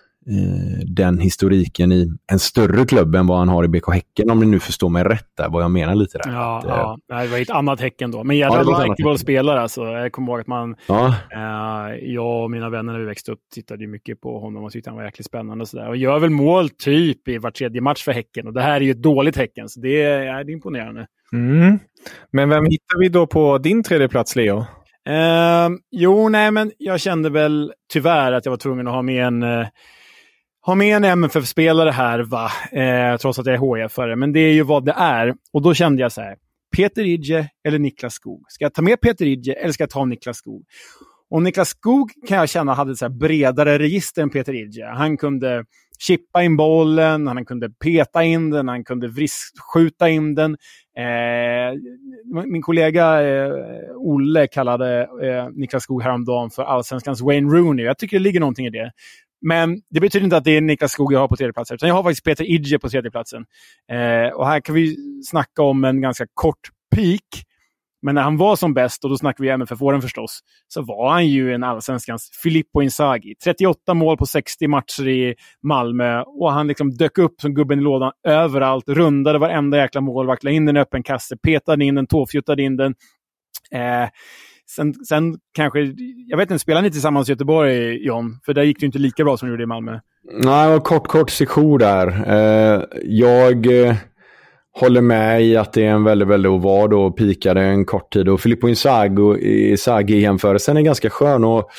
den 0.85 1.19
historiken 1.19 1.91
i 1.91 2.11
en 2.31 2.39
större 2.39 2.85
klubb 2.85 3.15
än 3.15 3.27
vad 3.27 3.37
han 3.37 3.49
har 3.49 3.63
i 3.63 3.67
BK 3.67 3.93
Häcken, 3.93 4.29
om 4.29 4.39
ni 4.39 4.45
nu 4.45 4.59
förstår 4.59 4.89
mig 4.89 5.03
rätt 5.03 5.27
där, 5.37 5.49
vad 5.49 5.63
jag 5.63 5.71
menar 5.71 5.95
lite 5.95 6.17
där. 6.17 6.31
Ja, 6.31 6.57
att, 6.57 6.63
ja. 6.63 6.97
Eh, 7.13 7.21
det 7.21 7.27
var 7.27 7.37
ett 7.37 7.49
annat 7.49 7.81
Häcken 7.81 8.11
då. 8.11 8.23
Men 8.23 8.37
jävla 8.37 8.57
ja, 8.57 8.85
likeable 8.85 9.17
spelare 9.17 9.61
alltså. 9.61 9.85
Jag 9.85 10.11
kommer 10.11 10.31
ihåg 10.31 10.39
att 10.39 10.47
man, 10.47 10.75
ja. 10.87 11.07
eh, 11.07 11.95
jag 12.01 12.43
och 12.43 12.51
mina 12.51 12.69
vänner 12.69 12.93
när 12.93 12.99
vi 12.99 13.05
växte 13.05 13.31
upp 13.31 13.39
tittade 13.53 13.83
ju 13.83 13.87
mycket 13.87 14.21
på 14.21 14.39
honom 14.39 14.63
och 14.63 14.71
tyckte 14.71 14.89
han 14.89 14.97
var 14.97 15.05
jäkligt 15.05 15.27
spännande 15.27 15.61
och 15.61 15.67
sådär. 15.67 15.89
Och 15.89 15.97
gör 15.97 16.19
väl 16.19 16.29
mål 16.29 16.69
typ 16.69 17.27
i 17.27 17.37
var 17.37 17.51
tredje 17.51 17.81
match 17.81 18.03
för 18.03 18.11
Häcken. 18.11 18.47
Och 18.47 18.53
det 18.53 18.61
här 18.61 18.75
är 18.75 18.81
ju 18.81 18.91
ett 18.91 19.03
dåligt 19.03 19.37
Häcken, 19.37 19.69
så 19.69 19.79
det 19.79 20.01
är, 20.01 20.21
ja, 20.21 20.43
det 20.43 20.51
är 20.51 20.53
imponerande. 20.53 21.07
Mm. 21.33 21.79
Men 22.31 22.49
vem 22.49 22.65
hittar 22.65 22.99
vi 22.99 23.09
då 23.09 23.27
på 23.27 23.57
din 23.57 23.83
tredje 23.83 24.07
plats, 24.07 24.35
Leo? 24.35 24.65
Eh, 25.09 25.69
jo, 25.91 26.29
nej, 26.29 26.51
men 26.51 26.71
jag 26.77 26.99
kände 26.99 27.29
väl 27.29 27.73
tyvärr 27.93 28.31
att 28.31 28.45
jag 28.45 28.51
var 28.51 28.57
tvungen 28.57 28.87
att 28.87 28.93
ha 28.93 29.01
med 29.01 29.25
en 29.25 29.43
eh, 29.43 29.67
ha 30.65 30.75
med 30.75 30.95
en 30.95 31.03
MFF-spelare 31.03 31.89
här, 31.89 32.19
va? 32.19 32.51
Eh, 32.71 33.17
trots 33.17 33.39
att 33.39 33.45
jag 33.45 33.55
är 33.55 33.59
HIF-are. 33.59 34.15
Men 34.15 34.33
det 34.33 34.39
är 34.39 34.53
ju 34.53 34.63
vad 34.63 34.85
det 34.85 34.95
är. 34.97 35.33
Och 35.53 35.61
då 35.61 35.73
kände 35.73 36.01
jag 36.01 36.11
så 36.11 36.21
här, 36.21 36.35
Peter 36.75 37.03
Idje 37.03 37.49
eller 37.67 37.79
Niklas 37.79 38.13
Skog? 38.13 38.43
Ska 38.47 38.65
jag 38.65 38.73
ta 38.73 38.81
med 38.81 39.01
Peter 39.01 39.25
Idje 39.25 39.53
eller 39.53 39.71
ska 39.71 39.83
jag 39.83 39.89
ta 39.89 40.05
Niklas 40.05 40.37
Skog? 40.37 40.63
Och 41.29 41.41
Niklas 41.41 41.69
Skog 41.69 42.11
kan 42.27 42.37
jag 42.37 42.49
känna 42.49 42.73
hade 42.73 42.91
ett 42.91 43.11
bredare 43.11 43.79
register 43.79 44.21
än 44.21 44.29
Peter 44.29 44.53
Idje. 44.53 44.85
Han 44.85 45.17
kunde 45.17 45.65
chippa 45.99 46.43
in 46.43 46.57
bollen, 46.57 47.27
han 47.27 47.45
kunde 47.45 47.69
peta 47.69 48.23
in 48.23 48.49
den, 48.49 48.67
han 48.67 48.83
kunde 48.83 49.11
skjuta 49.73 50.09
in 50.09 50.35
den. 50.35 50.57
Eh, 50.97 51.79
min 52.45 52.61
kollega 52.61 53.21
eh, 53.21 53.51
Olle 53.95 54.47
kallade 54.47 55.01
eh, 55.01 55.49
Niklas 55.53 55.83
Skog 55.83 56.03
häromdagen 56.03 56.49
för 56.49 56.63
allsvenskans 56.63 57.21
Wayne 57.21 57.53
Rooney. 57.53 57.85
Jag 57.85 57.97
tycker 57.97 58.17
det 58.17 58.23
ligger 58.23 58.39
någonting 58.39 58.65
i 58.65 58.69
det. 58.69 58.91
Men 59.47 59.81
det 59.89 59.99
betyder 59.99 60.23
inte 60.23 60.37
att 60.37 60.43
det 60.43 60.57
är 60.57 60.61
Niklas 60.61 60.91
Skog 60.91 61.13
jag 61.13 61.19
har 61.19 61.27
på 61.27 61.35
tredjeplatsen, 61.35 61.75
utan 61.75 61.89
jag 61.89 61.95
har 61.95 62.03
faktiskt 62.03 62.23
Peter 62.23 62.43
Idje 62.43 62.79
på 62.79 62.89
tredjeplatsen. 62.89 63.45
Eh, 63.91 64.33
och 64.33 64.47
här 64.47 64.59
kan 64.59 64.75
vi 64.75 64.95
snacka 65.25 65.61
om 65.61 65.83
en 65.83 66.01
ganska 66.01 66.25
kort 66.33 66.69
peak. 66.95 67.43
Men 68.01 68.15
när 68.15 68.21
han 68.21 68.37
var 68.37 68.55
som 68.55 68.73
bäst, 68.73 69.03
och 69.03 69.09
då 69.09 69.17
snackar 69.17 69.43
vi 69.43 69.49
MFF-åren 69.49 70.01
förstås, 70.01 70.39
så 70.67 70.81
var 70.81 71.11
han 71.11 71.27
ju 71.27 71.53
en 71.53 71.63
allsvenskans 71.63 72.31
Filippo 72.43 72.81
Inzaghi. 72.81 73.35
38 73.43 73.93
mål 73.93 74.17
på 74.17 74.25
60 74.25 74.67
matcher 74.67 75.07
i 75.07 75.35
Malmö 75.63 76.21
och 76.21 76.51
han 76.51 76.67
liksom 76.67 76.91
dök 76.91 77.17
upp 77.17 77.41
som 77.41 77.53
gubben 77.53 77.79
i 77.79 77.81
lådan 77.81 78.11
överallt, 78.27 78.89
rundade 78.89 79.39
varenda 79.39 79.77
jäkla 79.77 80.01
målvakt, 80.01 80.43
la 80.43 80.51
in 80.51 80.65
den 80.65 80.77
i 80.77 80.79
öppen 80.79 81.03
kasse, 81.03 81.37
petade 81.37 81.85
in 81.85 81.95
den, 81.95 82.07
tåfjuttade 82.07 82.63
in 82.63 82.77
den. 82.77 82.95
Eh, 83.71 84.09
Sen, 84.69 84.93
sen 84.93 85.37
kanske, 85.53 85.79
jag 86.27 86.37
vet 86.37 86.51
inte, 86.51 86.59
spelar 86.59 86.81
ni 86.81 86.91
tillsammans 86.91 87.29
i 87.29 87.31
Göteborg, 87.31 88.05
John? 88.05 88.39
För 88.45 88.53
där 88.53 88.63
gick 88.63 88.79
det 88.79 88.85
inte 88.85 88.99
lika 88.99 89.23
bra 89.23 89.37
som 89.37 89.47
det 89.47 89.51
gjorde 89.51 89.63
i 89.63 89.67
Malmö. 89.67 89.99
Nej, 90.33 90.67
det 90.67 90.71
var 90.71 90.79
kort, 90.79 91.07
kort 91.07 91.29
sejour 91.29 91.79
där. 91.79 92.07
Eh, 92.07 92.83
jag 93.03 93.87
eh, 93.87 93.95
håller 94.79 95.01
med 95.01 95.43
i 95.43 95.57
att 95.57 95.73
det 95.73 95.85
är 95.85 95.91
en 95.91 96.03
väldigt, 96.03 96.27
väldigt 96.27 96.49
ovad 96.49 96.93
och 96.93 97.17
pikade 97.17 97.61
en 97.61 97.85
kort 97.85 98.13
tid. 98.13 98.29
Och 98.29 98.41
Filippo 98.41 98.67
Inzaghi-jämförelsen 98.67 100.77
är 100.77 100.81
ganska 100.81 101.09
skön. 101.09 101.43
Och 101.43 101.69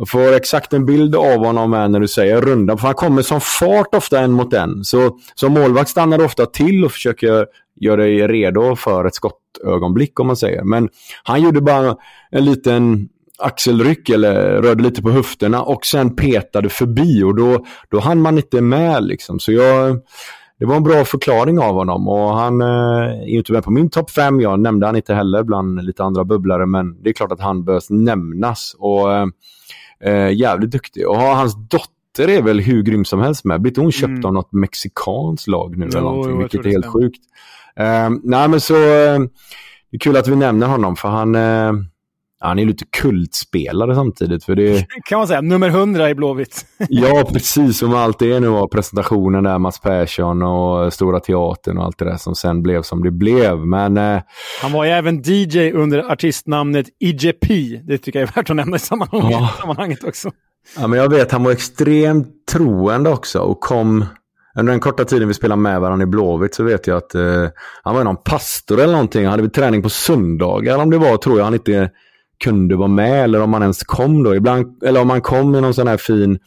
jag 0.00 0.08
får 0.08 0.32
exakt 0.32 0.72
en 0.72 0.86
bild 0.86 1.14
av 1.14 1.44
honom 1.44 1.72
här 1.72 1.88
när 1.88 2.00
du 2.00 2.08
säger 2.08 2.40
runda. 2.40 2.76
För 2.76 2.86
han 2.86 2.94
kommer 2.94 3.22
som 3.22 3.40
fart 3.40 3.94
ofta 3.94 4.20
en 4.20 4.32
mot 4.32 4.52
en. 4.52 4.84
Så 4.84 5.18
som 5.34 5.52
målvakt 5.52 5.90
stannar 5.90 6.18
du 6.18 6.24
ofta 6.24 6.46
till 6.46 6.84
och 6.84 6.92
försöker 6.92 7.46
göra 7.80 7.96
dig 7.96 8.28
redo 8.28 8.76
för 8.76 9.04
ett 9.04 9.14
skottögonblick 9.14 10.20
om 10.20 10.26
man 10.26 10.36
säger. 10.36 10.64
Men 10.64 10.88
han 11.22 11.42
gjorde 11.42 11.60
bara 11.60 11.96
en 12.30 12.44
liten 12.44 13.08
axelryck 13.38 14.08
eller 14.08 14.62
rörde 14.62 14.82
lite 14.82 15.02
på 15.02 15.10
höfterna 15.10 15.62
och 15.62 15.86
sen 15.86 16.16
petade 16.16 16.68
förbi 16.68 17.22
och 17.22 17.36
då, 17.36 17.64
då 17.90 18.00
hann 18.00 18.20
man 18.20 18.36
inte 18.36 18.60
med 18.60 19.04
liksom. 19.04 19.38
Så 19.38 19.52
jag, 19.52 20.00
det 20.58 20.66
var 20.66 20.76
en 20.76 20.82
bra 20.82 21.04
förklaring 21.04 21.58
av 21.58 21.74
honom 21.74 22.08
och 22.08 22.34
han 22.36 22.60
eh, 22.60 22.66
är 23.22 23.28
inte 23.28 23.52
med 23.52 23.64
på 23.64 23.70
min 23.70 23.90
topp 23.90 24.10
fem. 24.10 24.40
Jag 24.40 24.60
nämnde 24.60 24.86
han 24.86 24.96
inte 24.96 25.14
heller 25.14 25.42
bland 25.42 25.84
lite 25.84 26.04
andra 26.04 26.24
bubblare 26.24 26.66
men 26.66 27.02
det 27.02 27.10
är 27.10 27.14
klart 27.14 27.32
att 27.32 27.40
han 27.40 27.64
bör 27.64 27.80
nämnas. 27.92 28.76
Och 28.78 29.12
eh, 29.12 29.26
eh 30.04 30.32
jävligt 30.32 30.70
duktig. 30.70 31.08
Och 31.08 31.16
hans 31.16 31.54
dotter 31.68 32.28
är 32.28 32.42
väl 32.42 32.60
hur 32.60 32.82
grym 32.82 33.04
som 33.04 33.20
helst 33.20 33.44
med. 33.44 33.60
Blir 33.60 33.76
hon 33.76 33.92
köpt 33.92 34.10
mm. 34.10 34.24
av 34.24 34.32
något 34.32 34.52
mexikanskt 34.52 35.48
lag 35.48 35.76
nu 35.76 35.88
jo, 35.92 35.98
eller 35.98 36.10
någonting, 36.10 36.38
vilket 36.38 36.66
är 36.66 36.70
helt 36.70 36.86
sjukt. 36.86 37.20
Eh, 37.76 38.10
nej 38.22 38.48
men 38.48 38.60
så, 38.60 38.74
eh, 38.74 39.18
det 39.90 39.96
är 39.96 39.98
kul 39.98 40.16
att 40.16 40.28
vi 40.28 40.36
nämner 40.36 40.66
honom 40.66 40.96
för 40.96 41.08
han 41.08 41.34
eh, 41.34 41.72
han 42.42 42.58
är 42.58 42.66
lite 42.66 42.84
kultspelare 42.84 43.94
samtidigt. 43.94 44.44
För 44.44 44.54
det... 44.54 44.86
kan 45.04 45.18
man 45.18 45.28
säga. 45.28 45.40
Nummer 45.40 45.68
100 45.68 46.10
i 46.10 46.14
Blåvitt. 46.14 46.66
ja, 46.88 47.28
precis. 47.32 47.78
Som 47.78 47.94
allt 47.94 48.18
det 48.18 48.32
är 48.32 48.40
nu 48.40 48.48
av 48.48 48.66
presentationen 48.66 49.44
där, 49.44 49.58
Mats 49.58 49.80
Persson 49.80 50.42
och 50.42 50.92
Stora 50.92 51.20
Teatern 51.20 51.78
och 51.78 51.84
allt 51.84 51.98
det 51.98 52.04
där 52.04 52.16
som 52.16 52.34
sen 52.34 52.62
blev 52.62 52.82
som 52.82 53.02
det 53.02 53.10
blev. 53.10 53.58
Men, 53.58 53.96
eh... 53.96 54.20
Han 54.62 54.72
var 54.72 54.84
ju 54.84 54.90
även 54.90 55.22
DJ 55.24 55.72
under 55.72 56.12
artistnamnet 56.12 56.86
IJP. 57.00 57.46
Det 57.84 57.98
tycker 57.98 58.20
jag 58.20 58.28
är 58.28 58.32
värt 58.34 58.50
att 58.50 58.56
nämna 58.56 58.76
i 58.76 58.80
sammanhanget, 58.80 59.30
ja. 59.30 59.54
sammanhanget 59.60 60.04
också. 60.04 60.30
Ja, 60.78 60.86
men 60.86 60.98
jag 60.98 61.10
vet, 61.10 61.32
han 61.32 61.44
var 61.44 61.52
extremt 61.52 62.46
troende 62.52 63.10
också 63.10 63.38
och 63.38 63.60
kom 63.60 64.04
under 64.58 64.72
den 64.72 64.80
korta 64.80 65.04
tiden 65.04 65.28
vi 65.28 65.34
spelade 65.34 65.60
med 65.60 65.80
varandra 65.80 66.02
i 66.02 66.06
Blåvitt 66.06 66.54
så 66.54 66.64
vet 66.64 66.86
jag 66.86 66.96
att 66.96 67.14
eh, 67.14 67.48
han 67.82 67.94
var 67.94 68.04
någon 68.04 68.16
pastor 68.16 68.80
eller 68.80 68.92
någonting. 68.92 69.24
Han 69.24 69.30
hade 69.30 69.42
vi 69.42 69.50
träning 69.50 69.82
på 69.82 69.88
söndagar 69.88 70.78
om 70.78 70.90
det 70.90 70.98
var, 70.98 71.16
tror 71.16 71.38
jag 71.38 71.44
han 71.44 71.54
inte 71.54 71.90
kunde 72.44 72.76
vara 72.76 72.88
med 72.88 73.24
eller 73.24 73.40
om 73.40 73.50
man 73.50 73.62
ens 73.62 73.82
kom 73.82 74.22
då. 74.22 74.34
Ibland, 74.34 74.82
eller 74.82 75.00
om 75.00 75.08
man 75.08 75.20
kom 75.20 75.54
i 75.54 75.60
någon 75.60 75.74
sån 75.74 75.88
här 75.88 75.96
fin 75.96 76.38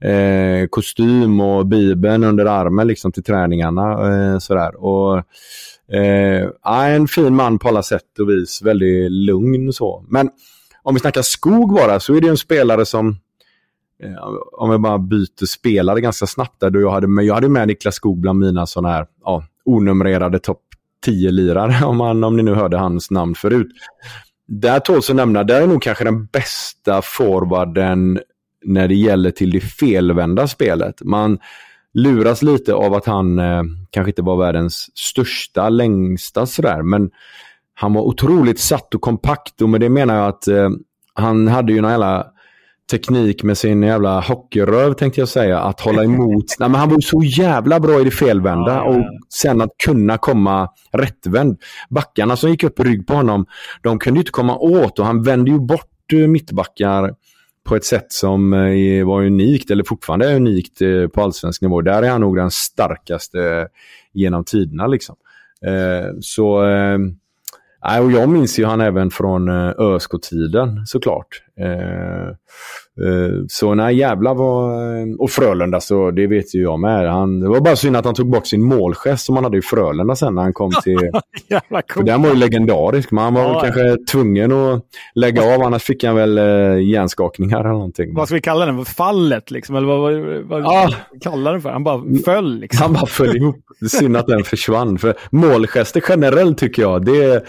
eh, 0.00 0.66
kostym 0.70 1.40
och 1.40 1.66
bibeln 1.66 2.24
under 2.24 2.46
armen 2.46 2.86
liksom 2.86 3.12
till 3.12 3.22
träningarna. 3.22 3.92
Eh, 3.92 4.38
sådär. 4.38 4.84
Och, 4.84 5.18
eh, 5.96 6.94
en 6.94 7.08
fin 7.08 7.34
man 7.34 7.58
på 7.58 7.68
alla 7.68 7.82
sätt 7.82 8.18
och 8.20 8.30
vis. 8.30 8.62
Väldigt 8.62 9.10
lugn 9.10 9.68
och 9.68 9.74
så. 9.74 10.04
Men 10.08 10.30
om 10.82 10.94
vi 10.94 11.00
snackar 11.00 11.22
skog 11.22 11.74
bara 11.74 12.00
så 12.00 12.14
är 12.14 12.20
det 12.20 12.28
en 12.28 12.36
spelare 12.36 12.86
som 12.86 13.08
eh, 14.02 14.24
om 14.52 14.70
jag 14.70 14.80
bara 14.80 14.98
byter 14.98 15.46
spelare 15.46 16.00
ganska 16.00 16.26
snabbt 16.26 16.60
där. 16.60 16.70
Då 16.70 16.80
jag, 16.80 16.90
hade 16.90 17.08
med, 17.08 17.24
jag 17.24 17.34
hade 17.34 17.48
med 17.48 17.68
Niklas 17.68 17.94
Skog 17.94 18.20
bland 18.20 18.38
mina 18.38 18.66
sådana 18.66 18.94
här 18.94 19.06
ja, 19.24 19.44
onumrerade 19.64 20.38
topp 20.38 20.62
10-lirare 21.06 21.84
om, 21.84 22.00
om 22.00 22.36
ni 22.36 22.42
nu 22.42 22.54
hörde 22.54 22.76
hans 22.76 23.10
namn 23.10 23.34
förut. 23.34 23.68
Där 24.52 24.80
tåls 24.80 25.10
att 25.10 25.16
nämna, 25.16 25.44
där 25.44 25.62
är 25.62 25.66
nog 25.66 25.82
kanske 25.82 26.04
den 26.04 26.26
bästa 26.26 27.02
forwarden 27.02 28.20
när 28.64 28.88
det 28.88 28.94
gäller 28.94 29.30
till 29.30 29.50
det 29.50 29.60
felvända 29.60 30.48
spelet. 30.48 31.02
Man 31.04 31.38
luras 31.94 32.42
lite 32.42 32.74
av 32.74 32.94
att 32.94 33.06
han 33.06 33.38
eh, 33.38 33.62
kanske 33.90 34.10
inte 34.10 34.22
var 34.22 34.36
världens 34.36 34.98
största, 34.98 35.68
längsta 35.68 36.46
sådär, 36.46 36.82
men 36.82 37.10
han 37.74 37.92
var 37.92 38.02
otroligt 38.02 38.60
satt 38.60 38.94
och 38.94 39.00
kompakt 39.00 39.62
och 39.62 39.68
med 39.68 39.80
det 39.80 39.88
menar 39.88 40.16
jag 40.16 40.28
att 40.28 40.48
eh, 40.48 40.70
han 41.14 41.48
hade 41.48 41.72
ju 41.72 41.80
några 41.80 41.92
jävla 41.92 42.26
teknik 42.90 43.42
med 43.42 43.58
sin 43.58 43.82
jävla 43.82 44.20
hockeyröv 44.20 44.92
tänkte 44.92 45.20
jag 45.20 45.28
säga, 45.28 45.60
att 45.60 45.80
hålla 45.80 46.04
emot. 46.04 46.44
Nej, 46.58 46.68
men 46.68 46.80
han 46.80 46.88
var 46.88 47.00
så 47.00 47.22
jävla 47.22 47.80
bra 47.80 48.00
i 48.00 48.04
det 48.04 48.10
felvända 48.10 48.70
ja, 48.70 48.84
ja, 48.84 48.92
ja. 48.92 48.98
och 48.98 49.04
sen 49.28 49.60
att 49.60 49.70
kunna 49.84 50.18
komma 50.18 50.68
rättvänd. 50.92 51.58
Backarna 51.90 52.36
som 52.36 52.50
gick 52.50 52.64
upp 52.64 52.80
rygg 52.80 53.06
på 53.06 53.14
honom, 53.14 53.46
de 53.82 53.98
kunde 53.98 54.20
inte 54.20 54.30
komma 54.30 54.56
åt 54.56 54.98
och 54.98 55.06
han 55.06 55.22
vände 55.22 55.50
ju 55.50 55.58
bort 55.58 56.12
eh, 56.12 56.18
mittbackar 56.18 57.14
på 57.64 57.76
ett 57.76 57.84
sätt 57.84 58.12
som 58.12 58.52
eh, 58.52 59.06
var 59.06 59.24
unikt, 59.24 59.70
eller 59.70 59.84
fortfarande 59.84 60.30
är 60.30 60.36
unikt 60.36 60.82
eh, 60.82 61.08
på 61.08 61.22
allsvensk 61.22 61.62
nivå. 61.62 61.80
Där 61.80 62.02
är 62.02 62.10
han 62.10 62.20
nog 62.20 62.36
den 62.36 62.50
starkaste 62.50 63.68
genom 64.12 64.44
tiderna. 64.44 64.86
Liksom. 64.86 65.16
Så 66.20 66.44
och 68.02 68.12
jag 68.12 68.28
minns 68.28 68.58
ju 68.58 68.64
han 68.64 68.80
även 68.80 69.10
från 69.10 69.48
ÖSK-tiden 69.78 70.86
såklart. 70.86 71.42
Eh, 71.60 73.44
så 73.48 73.74
nej, 73.74 73.96
jävlar 73.96 74.34
var... 74.34 74.80
Och 75.22 75.30
Frölunda, 75.30 75.80
så 75.80 76.10
det 76.10 76.26
vet 76.26 76.54
ju 76.54 76.62
jag 76.62 76.80
med. 76.80 77.10
Han, 77.12 77.40
det 77.40 77.48
var 77.48 77.60
bara 77.60 77.76
synd 77.76 77.96
att 77.96 78.04
han 78.04 78.14
tog 78.14 78.30
bort 78.30 78.46
sin 78.46 78.62
målgest 78.62 79.24
som 79.24 79.34
han 79.34 79.44
hade 79.44 79.58
i 79.58 79.62
Frölunda 79.62 80.16
sen 80.16 80.34
när 80.34 80.42
han 80.42 80.52
kom 80.52 80.70
till... 80.82 80.98
Jävla 81.48 81.82
cool. 81.82 82.04
Den 82.04 82.22
var 82.22 82.28
ju 82.28 82.36
legendarisk, 82.36 83.10
men 83.10 83.24
han 83.24 83.34
var 83.34 83.42
ja, 83.42 83.60
kanske 83.60 83.80
ja. 83.80 83.96
tvungen 84.12 84.52
att 84.52 84.84
lägga 85.14 85.54
av, 85.54 85.62
annars 85.62 85.82
fick 85.82 86.04
han 86.04 86.16
väl 86.16 86.38
eh, 86.38 86.44
hjärnskakningar 86.90 87.60
eller 87.60 87.70
någonting. 87.70 88.14
Vad 88.14 88.26
ska 88.26 88.34
vi 88.34 88.40
kalla 88.40 88.66
den? 88.66 88.84
Fallet 88.84 89.50
liksom? 89.50 89.76
Eller 89.76 89.86
vad, 89.86 90.00
vad, 90.00 90.42
vad 90.42 90.62
ja. 90.62 90.90
kallar 91.20 91.52
den 91.52 91.60
för? 91.60 91.70
Han 91.70 91.84
bara 91.84 92.02
föll 92.24 92.60
liksom. 92.60 92.82
Han 92.82 92.92
bara 92.92 93.06
föll 93.06 93.36
ihop. 93.36 93.56
Synd 93.88 94.16
att 94.16 94.26
den 94.26 94.44
försvann. 94.44 94.98
För 94.98 95.14
målgester 95.30 96.02
generellt 96.08 96.58
tycker 96.58 96.82
jag, 96.82 97.04
det, 97.04 97.44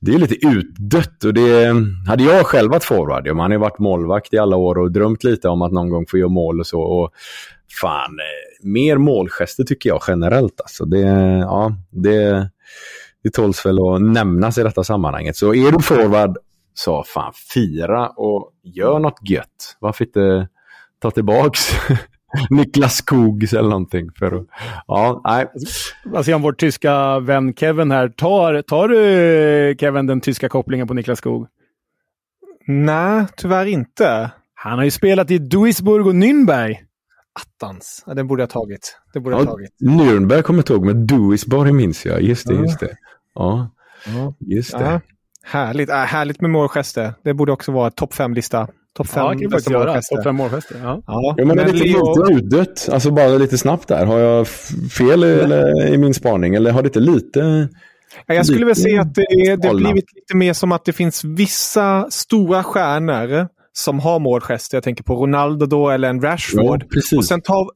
det 0.00 0.14
är 0.14 0.18
lite 0.18 0.46
utdött. 0.46 1.24
Och 1.24 1.34
det, 1.34 1.74
hade 2.08 2.24
jag 2.24 2.46
själv 2.46 2.70
varit 2.70 2.84
forward, 2.84 3.36
man 3.36 3.52
ju 3.56 3.60
varit 3.60 3.78
målvakt 3.78 4.34
i 4.34 4.38
alla 4.38 4.56
år 4.56 4.78
och 4.78 4.92
drömt 4.92 5.24
lite 5.24 5.48
om 5.48 5.62
att 5.62 5.72
någon 5.72 5.90
gång 5.90 6.06
få 6.06 6.18
göra 6.18 6.28
mål 6.28 6.60
och 6.60 6.66
så. 6.66 6.80
Och 6.80 7.10
fan, 7.80 8.10
eh, 8.18 8.68
mer 8.68 8.96
målgester 8.98 9.64
tycker 9.64 9.88
jag 9.88 10.02
generellt. 10.08 10.60
Alltså. 10.60 10.84
Det, 10.84 10.98
ja, 11.40 11.72
det, 11.90 12.50
det 13.22 13.30
tåls 13.30 13.66
väl 13.66 13.78
att 13.78 14.02
nämnas 14.02 14.58
i 14.58 14.62
detta 14.62 14.84
sammanhanget. 14.84 15.36
Så 15.36 15.54
är 15.54 15.72
du 15.72 15.82
forward, 15.82 16.36
så 16.74 17.04
fan 17.04 17.32
fira 17.54 18.08
och 18.08 18.52
gör 18.62 18.98
något 18.98 19.30
gött. 19.30 19.76
Varför 19.80 20.04
inte 20.04 20.48
ta 21.02 21.10
tillbaks 21.10 21.60
Niklas 22.50 22.96
Skogs 22.96 23.52
eller 23.52 23.68
någonting. 23.68 24.10
För, 24.18 24.44
ja, 24.86 25.20
nej. 25.24 25.46
Alltså, 26.14 26.34
om 26.34 26.42
vår 26.42 26.52
tyska 26.52 27.18
vän 27.18 27.54
Kevin 27.54 27.90
här, 27.90 28.08
tar, 28.08 28.62
tar 28.62 28.88
du 28.88 29.76
Kevin 29.80 30.06
den 30.06 30.20
tyska 30.20 30.48
kopplingen 30.48 30.88
på 30.88 30.94
Niklas 30.94 31.18
Skog? 31.18 31.46
Nej, 32.66 33.26
tyvärr 33.36 33.66
inte. 33.66 34.30
Han 34.54 34.78
har 34.78 34.84
ju 34.84 34.90
spelat 34.90 35.30
i 35.30 35.38
Duisburg 35.38 36.06
och 36.06 36.14
Nürnberg. 36.14 36.76
Attans, 37.32 38.04
ja, 38.06 38.14
den 38.14 38.26
borde 38.26 38.42
jag 38.42 38.50
tagit. 38.50 38.98
Det 39.12 39.20
borde 39.20 39.36
ja, 39.36 39.40
jag 39.40 39.48
tagit. 39.48 39.70
Nürnberg 39.80 40.42
kommer 40.42 40.64
jag 40.66 40.70
ihåg, 40.70 40.86
men 40.86 41.06
Duisburg 41.06 41.74
minns 41.74 42.06
jag. 42.06 42.22
Just 42.22 42.48
det, 42.48 42.54
ja. 42.54 42.62
just 42.62 42.80
det. 42.80 42.96
Ja, 43.34 43.70
ja. 44.06 44.34
just 44.40 44.72
det. 44.72 44.84
Ja. 44.84 45.00
Härligt, 45.44 45.90
äh, 45.90 45.96
härligt 45.96 46.40
med 46.40 46.50
målgester. 46.50 47.14
Det 47.22 47.34
borde 47.34 47.52
också 47.52 47.72
vara 47.72 47.90
topp 47.90 48.14
fem-lista. 48.14 48.68
Topp 48.94 49.08
fem, 49.08 49.24
ja, 49.24 49.32
det 49.34 49.40
kan 49.40 49.50
bästa 49.50 49.70
målgester. 49.70 50.16
Top 50.16 50.24
fem 50.24 50.36
målgester. 50.36 50.76
Ja. 50.82 51.02
Ja. 51.06 51.34
ja, 51.36 51.44
men 51.44 51.58
är 51.58 51.66
lite, 51.66 51.84
lite 51.84 52.32
utdött. 52.32 52.88
Alltså 52.92 53.10
bara 53.10 53.28
lite 53.28 53.58
snabbt 53.58 53.88
där. 53.88 54.06
Har 54.06 54.18
jag 54.18 54.48
fel 54.98 55.24
eller, 55.24 55.86
i 55.86 55.98
min 55.98 56.14
spaning? 56.14 56.54
Eller 56.54 56.70
har 56.70 56.82
det 56.82 56.86
inte 56.86 57.00
lite... 57.00 57.68
Jag 58.26 58.46
skulle 58.46 58.66
väl 58.66 58.76
säga 58.76 59.00
att 59.00 59.14
det, 59.14 59.56
det 59.56 59.74
blivit 59.74 60.14
lite 60.14 60.36
mer 60.36 60.52
som 60.52 60.72
att 60.72 60.84
det 60.84 60.92
finns 60.92 61.24
vissa 61.24 62.10
stora 62.10 62.62
stjärnor 62.62 63.48
som 63.78 64.00
har 64.00 64.18
målgester. 64.18 64.76
Jag 64.76 64.84
tänker 64.84 65.04
på 65.04 65.14
Ronaldo 65.14 65.66
då 65.66 65.90
eller 65.90 66.08
en 66.08 66.20
Rashford. 66.22 66.84
Ja, 66.90 67.18
och 67.18 67.24
sen 67.24 67.40
ta 67.40 67.70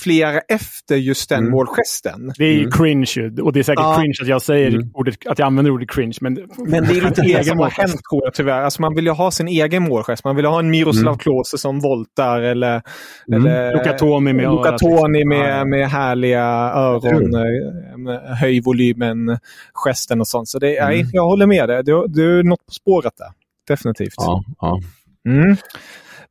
flera 0.00 0.40
efter 0.40 0.96
just 0.96 1.28
den 1.28 1.38
mm. 1.38 1.50
målgesten. 1.50 2.32
Det 2.38 2.44
är 2.44 2.52
ju 2.52 2.58
mm. 2.58 2.70
cringe 2.70 3.42
och 3.42 3.52
det 3.52 3.58
är 3.58 3.62
säkert 3.62 3.82
ja. 3.82 3.96
cringe 3.98 4.14
att 4.22 4.28
jag 4.28 4.42
säger 4.42 4.68
mm. 4.68 4.90
ordet, 4.94 5.26
att 5.26 5.38
jag 5.38 5.46
använder 5.46 5.72
ordet 5.72 5.90
cringe. 5.90 6.16
Men, 6.20 6.38
men 6.58 6.84
det 6.84 6.98
är 6.98 7.08
lite 7.08 7.22
det 7.22 7.46
som 7.46 7.58
har 7.58 7.70
hänt 7.70 8.00
tror 8.10 8.24
jag 8.24 8.34
tyvärr. 8.34 8.62
Alltså 8.62 8.82
man 8.82 8.94
vill 8.94 9.04
ju 9.06 9.12
ha 9.12 9.30
sin 9.30 9.48
egen 9.48 9.82
målgest. 9.82 10.24
Man 10.24 10.36
vill 10.36 10.44
ha 10.44 10.58
en 10.58 10.70
Miroslav 10.70 11.12
mm. 11.12 11.18
Klose 11.18 11.58
som 11.58 11.80
voltar 11.80 12.40
eller, 12.40 12.82
mm. 13.28 13.46
eller 13.46 13.72
Luca 13.72 13.92
Toni 13.92 14.32
med, 14.32 14.44
Luca 14.44 14.78
Toni 14.78 15.24
med, 15.24 15.66
med 15.66 15.88
härliga 15.88 16.44
öron, 16.74 17.34
eh, 17.34 18.36
höj 18.40 18.60
volymen, 18.60 19.38
gesten 19.74 20.20
och 20.20 20.28
sånt. 20.28 20.48
Så 20.48 20.58
det, 20.58 20.76
mm. 20.76 20.90
nej, 20.90 21.06
jag 21.12 21.24
håller 21.24 21.46
med 21.46 21.68
dig. 21.68 21.84
Du, 21.84 22.04
du 22.08 22.38
är 22.38 22.42
något 22.42 22.66
på 22.66 22.72
spåret 22.72 23.12
där. 23.18 23.28
Definitivt. 23.68 24.14
Ja, 24.16 24.44
ja. 24.60 24.80
Mm. 25.26 25.56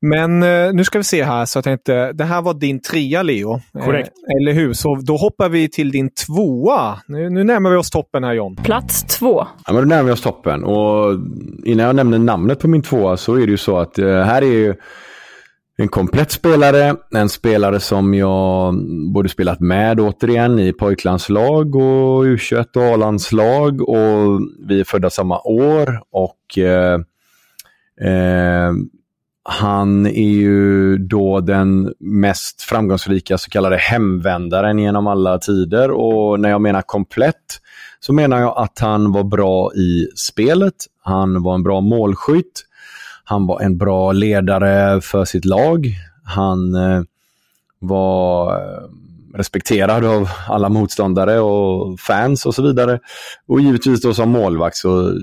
Men 0.01 0.43
eh, 0.43 0.73
nu 0.73 0.83
ska 0.83 0.97
vi 0.97 1.03
se 1.03 1.23
här, 1.23 1.45
så 1.45 1.57
jag 1.57 1.63
tänkte, 1.63 2.11
det 2.13 2.23
här 2.23 2.41
var 2.41 2.53
din 2.53 2.81
trea 2.81 3.23
Leo. 3.23 3.61
Korrekt. 3.73 4.07
Eh, 4.07 4.41
eller 4.41 4.53
hur? 4.53 4.73
Så 4.73 4.95
då 4.95 5.17
hoppar 5.17 5.49
vi 5.49 5.69
till 5.69 5.91
din 5.91 6.09
tvåa. 6.09 6.99
Nu, 7.07 7.29
nu 7.29 7.43
närmar 7.43 7.69
vi 7.69 7.75
oss 7.75 7.89
toppen 7.89 8.23
här 8.23 8.33
John. 8.33 8.55
Plats 8.55 9.03
två. 9.03 9.47
Ja, 9.67 9.73
men 9.73 9.75
då 9.75 9.87
närmar 9.87 10.03
vi 10.03 10.11
oss 10.11 10.21
toppen. 10.21 10.63
Och 10.63 11.19
innan 11.65 11.85
jag 11.85 11.95
nämner 11.95 12.19
namnet 12.19 12.59
på 12.59 12.67
min 12.67 12.81
tvåa 12.81 13.17
så 13.17 13.35
är 13.35 13.45
det 13.45 13.51
ju 13.51 13.57
så 13.57 13.77
att 13.77 13.99
eh, 13.99 14.21
här 14.21 14.41
är 14.41 14.45
ju 14.45 14.75
en 15.77 15.87
komplett 15.87 16.31
spelare, 16.31 16.95
en 17.11 17.29
spelare 17.29 17.79
som 17.79 18.13
jag 18.13 18.75
både 19.13 19.29
spelat 19.29 19.59
med 19.59 19.99
återigen 19.99 20.59
i 20.59 20.73
pojklandslag 20.73 21.75
och 21.75 22.25
U21 22.25 22.77
och 22.77 22.83
A-landslag 22.83 23.89
och 23.89 24.41
vi 24.67 24.79
är 24.79 24.83
födda 24.83 25.09
samma 25.09 25.39
år 25.39 26.01
och 26.11 26.57
eh, 28.01 28.73
han 29.49 30.05
är 30.07 30.31
ju 30.31 30.97
då 30.97 31.39
den 31.39 31.93
mest 31.99 32.61
framgångsrika 32.61 33.37
så 33.37 33.49
kallade 33.49 33.77
hemvändaren 33.77 34.79
genom 34.79 35.07
alla 35.07 35.37
tider 35.37 35.91
och 35.91 36.39
när 36.39 36.49
jag 36.49 36.61
menar 36.61 36.81
komplett 36.81 37.61
så 37.99 38.13
menar 38.13 38.39
jag 38.39 38.57
att 38.57 38.79
han 38.79 39.11
var 39.11 39.23
bra 39.23 39.73
i 39.73 40.07
spelet, 40.15 40.75
han 41.03 41.43
var 41.43 41.55
en 41.55 41.63
bra 41.63 41.81
målskytt, 41.81 42.65
han 43.23 43.47
var 43.47 43.61
en 43.61 43.77
bra 43.77 44.11
ledare 44.11 45.01
för 45.01 45.25
sitt 45.25 45.45
lag. 45.45 45.87
Han 46.23 46.75
eh, 46.75 47.01
var 47.79 48.55
eh, 48.55 48.83
respekterad 49.33 50.05
av 50.05 50.29
alla 50.47 50.69
motståndare 50.69 51.39
och 51.39 51.99
fans 51.99 52.45
och 52.45 52.55
så 52.55 52.61
vidare. 52.61 52.99
Och 53.47 53.61
givetvis 53.61 54.01
då 54.01 54.13
som 54.13 54.29
målvakt 54.29 54.77
så 54.77 55.19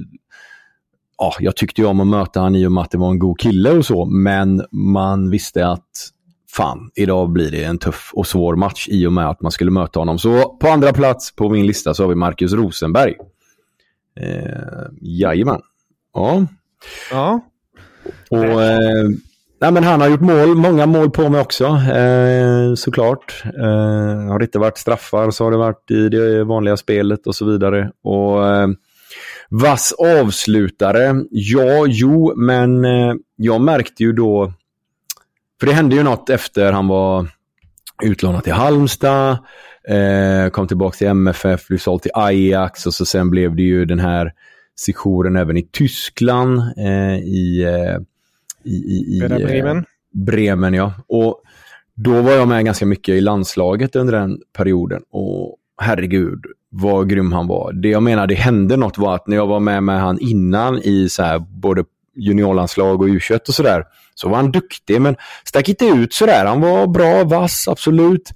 ja, 1.19 1.35
jag 1.41 1.57
tyckte 1.57 1.81
ju 1.81 1.87
om 1.87 2.01
att 2.01 2.07
möta 2.07 2.41
honom 2.41 2.55
i 2.57 2.67
och 2.67 2.73
med 2.73 2.83
att 2.83 2.91
det 2.91 2.99
var 2.99 3.11
en 3.11 3.19
god 3.19 3.41
kille 3.41 3.71
och 3.71 3.87
så, 3.87 4.05
men 4.05 4.65
man 4.71 5.31
visste 5.31 5.67
att 5.67 6.13
fan, 6.53 6.91
idag 6.95 7.31
blir 7.31 7.51
det 7.51 7.65
en 7.65 7.79
tuff 7.79 8.11
och 8.15 8.27
svår 8.27 8.57
match 8.57 8.89
i 8.89 9.07
och 9.07 9.13
med 9.13 9.29
att 9.29 9.41
man 9.41 9.53
skulle 9.53 9.71
möta 9.71 9.99
honom. 9.99 10.19
Så 10.19 10.49
på 10.49 10.69
andra 10.69 10.93
plats 10.93 11.37
på 11.37 11.49
min 11.49 11.67
lista 11.67 11.95
så 11.95 12.03
har 12.03 12.09
vi 12.09 12.15
Marcus 12.15 12.53
Rosenberg. 12.53 13.15
Eh, 14.21 14.87
jajamän. 15.01 15.61
Ja. 16.15 16.47
Ja. 17.11 17.41
Och, 18.31 18.63
eh, 18.63 19.09
nej, 19.61 19.73
men 19.73 19.85
han 19.85 20.01
har 20.01 20.09
gjort 20.09 20.21
mål, 20.21 20.55
många 20.55 20.87
mål 20.87 21.11
på 21.11 21.29
mig 21.29 21.41
också, 21.41 21.65
eh, 21.67 22.75
såklart. 22.75 23.43
Eh, 23.45 24.31
har 24.31 24.39
det 24.39 24.45
inte 24.45 24.59
varit 24.59 24.79
straffar 24.79 25.31
så 25.31 25.45
har 25.45 25.51
det 25.51 25.57
varit 25.57 25.91
i 25.91 26.09
det 26.09 26.45
vanliga 26.45 26.77
spelet 26.77 27.27
och 27.27 27.35
så 27.35 27.45
vidare. 27.45 27.91
Och 28.03 28.49
eh, 28.49 28.69
Vass 29.55 29.93
avslutare, 29.93 31.25
ja, 31.31 31.87
jo, 31.87 32.33
men 32.37 32.85
eh, 32.85 33.15
jag 33.37 33.61
märkte 33.61 34.03
ju 34.03 34.13
då, 34.13 34.53
för 35.61 35.67
det 35.67 35.73
hände 35.73 35.97
ju 35.97 36.03
något 36.03 36.31
efter 36.31 36.73
han 36.73 36.89
var 36.89 37.29
utlånad 38.03 38.45
till 38.45 38.53
Halmstad, 38.53 39.39
eh, 39.89 40.51
kom 40.51 40.69
tillbaka 40.69 40.97
till 40.97 41.07
MFF, 41.07 41.69
blev 41.69 41.79
såld 41.79 42.03
till 42.03 42.11
Ajax 42.15 42.87
och 42.87 42.95
så 42.95 43.05
sen 43.05 43.31
blev 43.31 43.57
det 43.57 43.63
ju 43.63 43.85
den 43.85 43.99
här 43.99 44.33
sektionen 44.81 45.37
även 45.37 45.57
i 45.57 45.63
Tyskland, 45.63 46.59
eh, 46.77 47.19
i, 47.19 47.67
i, 48.65 48.73
i, 48.73 49.17
i 49.17 49.29
Bremen. 49.29 49.85
Bremen. 50.13 50.75
ja. 50.75 50.93
Och 51.09 51.43
då 51.95 52.23
var 52.23 52.33
jag 52.33 52.49
med 52.49 52.65
ganska 52.65 52.87
mycket 52.87 53.15
i 53.15 53.21
landslaget 53.21 53.97
under 53.97 54.13
den 54.13 54.41
perioden. 54.53 55.03
Och 55.11 55.57
herregud, 55.81 56.45
vad 56.75 57.09
grym 57.09 57.33
han 57.33 57.47
var. 57.47 57.73
Det 57.73 57.89
jag 57.89 58.03
menar, 58.03 58.27
det 58.27 58.35
hände 58.35 58.77
något 58.77 58.99
var 58.99 59.15
att 59.15 59.27
när 59.27 59.37
jag 59.37 59.47
var 59.47 59.61
med 59.61 59.83
med 59.83 60.01
han 60.01 60.19
innan 60.21 60.79
i 60.79 61.09
så 61.09 61.23
här, 61.23 61.39
både 61.39 61.85
juniorlandslag 62.17 63.03
och 63.03 63.09
U21 63.09 63.49
och 63.49 63.55
sådär, 63.55 63.85
så 64.15 64.29
var 64.29 64.37
han 64.37 64.53
duktig 64.53 65.01
men 65.01 65.17
stack 65.45 65.69
inte 65.69 65.87
ut 65.87 66.13
sådär. 66.13 66.47
Han 66.47 66.61
var 66.61 66.87
bra, 66.87 67.25
vass, 67.25 67.69
absolut. 67.69 68.31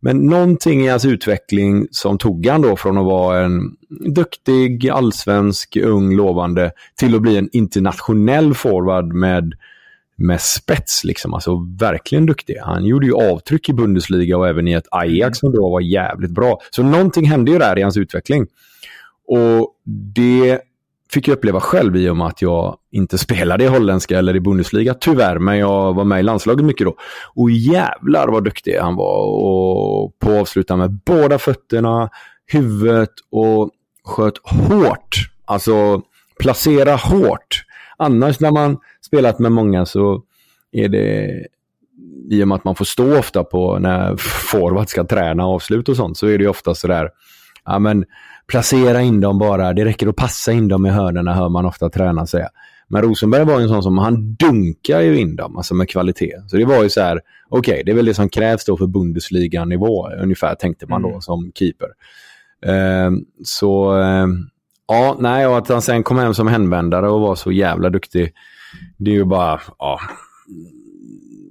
Men 0.00 0.26
någonting 0.26 0.84
i 0.84 0.88
hans 0.88 1.04
utveckling 1.04 1.86
som 1.90 2.18
tog 2.18 2.46
han 2.46 2.62
då 2.62 2.76
från 2.76 2.98
att 2.98 3.04
vara 3.04 3.44
en 3.44 3.76
duktig, 4.14 4.88
allsvensk, 4.88 5.76
ung, 5.76 6.16
lovande 6.16 6.70
till 6.98 7.14
att 7.14 7.22
bli 7.22 7.36
en 7.36 7.48
internationell 7.52 8.54
forward 8.54 9.12
med, 9.12 9.54
med 10.18 10.40
spets. 10.40 11.04
Liksom. 11.04 11.34
Alltså 11.34 11.66
verkligen 11.80 12.26
duktig. 12.26 12.56
Han 12.62 12.84
gjorde 12.84 13.06
ju 13.06 13.14
avtryck 13.14 13.68
i 13.68 13.72
Bundesliga 13.72 14.38
och 14.38 14.48
även 14.48 14.68
i 14.68 14.72
ett 14.72 14.88
Ajax 14.90 15.38
som 15.38 15.52
då 15.52 15.70
var 15.70 15.80
jävligt 15.80 16.30
bra. 16.30 16.60
Så 16.70 16.82
någonting 16.82 17.26
hände 17.26 17.50
ju 17.50 17.58
där 17.58 17.78
i 17.78 17.82
hans 17.82 17.96
utveckling. 17.96 18.46
Och 19.26 19.74
det 20.14 20.60
fick 21.12 21.28
jag 21.28 21.36
uppleva 21.36 21.60
själv 21.60 21.96
i 21.96 22.08
och 22.08 22.16
med 22.16 22.26
att 22.26 22.42
jag 22.42 22.76
inte 22.90 23.18
spelade 23.28 23.64
i 23.64 23.66
holländska 23.66 24.18
eller 24.18 24.36
i 24.36 24.40
Bundesliga 24.40 24.94
tyvärr, 24.94 25.38
men 25.38 25.58
jag 25.58 25.94
var 25.94 26.04
med 26.04 26.20
i 26.20 26.22
landslaget 26.22 26.64
mycket 26.64 26.86
då. 26.86 26.94
Och 27.34 27.50
jävlar 27.50 28.28
vad 28.28 28.44
duktig 28.44 28.76
han 28.76 28.96
var 28.96 29.24
och 29.24 30.18
på 30.18 30.30
att 30.30 30.40
avsluta 30.40 30.76
med 30.76 30.90
båda 31.06 31.38
fötterna, 31.38 32.10
huvudet 32.46 33.12
och 33.30 33.70
sköt 34.04 34.38
hårt. 34.42 35.16
Alltså 35.44 36.02
placera 36.38 36.96
hårt. 36.96 37.64
Annars 37.96 38.40
när 38.40 38.50
man 38.50 38.78
spelat 39.08 39.38
med 39.38 39.52
många 39.52 39.86
så 39.86 40.22
är 40.72 40.88
det 40.88 41.30
i 42.30 42.42
och 42.42 42.48
med 42.48 42.54
att 42.54 42.64
man 42.64 42.74
får 42.74 42.84
stå 42.84 43.18
ofta 43.18 43.44
på 43.44 43.78
när 43.78 44.16
forward 44.50 44.88
ska 44.88 45.04
träna 45.04 45.46
avslut 45.46 45.88
och 45.88 45.96
sånt 45.96 46.16
så 46.16 46.26
är 46.26 46.38
det 46.38 46.48
ofta 46.48 46.74
sådär, 46.74 47.10
ja 47.64 47.78
men 47.78 48.04
placera 48.46 49.02
in 49.02 49.20
dem 49.20 49.38
bara. 49.38 49.72
Det 49.72 49.84
räcker 49.84 50.08
att 50.08 50.16
passa 50.16 50.52
in 50.52 50.68
dem 50.68 50.86
i 50.86 50.90
hörnorna 50.90 51.34
hör 51.34 51.48
man 51.48 51.66
ofta 51.66 51.90
tränaren 51.90 52.26
säga. 52.26 52.48
Men 52.88 53.02
Rosenberg 53.02 53.44
var 53.44 53.60
en 53.60 53.68
sån 53.68 53.82
som, 53.82 53.98
han 53.98 54.34
dunkar 54.34 55.00
ju 55.00 55.18
in 55.18 55.36
dem, 55.36 55.56
alltså 55.56 55.74
med 55.74 55.88
kvalitet. 55.88 56.34
Så 56.46 56.56
det 56.56 56.64
var 56.64 56.82
ju 56.82 56.90
så 56.90 57.00
här, 57.00 57.20
okej, 57.48 57.72
okay, 57.72 57.82
det 57.82 57.90
är 57.90 57.96
väl 57.96 58.04
det 58.04 58.14
som 58.14 58.28
krävs 58.28 58.64
då 58.64 58.76
för 58.76 58.86
Bundesliga-nivå, 58.86 60.08
ungefär 60.22 60.54
tänkte 60.54 60.86
man 60.86 61.02
då 61.02 61.08
mm. 61.08 61.20
som 61.20 61.52
keeper. 61.54 61.88
Uh, 62.66 63.18
så, 63.44 63.98
uh, 63.98 64.26
ja, 64.88 65.16
nej, 65.18 65.46
och 65.46 65.58
att 65.58 65.68
han 65.68 65.82
sen 65.82 66.02
kom 66.02 66.18
hem 66.18 66.34
som 66.34 66.46
hänvändare 66.46 67.08
och 67.08 67.20
var 67.20 67.34
så 67.34 67.52
jävla 67.52 67.90
duktig, 67.90 68.32
det 68.96 69.10
är 69.10 69.14
ju 69.14 69.24
bara, 69.24 69.60
ja, 69.78 70.00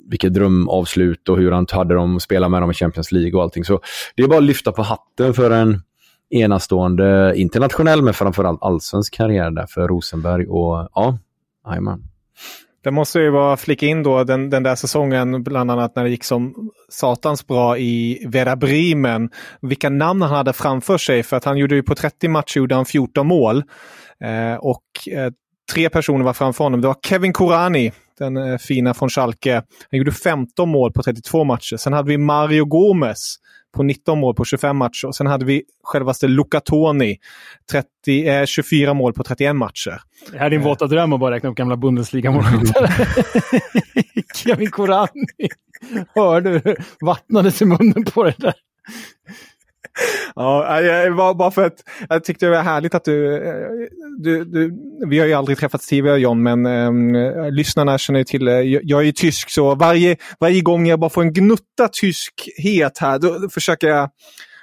vilket 0.10 0.34
drömavslut 0.34 1.30
och 1.30 1.38
hur 1.38 1.52
han 1.52 1.66
hade 1.72 1.96
dem, 1.96 2.20
spela 2.20 2.50
med 2.50 2.62
dem 2.62 2.72
i 2.72 2.74
Champions 2.74 3.12
League 3.12 3.34
och 3.34 3.44
allting. 3.44 3.64
Så 3.64 3.82
det 4.16 4.24
är 4.24 4.28
bara 4.28 4.38
att 4.38 4.44
lyfta 4.44 4.72
på 4.72 4.82
hatten 4.82 5.34
för 5.34 5.52
en 5.52 5.82
enastående 6.30 7.34
internationell 7.36 8.02
men 8.02 8.14
framförallt 8.14 8.64
allsvensk 8.64 9.14
karriär 9.14 9.52
där 9.52 9.66
för 9.66 9.88
Rosenberg. 9.88 10.48
Och 10.48 10.90
ja, 10.94 11.18
jajamän. 11.68 12.04
Det 12.84 12.92
måste 12.92 13.20
ju 13.20 13.30
vara 13.30 13.58
flika 13.58 13.86
in 13.86 14.04
då 14.04 14.24
den, 14.24 14.50
den 14.50 14.64
där 14.64 14.76
säsongen, 14.76 15.44
bland 15.44 15.72
annat 15.72 15.96
när 15.96 16.04
det 16.04 16.10
gick 16.10 16.24
som 16.24 16.72
satans 16.90 17.48
bra 17.48 17.78
i 17.78 18.26
Vera 18.28 18.56
Bremen. 18.56 19.30
Vilka 19.62 19.90
namn 19.90 20.22
han 20.22 20.32
hade 20.32 20.54
framför 20.54 20.98
sig, 20.98 21.24
för 21.24 21.38
att 21.38 21.46
han 21.46 21.58
gjorde 21.58 21.76
ju 21.76 21.84
på 21.84 21.96
30 21.96 22.28
matcher 22.28 22.58
gjorde 22.58 22.76
han 22.76 22.86
14 22.86 23.28
mål. 23.28 23.64
Eh, 24.24 24.56
och 24.60 24.84
eh, 25.12 25.32
tre 25.74 25.90
personer 25.90 26.26
var 26.26 26.34
framför 26.34 26.64
honom. 26.64 26.82
Det 26.82 26.88
var 26.88 26.98
Kevin 27.06 27.34
Korani, 27.34 27.92
den 28.20 28.38
eh, 28.38 28.58
fina 28.58 28.94
från 28.94 29.10
Schalke. 29.10 29.54
Han 29.92 29.98
gjorde 29.98 30.12
15 30.12 30.70
mål 30.70 30.92
på 30.92 31.04
32 31.04 31.44
matcher. 31.44 31.78
Sen 31.78 31.94
hade 31.94 32.10
vi 32.10 32.18
Mario 32.18 32.66
Gomez 32.66 33.36
på 33.76 33.84
19 33.84 34.20
mål 34.20 34.36
på 34.36 34.46
25 34.46 34.78
matcher. 34.78 35.12
Sen 35.12 35.28
hade 35.28 35.46
vi 35.46 35.64
självaste 35.84 36.28
Luca 36.28 36.60
Toni, 36.60 37.18
30, 37.72 38.28
eh, 38.28 38.46
24 38.46 38.94
mål 38.94 39.14
på 39.14 39.24
31 39.24 39.56
matcher. 39.56 40.02
Det 40.32 40.38
här 40.38 40.46
är 40.46 40.50
din 40.50 40.62
våta 40.62 40.88
dröm 40.88 41.14
att 41.14 41.20
bara 41.20 41.36
räkna 41.36 41.50
upp 41.50 41.56
gamla 41.56 41.76
Bundesliga-målskyttar. 41.76 42.92
Kevin 44.36 44.72
Korani. 44.72 45.50
Hör 46.16 46.42
du? 46.42 46.76
Vattnades 47.02 47.62
i 47.62 47.66
munnen 47.66 48.06
på 48.06 48.24
det 48.24 48.36
där. 48.38 48.54
Ja, 50.36 50.64
var 51.12 51.34
bara 51.34 51.52
för 51.52 51.66
att 51.66 51.84
jag 52.10 52.24
tyckte 52.24 52.46
det 52.46 52.50
var 52.50 52.62
härligt 52.62 52.96
att 52.96 53.04
du, 53.04 53.36
eh, 53.36 53.54
du, 54.20 54.46
du 54.46 54.74
vi 55.08 55.20
har 55.20 55.28
ju 55.28 55.34
aldrig 55.34 55.58
träffats 55.58 55.88
tidigare 55.88 56.20
John, 56.20 56.44
men 56.44 56.66
um, 56.66 57.14
lyssnarna 57.52 57.98
känner 57.98 58.20
ju 58.20 58.24
till, 58.24 58.48
eh, 58.48 58.54
jag, 58.54 58.82
jag 58.84 59.02
är 59.02 59.06
ju 59.06 59.12
tysk 59.12 59.50
så 59.50 59.76
varje, 59.76 60.16
varje 60.40 60.62
gång 60.62 60.88
jag 60.88 61.00
bara 61.00 61.10
får 61.10 61.22
en 61.22 61.34
gnutta 61.34 61.88
tyskhet 61.92 62.98
här, 62.98 63.20
då 63.20 63.50
försöker 63.50 63.88
jag 63.88 64.10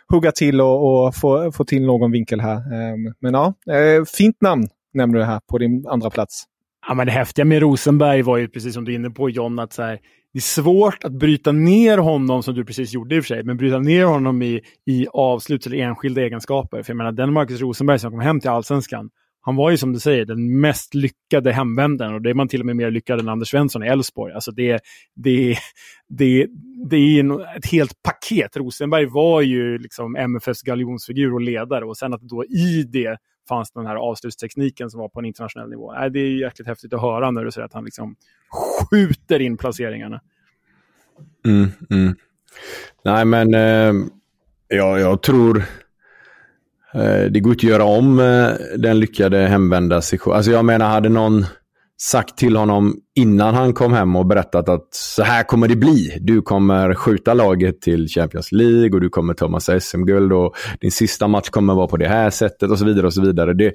hugga 0.09 0.33
till 0.33 0.61
och, 0.61 1.07
och 1.07 1.15
få, 1.15 1.53
få 1.53 1.65
till 1.65 1.87
någon 1.87 2.11
vinkel 2.13 2.41
här. 2.41 2.57
Um, 2.57 3.15
men 3.21 3.35
ja, 3.35 3.55
uh, 3.71 4.05
fint 4.05 4.41
namn 4.41 4.69
nämner 4.95 5.19
du 5.19 5.25
här 5.25 5.41
på 5.51 5.59
din 5.59 5.87
andra 5.89 6.11
plats. 6.11 6.45
Ja, 6.89 6.95
men 6.95 7.07
det 7.07 7.13
häftiga 7.13 7.45
med 7.45 7.63
Rosenberg 7.63 8.23
var 8.23 8.37
ju 8.37 8.49
precis 8.49 8.75
som 8.75 8.85
du 8.85 8.93
är 8.93 8.97
inne 8.97 9.11
på 9.11 9.31
John, 9.31 9.59
att 9.59 9.73
så 9.73 9.83
här, 9.83 9.99
det 10.35 10.39
är 10.39 10.41
svårt 10.41 11.05
att 11.05 11.13
bryta 11.13 11.53
ner 11.53 11.99
honom, 11.99 12.43
som 12.43 12.55
du 12.55 12.65
precis 12.65 12.95
gjorde 12.95 13.17
i 13.17 13.21
och 13.21 13.25
för 13.25 13.35
sig, 13.35 13.45
men 13.45 13.57
bryta 13.57 13.79
ner 13.79 14.05
honom 14.05 14.43
i, 14.43 14.61
i 14.87 15.07
avslut 15.13 15.67
eller 15.67 15.77
enskilda 15.77 16.23
egenskaper. 16.23 16.83
För 16.83 16.91
jag 16.91 16.97
menar, 16.97 17.13
den 17.13 17.33
Marcus 17.33 17.61
Rosenberg 17.61 17.99
som 17.99 18.11
kom 18.11 18.21
hem 18.21 18.41
till 18.41 18.51
allsvenskan, 18.51 19.11
han 19.41 19.57
var 19.57 19.71
ju 19.71 19.77
som 19.77 19.93
du 19.93 20.01
säger 20.01 20.25
den 20.25 20.61
mest 20.61 20.95
lyckade 20.95 21.53
hemvändaren 21.53 22.15
och 22.15 22.23
det 22.23 22.31
är 22.31 22.35
man 22.35 22.49
till 22.49 22.61
och 22.61 22.67
med 22.67 22.77
mer 22.77 22.91
lyckad 22.91 23.21
än 23.21 23.29
Anders 23.29 23.49
Svensson 23.49 23.85
i 23.85 23.87
Elfsborg. 23.87 24.33
Alltså 24.33 24.51
det, 24.51 24.81
det, 25.15 25.57
det, 26.09 26.47
det 26.91 26.97
är 26.97 27.57
ett 27.57 27.67
helt 27.67 28.03
paket. 28.03 28.57
Rosenberg 28.57 29.07
var 29.07 29.41
ju 29.41 29.79
liksom 29.79 30.17
MFFs 30.17 30.63
galjonsfigur 30.63 31.35
och 31.35 31.41
ledare 31.41 31.85
och 31.85 31.97
sen 31.97 32.15
att 32.15 32.23
då 32.23 32.45
i 32.45 32.83
det 32.83 33.19
fanns 33.49 33.73
den 33.73 33.87
här 33.87 33.97
avslutstekniken 33.97 34.91
som 34.91 35.01
var 35.01 35.09
på 35.09 35.19
en 35.19 35.25
internationell 35.25 35.71
nivå. 35.71 35.95
Äh, 35.95 36.07
det 36.07 36.21
är 36.21 36.29
jäkligt 36.29 36.69
häftigt 36.69 36.93
att 36.93 37.01
höra 37.01 37.31
när 37.31 37.45
du 37.45 37.51
säger 37.51 37.65
att 37.65 37.73
han 37.73 37.85
liksom 37.85 38.17
skjuter 38.91 39.41
in 39.41 39.57
placeringarna. 39.57 40.21
Mm, 41.47 41.69
mm. 41.91 42.15
Nej, 43.05 43.25
men 43.25 43.55
eh, 43.55 43.93
ja, 44.69 44.99
jag 44.99 45.23
tror 45.23 45.59
eh, 46.95 47.23
det 47.31 47.41
går 47.41 47.53
inte 47.53 47.67
att 47.67 47.71
göra 47.71 47.85
om 47.85 48.19
eh, 48.19 48.51
den 48.79 49.01
lyckade 49.01 49.39
hemvända 49.39 50.03
sessionen. 50.03 50.37
Alltså 50.37 50.51
jag 50.51 50.65
menar, 50.65 50.89
hade 50.89 51.09
någon 51.09 51.47
sagt 52.05 52.37
till 52.37 52.57
honom 52.57 52.97
innan 53.15 53.55
han 53.55 53.73
kom 53.73 53.93
hem 53.93 54.17
och 54.17 54.27
berättat 54.27 54.69
att 54.69 54.89
så 54.95 55.23
här 55.23 55.43
kommer 55.43 55.69
det 55.69 55.77
bli. 55.77 56.19
Du 56.21 56.43
kommer 56.43 56.95
skjuta 56.95 57.35
laget 57.35 57.81
till 57.81 58.09
Champions 58.09 58.53
League 58.53 58.91
och 58.91 59.01
du 59.01 59.09
kommer 59.09 59.35
ta 59.35 59.49
massa 59.49 59.81
SM-guld 59.81 60.33
och 60.33 60.55
din 60.81 60.93
sista 60.93 61.29
match 61.29 61.49
kommer 61.49 61.75
vara 61.75 61.87
på 61.87 61.97
det 61.97 62.09
här 62.09 62.31
sättet 62.31 62.71
och 62.71 62.79
så 62.79 62.85
vidare. 62.85 63.07
och 63.07 63.15
så 63.15 63.23
vidare. 63.23 63.55
Det, 63.55 63.75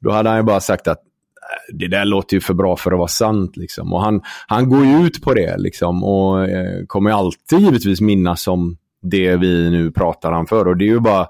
då 0.00 0.10
hade 0.10 0.28
han 0.28 0.38
ju 0.38 0.42
bara 0.42 0.60
sagt 0.60 0.88
att 0.88 0.98
äh, 0.98 1.76
det 1.78 1.88
där 1.88 2.04
låter 2.04 2.34
ju 2.34 2.40
för 2.40 2.54
bra 2.54 2.76
för 2.76 2.92
att 2.92 2.98
vara 2.98 3.08
sant. 3.08 3.56
Liksom. 3.56 3.92
Och 3.92 4.02
han, 4.02 4.20
han 4.46 4.68
går 4.68 4.84
ju 4.84 5.06
ut 5.06 5.22
på 5.22 5.34
det 5.34 5.56
liksom, 5.58 6.04
och 6.04 6.44
eh, 6.48 6.86
kommer 6.86 7.10
alltid 7.10 7.60
givetvis 7.60 8.00
minnas 8.00 8.48
om 8.48 8.76
det 9.02 9.36
vi 9.36 9.70
nu 9.70 9.90
pratar 9.90 10.32
om 10.32 10.46
för. 10.46 10.68
Och 10.68 10.76
det 10.76 10.84
är 10.84 10.92
ju 10.92 11.00
bara, 11.00 11.26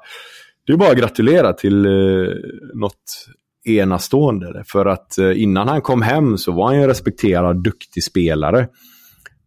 det 0.66 0.72
är 0.72 0.76
bara 0.76 0.90
att 0.90 0.98
gratulera 0.98 1.52
till 1.52 1.86
eh, 1.86 2.32
något 2.74 3.26
enastående. 3.64 4.64
För 4.66 4.86
att 4.86 5.18
eh, 5.18 5.42
innan 5.42 5.68
han 5.68 5.80
kom 5.80 6.02
hem 6.02 6.38
så 6.38 6.52
var 6.52 6.66
han 6.66 6.76
ju 6.76 6.82
en 6.82 6.88
respekterad, 6.88 7.62
duktig 7.62 8.04
spelare. 8.04 8.68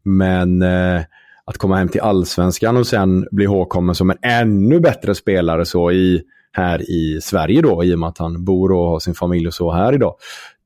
Men 0.03 0.61
eh, 0.61 1.01
att 1.45 1.57
komma 1.57 1.77
hem 1.77 1.89
till 1.89 2.01
allsvenskan 2.01 2.77
och 2.77 2.87
sen 2.87 3.27
bli 3.31 3.43
ihågkommen 3.43 3.95
som 3.95 4.09
en 4.09 4.17
ännu 4.21 4.79
bättre 4.79 5.15
spelare 5.15 5.65
så 5.65 5.91
i, 5.91 6.21
här 6.51 6.81
i 6.81 7.19
Sverige 7.21 7.61
då, 7.61 7.83
i 7.83 7.95
och 7.95 7.99
med 7.99 8.09
att 8.09 8.17
han 8.17 8.45
bor 8.45 8.71
och 8.71 8.89
har 8.89 8.99
sin 8.99 9.13
familj 9.13 9.47
och 9.47 9.53
så 9.53 9.71
här 9.71 9.93
idag. 9.93 10.15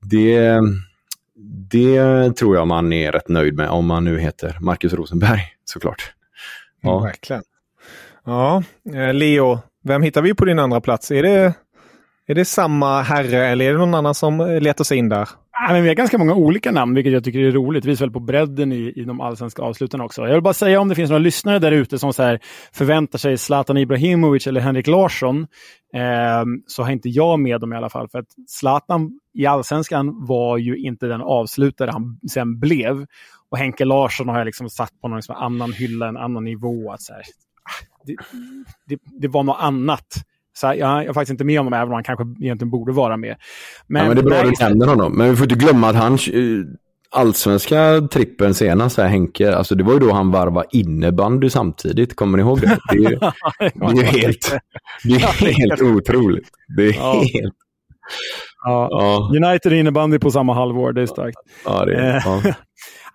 Det, 0.02 0.60
det 1.72 2.32
tror 2.36 2.56
jag 2.56 2.68
man 2.68 2.94
är 2.94 3.12
rätt 3.12 3.30
nöjd 3.30 3.56
med 3.56 3.70
om 3.70 3.86
man 3.86 4.04
nu 4.04 4.20
heter 4.20 4.58
Marcus 4.62 4.94
Rosenberg 4.94 5.42
såklart. 5.66 6.14
Ja. 6.82 6.92
Mm, 6.92 7.04
verkligen. 7.04 7.44
Ja, 8.26 8.64
eh, 8.94 9.14
Leo, 9.14 9.60
vem 9.84 10.02
hittar 10.02 10.22
vi 10.22 10.34
på 10.34 10.46
din 10.46 10.60
andra 10.60 10.82
plats? 10.82 11.12
Är 11.12 11.24
det 11.24 11.54
är 12.30 12.36
det 12.36 12.46
samma 12.46 13.02
herre 13.02 13.48
eller 13.48 13.66
är 13.66 13.72
det 13.72 13.80
någon 13.80 13.94
annan 13.94 14.16
som 14.16 14.40
eh, 14.40 14.62
letar 14.62 14.84
sig 14.84 14.98
in 14.98 15.10
där? 15.10 15.30
Ja, 15.52 15.74
men 15.74 15.82
vi 15.82 15.88
har 15.88 15.96
ganska 15.96 16.18
många 16.18 16.34
olika 16.34 16.72
namn, 16.72 16.96
vilket 16.96 17.14
jag 17.14 17.24
tycker 17.24 17.40
är 17.40 17.52
roligt. 17.52 17.84
Det 17.84 17.90
visar 17.90 18.06
väl 18.06 18.14
på 18.14 18.20
bredden 18.20 18.72
i, 18.72 18.94
i 18.96 19.04
de 19.04 19.22
allsvenska 19.22 19.62
avslutarna 19.62 20.04
också. 20.04 20.22
Jag 20.22 20.34
vill 20.34 20.44
bara 20.44 20.54
säga 20.54 20.82
om 20.82 20.90
det 20.90 20.96
finns 20.96 21.10
några 21.10 21.24
lyssnare 21.24 21.60
där 21.60 21.72
ute 21.72 22.00
som 22.00 22.14
så 22.14 22.24
här 22.24 22.40
förväntar 22.72 23.20
sig 23.20 23.38
Zlatan 23.38 23.78
Ibrahimovic 23.78 24.48
eller 24.48 24.62
Henrik 24.62 24.88
Larsson, 24.88 25.48
eh, 25.94 26.44
så 26.68 26.84
har 26.84 26.92
inte 26.92 27.10
jag 27.10 27.40
med 27.40 27.62
dem 27.62 27.74
i 27.74 27.76
alla 27.76 27.90
fall. 27.90 28.10
För 28.10 28.20
att 28.20 28.28
Zlatan 28.48 29.20
i 29.34 29.46
allsvenskan 29.46 30.26
var 30.26 30.58
ju 30.58 30.78
inte 30.78 31.06
den 31.06 31.22
avslutare 31.22 31.92
han 31.92 32.20
sen 32.32 32.60
blev. 32.60 33.06
Och 33.50 33.58
Henke 33.58 33.86
Larsson 33.86 34.30
har 34.30 34.38
jag 34.38 34.46
liksom 34.46 34.70
satt 34.70 35.02
på 35.02 35.08
någon 35.08 35.18
liksom 35.18 35.36
annan 35.36 35.74
hylla, 35.74 36.08
en 36.08 36.18
annan 36.18 36.44
nivå. 36.44 36.92
Att 36.92 37.02
så 37.02 37.14
här, 37.14 37.22
ah, 37.22 37.86
det, 38.06 38.16
det, 38.88 39.00
det 39.20 39.28
var 39.28 39.44
något 39.44 39.60
annat. 39.60 40.26
Så 40.60 40.68
jag, 40.68 40.78
jag 40.78 41.06
är 41.06 41.14
faktiskt 41.14 41.32
inte 41.32 41.44
med 41.44 41.58
honom, 41.58 41.74
även 41.74 41.88
om 41.88 41.94
han 41.94 42.04
kanske 42.04 42.24
egentligen 42.24 42.70
borde 42.70 42.92
vara 42.92 43.18
med. 43.18 43.36
Men, 43.88 44.02
ja, 44.02 44.08
men 44.08 44.18
det 44.18 44.22
är 44.22 44.26
bra 44.26 44.38
att 44.38 44.60
du 44.60 44.66
nämner 44.66 44.88
honom. 44.88 45.18
Men 45.18 45.30
vi 45.30 45.36
får 45.36 45.52
inte 45.52 45.66
glömma 45.66 45.90
att 45.90 45.96
han 45.96 46.14
eh, 46.14 46.20
allsvenska 47.12 48.02
trippen 48.12 48.54
senast, 48.54 48.98
här, 48.98 49.08
Henke, 49.08 49.56
alltså 49.56 49.76
det 49.76 49.84
var 49.84 49.94
ju 49.94 50.00
då 50.00 50.12
han 50.12 50.32
varvade 50.32 50.68
innebandy 50.72 51.50
samtidigt. 51.50 52.16
Kommer 52.16 52.38
ni 52.38 52.44
ihåg 52.44 52.62
det? 52.62 52.78
Det 52.92 52.98
är 52.98 53.10
ju, 53.10 53.20
det 53.94 54.02
är 54.02 54.22
helt, 54.22 54.60
det 55.04 55.50
är 55.50 55.54
helt 55.54 55.82
otroligt. 55.82 56.50
Det 56.78 56.88
är 56.88 56.94
ja. 56.94 57.14
helt... 57.14 57.56
Ja. 58.66 58.88
ja. 58.92 59.32
United 59.48 59.74
innebandy 59.74 60.20
på 60.20 60.32
samma 60.32 60.54
halvår, 60.54 60.94
det 60.94 61.02
är 61.02 61.06
starkt. 61.06 61.38
Ja, 61.66 61.86
det 61.86 61.96
är, 61.96 62.24
ja. 62.26 62.54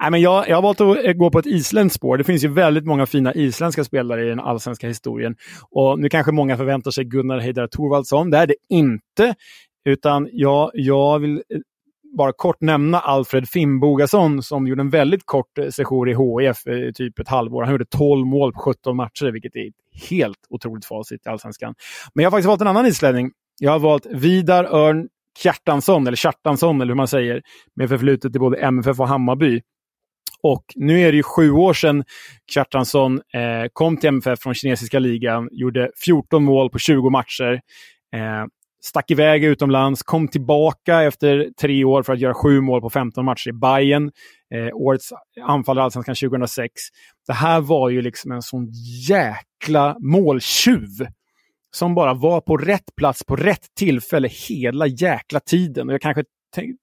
Nej, 0.01 0.11
men 0.11 0.21
jag, 0.21 0.49
jag 0.49 0.57
har 0.57 0.63
valt 0.63 0.81
att 0.81 1.05
eh, 1.05 1.13
gå 1.13 1.31
på 1.31 1.39
ett 1.39 1.47
isländskt 1.47 1.97
spår. 1.97 2.19
Det 2.19 2.25
finns 2.25 2.45
ju 2.45 2.49
väldigt 2.49 2.85
många 2.85 3.07
fina 3.07 3.35
isländska 3.35 3.85
spelare 3.85 4.27
i 4.27 4.29
den 4.29 4.41
allsvenska 4.41 4.89
historien. 4.89 5.37
Och 5.71 5.99
nu 5.99 6.09
kanske 6.09 6.33
många 6.33 6.57
förväntar 6.57 6.91
sig 6.91 7.05
Gunnar 7.05 7.39
Heidar 7.39 7.67
Thorvaldsson. 7.67 8.31
Det 8.31 8.39
är 8.39 8.47
det 8.47 8.57
inte. 8.69 9.35
Utan 9.85 10.29
jag, 10.33 10.71
jag 10.75 11.19
vill 11.19 11.35
eh, 11.37 11.59
bara 12.17 12.33
kort 12.33 12.61
nämna 12.61 13.01
Alfred 13.01 13.49
Finnbogason 13.49 14.43
som 14.43 14.67
gjorde 14.67 14.81
en 14.81 14.91
väldigt 14.91 15.27
kort 15.27 15.59
eh, 15.59 15.69
session 15.69 16.09
i 16.09 16.15
HIF, 16.15 16.57
typ 16.95 17.19
ett 17.19 17.29
halvår. 17.29 17.63
Han 17.63 17.73
gjorde 17.73 17.87
12 17.87 18.27
mål 18.27 18.53
på 18.53 18.61
17 18.61 18.97
matcher, 18.97 19.33
vilket 19.33 19.57
är 19.57 19.71
helt 20.11 20.39
otroligt 20.51 20.85
facit 20.85 21.27
i 21.27 21.29
allsvenskan. 21.29 21.75
Men 22.15 22.23
jag 22.23 22.31
har 22.31 22.37
faktiskt 22.37 22.49
valt 22.49 22.61
en 22.61 22.67
annan 22.67 22.87
islänning. 22.87 23.31
Jag 23.61 23.71
har 23.71 23.79
valt 23.79 24.07
Vidar 24.07 24.65
Örn 24.65 25.09
Kjartansson, 25.39 26.07
eller 26.07 26.17
Kjartansson 26.17 26.81
eller 26.81 26.91
hur 26.91 26.97
man 26.97 27.09
säger, 27.09 27.43
med 27.77 27.89
förflutet 27.89 28.37
i 28.37 28.39
både 28.39 28.57
MFF 28.57 29.01
och 29.01 29.09
Hammarby. 29.09 29.61
Och 30.43 30.65
nu 30.75 31.01
är 31.01 31.13
det 31.13 31.17
ju 31.17 31.23
sju 31.23 31.51
år 31.51 31.73
sedan 31.73 32.05
Kjartansson 32.53 33.17
eh, 33.35 33.69
kom 33.73 33.97
till 33.97 34.09
MFF 34.09 34.41
från 34.41 34.55
kinesiska 34.55 34.99
ligan, 34.99 35.49
gjorde 35.53 35.91
14 36.05 36.45
mål 36.45 36.71
på 36.71 36.79
20 36.79 37.11
matcher. 37.11 37.61
Eh, 38.15 38.45
stack 38.85 39.11
iväg 39.11 39.45
utomlands, 39.45 40.03
kom 40.03 40.29
tillbaka 40.29 41.03
efter 41.03 41.49
tre 41.61 41.85
år 41.85 42.03
för 42.03 42.13
att 42.13 42.19
göra 42.19 42.35
sju 42.35 42.61
mål 42.61 42.81
på 42.81 42.91
15 42.91 43.25
matcher 43.25 43.49
i 43.49 43.53
Bayern. 43.53 44.11
Eh, 44.55 44.75
årets 44.75 45.13
anfallare 45.43 45.83
i 45.83 45.85
Allsvenskan 45.85 46.15
2006. 46.15 46.73
Det 47.27 47.33
här 47.33 47.61
var 47.61 47.91
ju 47.91 48.03
liksom 48.03 48.33
en 48.33 48.43
sån 48.43 48.69
jäkla 49.09 49.97
måltjuv 50.01 50.89
som 51.75 51.95
bara 51.95 52.15
var 52.15 52.41
på 52.41 52.57
rätt 52.57 52.97
plats 52.97 53.25
på 53.25 53.37
rätt 53.37 53.75
tillfälle 53.79 54.29
hela 54.49 54.87
jäkla 54.87 55.41
tiden. 55.41 55.89
Och 55.89 55.95
jag 55.95 56.01
kanske 56.01 56.25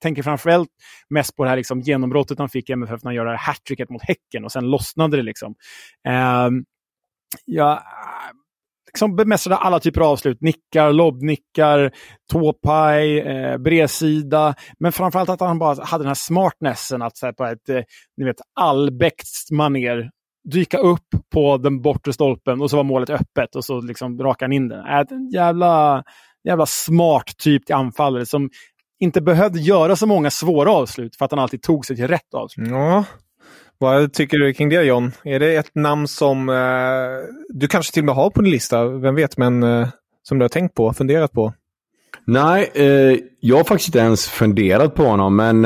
tänker 0.02 0.24
framförallt 0.24 0.70
mest 1.10 1.36
på 1.36 1.44
det 1.44 1.50
här 1.50 1.58
liksom 1.58 1.82
genombrottet 1.82 2.40
han 2.40 2.50
fick 2.50 2.70
i 2.70 2.74
MFF 2.74 3.04
när 3.04 3.10
han 3.10 3.16
gör 3.16 3.26
det 3.26 3.32
här 3.32 3.38
hattricket 3.38 3.90
mot 3.90 4.02
Häcken 4.02 4.46
och 4.46 4.52
sen 4.52 4.70
lossnade 4.70 5.18
det. 5.18 5.24
liksom. 5.24 5.56
Eh, 6.08 6.50
jag 7.46 7.84
liksom 8.88 9.16
bemästrade 9.16 9.58
alla 9.58 9.80
typer 9.80 10.02
av 10.02 10.08
avslut. 10.08 10.42
Nickar, 10.42 10.94
lobbnickar, 10.94 11.92
tåpaj, 12.32 13.20
eh, 13.20 13.58
bredsida. 13.58 14.56
Men 14.80 14.92
framförallt 14.92 15.30
att 15.30 15.40
han 15.40 15.60
bara 15.60 15.84
hade 15.86 16.04
den 16.04 16.08
här 16.08 16.16
smartnessen 16.16 17.02
att 17.02 17.18
så 17.18 17.26
här, 17.26 17.34
på 17.34 17.46
ett 17.46 17.70
eh, 17.70 17.82
ni 18.18 18.26
vet, 18.26 18.42
allbäckt 18.60 19.52
maner 19.52 20.10
dyka 20.44 20.78
upp 20.78 21.08
på 21.34 21.58
den 21.58 21.82
bortre 21.82 22.14
stolpen 22.14 22.62
och 22.62 22.70
så 22.70 22.78
var 22.78 22.84
målet 22.84 23.10
öppet 23.10 23.56
och 23.56 23.66
så 23.66 23.82
liksom 23.82 24.20
rakade 24.20 24.46
han 24.46 24.54
in 24.54 24.68
den. 24.68 24.80
Äh, 24.80 25.04
en 25.10 25.30
jävla, 25.30 26.04
jävla 26.44 26.66
smart 26.66 27.38
typ 27.38 27.66
till 27.66 27.76
anfallare 27.76 28.26
som 28.26 28.50
inte 29.00 29.22
behövde 29.22 29.60
göra 29.60 29.96
så 29.96 30.08
många 30.08 30.32
svåra 30.32 30.72
avslut 30.72 31.16
för 31.16 31.26
att 31.26 31.32
han 31.32 31.40
alltid 31.40 31.62
tog 31.62 31.86
sig 31.86 31.96
till 31.96 32.08
rätt 32.08 32.34
avslut. 32.34 32.68
Ja. 32.70 33.04
Vad 33.78 34.14
tycker 34.14 34.38
du 34.38 34.54
kring 34.54 34.70
det 34.70 34.84
John? 34.84 35.12
Är 35.24 35.40
det 35.40 35.56
ett 35.56 35.76
namn 35.76 36.08
som 36.08 36.50
eh, 36.50 36.56
du 37.50 37.68
kanske 37.68 37.94
till 37.94 38.02
och 38.02 38.06
med 38.06 38.16
har 38.16 38.30
på 38.30 38.42
din 38.42 38.52
lista? 38.52 38.86
Vem 38.86 39.16
vet, 39.16 39.38
men 39.38 39.64
eh, 39.64 39.88
som 40.24 40.40
du 40.40 40.44
har 40.44 40.50
tänkt 40.50 40.76
på, 40.76 40.94
funderat 40.94 41.32
på? 41.32 41.54
Nej, 42.26 42.72
eh, 42.74 43.18
jag 43.40 43.58
har 43.58 43.64
faktiskt 43.64 43.90
inte 43.90 44.00
ens 44.00 44.30
funderat 44.30 44.96
på 44.96 45.04
honom, 45.04 45.36
men 45.36 45.66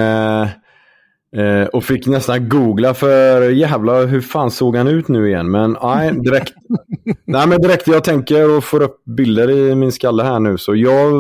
eh, 1.36 1.68
och 1.68 1.84
fick 1.84 2.08
nästan 2.08 2.50
googla 2.50 2.94
för 2.94 3.50
jävla 3.50 4.06
hur 4.06 4.22
fan 4.22 4.52
såg 4.52 4.76
han 4.76 4.88
ut 4.88 5.08
nu 5.08 5.28
igen? 5.28 5.52
Men 5.52 5.78
nej, 5.84 6.12
direkt. 6.20 6.54
nej, 7.26 7.48
men 7.48 7.62
direkt 7.62 7.88
jag 7.88 8.04
tänker 8.04 8.58
och 8.58 8.64
får 8.64 8.82
upp 8.82 9.04
bilder 9.06 9.52
i 9.52 9.76
min 9.76 9.92
skalle 9.92 10.24
här 10.24 10.40
nu. 10.40 10.58
Så 10.58 10.76
jag 10.76 11.12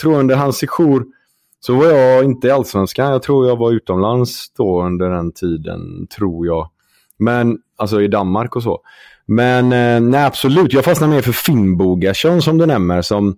tror 0.00 0.18
under 0.18 0.36
hans 0.36 0.56
sejour 0.56 1.04
så 1.60 1.74
var 1.74 1.86
jag 1.86 2.24
inte 2.24 2.46
i 2.48 2.50
Allsvenskan. 2.50 3.12
Jag 3.12 3.22
tror 3.22 3.48
jag 3.48 3.56
var 3.56 3.72
utomlands 3.72 4.52
då 4.56 4.82
under 4.82 5.10
den 5.10 5.32
tiden, 5.32 6.06
tror 6.16 6.46
jag. 6.46 6.70
Men, 7.18 7.58
alltså 7.76 8.02
i 8.02 8.08
Danmark 8.08 8.56
och 8.56 8.62
så. 8.62 8.80
Men 9.26 9.72
eh, 9.72 10.00
nej, 10.00 10.24
absolut. 10.24 10.72
Jag 10.72 10.84
fastnade 10.84 11.14
mer 11.14 11.22
för 11.22 11.32
Finnbogason 11.32 12.42
som 12.42 12.58
du 12.58 12.66
nämner. 12.66 13.02
Som, 13.02 13.36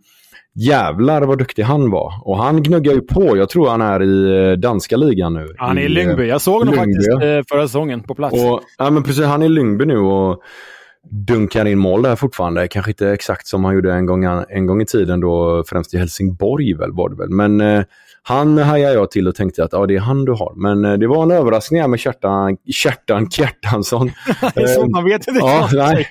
Jävlar 0.55 1.23
vad 1.23 1.39
duktig 1.39 1.63
han 1.63 1.91
var. 1.91 2.13
Och 2.25 2.39
han 2.39 2.63
gnuggar 2.63 2.93
ju 2.93 3.01
på. 3.01 3.37
Jag 3.37 3.49
tror 3.49 3.69
han 3.69 3.83
är 3.83 4.03
i 4.03 4.49
eh, 4.51 4.53
danska 4.53 4.97
ligan 4.97 5.35
nu. 5.35 5.55
Han 5.57 5.79
är 5.79 5.83
i 5.83 5.89
Lyngby. 5.89 6.29
Jag 6.29 6.41
såg 6.41 6.59
honom 6.59 6.75
faktiskt 6.75 7.11
eh, 7.11 7.41
förra 7.49 7.67
säsongen 7.67 8.03
på 8.03 8.15
plats. 8.15 8.45
Och, 8.45 8.61
ja, 8.79 8.91
men 8.91 9.03
precis. 9.03 9.25
Han 9.25 9.43
är 9.43 9.47
i 9.47 9.49
Lyngby 9.49 9.85
nu 9.87 9.99
och 9.99 10.43
dunkar 11.11 11.65
in 11.65 11.79
mål 11.79 12.03
där 12.03 12.17
fortfarande. 12.17 12.69
Kanske 12.69 12.91
inte 12.91 13.09
exakt 13.11 13.47
som 13.47 13.65
han 13.65 13.75
gjorde 13.75 13.93
en 13.93 14.07
gång, 14.07 14.25
en 14.49 14.67
gång 14.67 14.83
i 14.83 14.87
tiden 14.87 15.21
då, 15.21 15.65
främst 15.67 15.95
i 15.95 15.99
Helsingborg 15.99 16.75
väl, 16.75 16.93
var 16.93 17.09
det 17.09 17.17
väl. 17.17 17.31
Men 17.31 17.61
eh, 17.61 17.85
han 18.23 18.59
hajade 18.59 18.95
jag 18.95 19.11
till 19.11 19.29
och 19.29 19.35
tänkte 19.35 19.65
att 19.65 19.73
ja, 19.73 19.87
det 19.87 19.97
är 19.97 20.01
han 20.01 20.25
du 20.25 20.33
har. 20.33 20.53
Men 20.57 20.85
eh, 20.85 20.99
det 20.99 21.07
var 21.07 21.23
en 21.23 21.31
överraskning 21.31 21.81
här 21.81 21.89
med 21.89 22.01
Kjartan, 22.01 22.57
Kjartan 22.73 23.31
Kjartansson. 23.31 24.11
så 24.77 24.87
man 24.87 25.05
vet 25.05 25.29
inte 25.29 25.41
ja, 25.41 25.69
nej. 25.73 26.07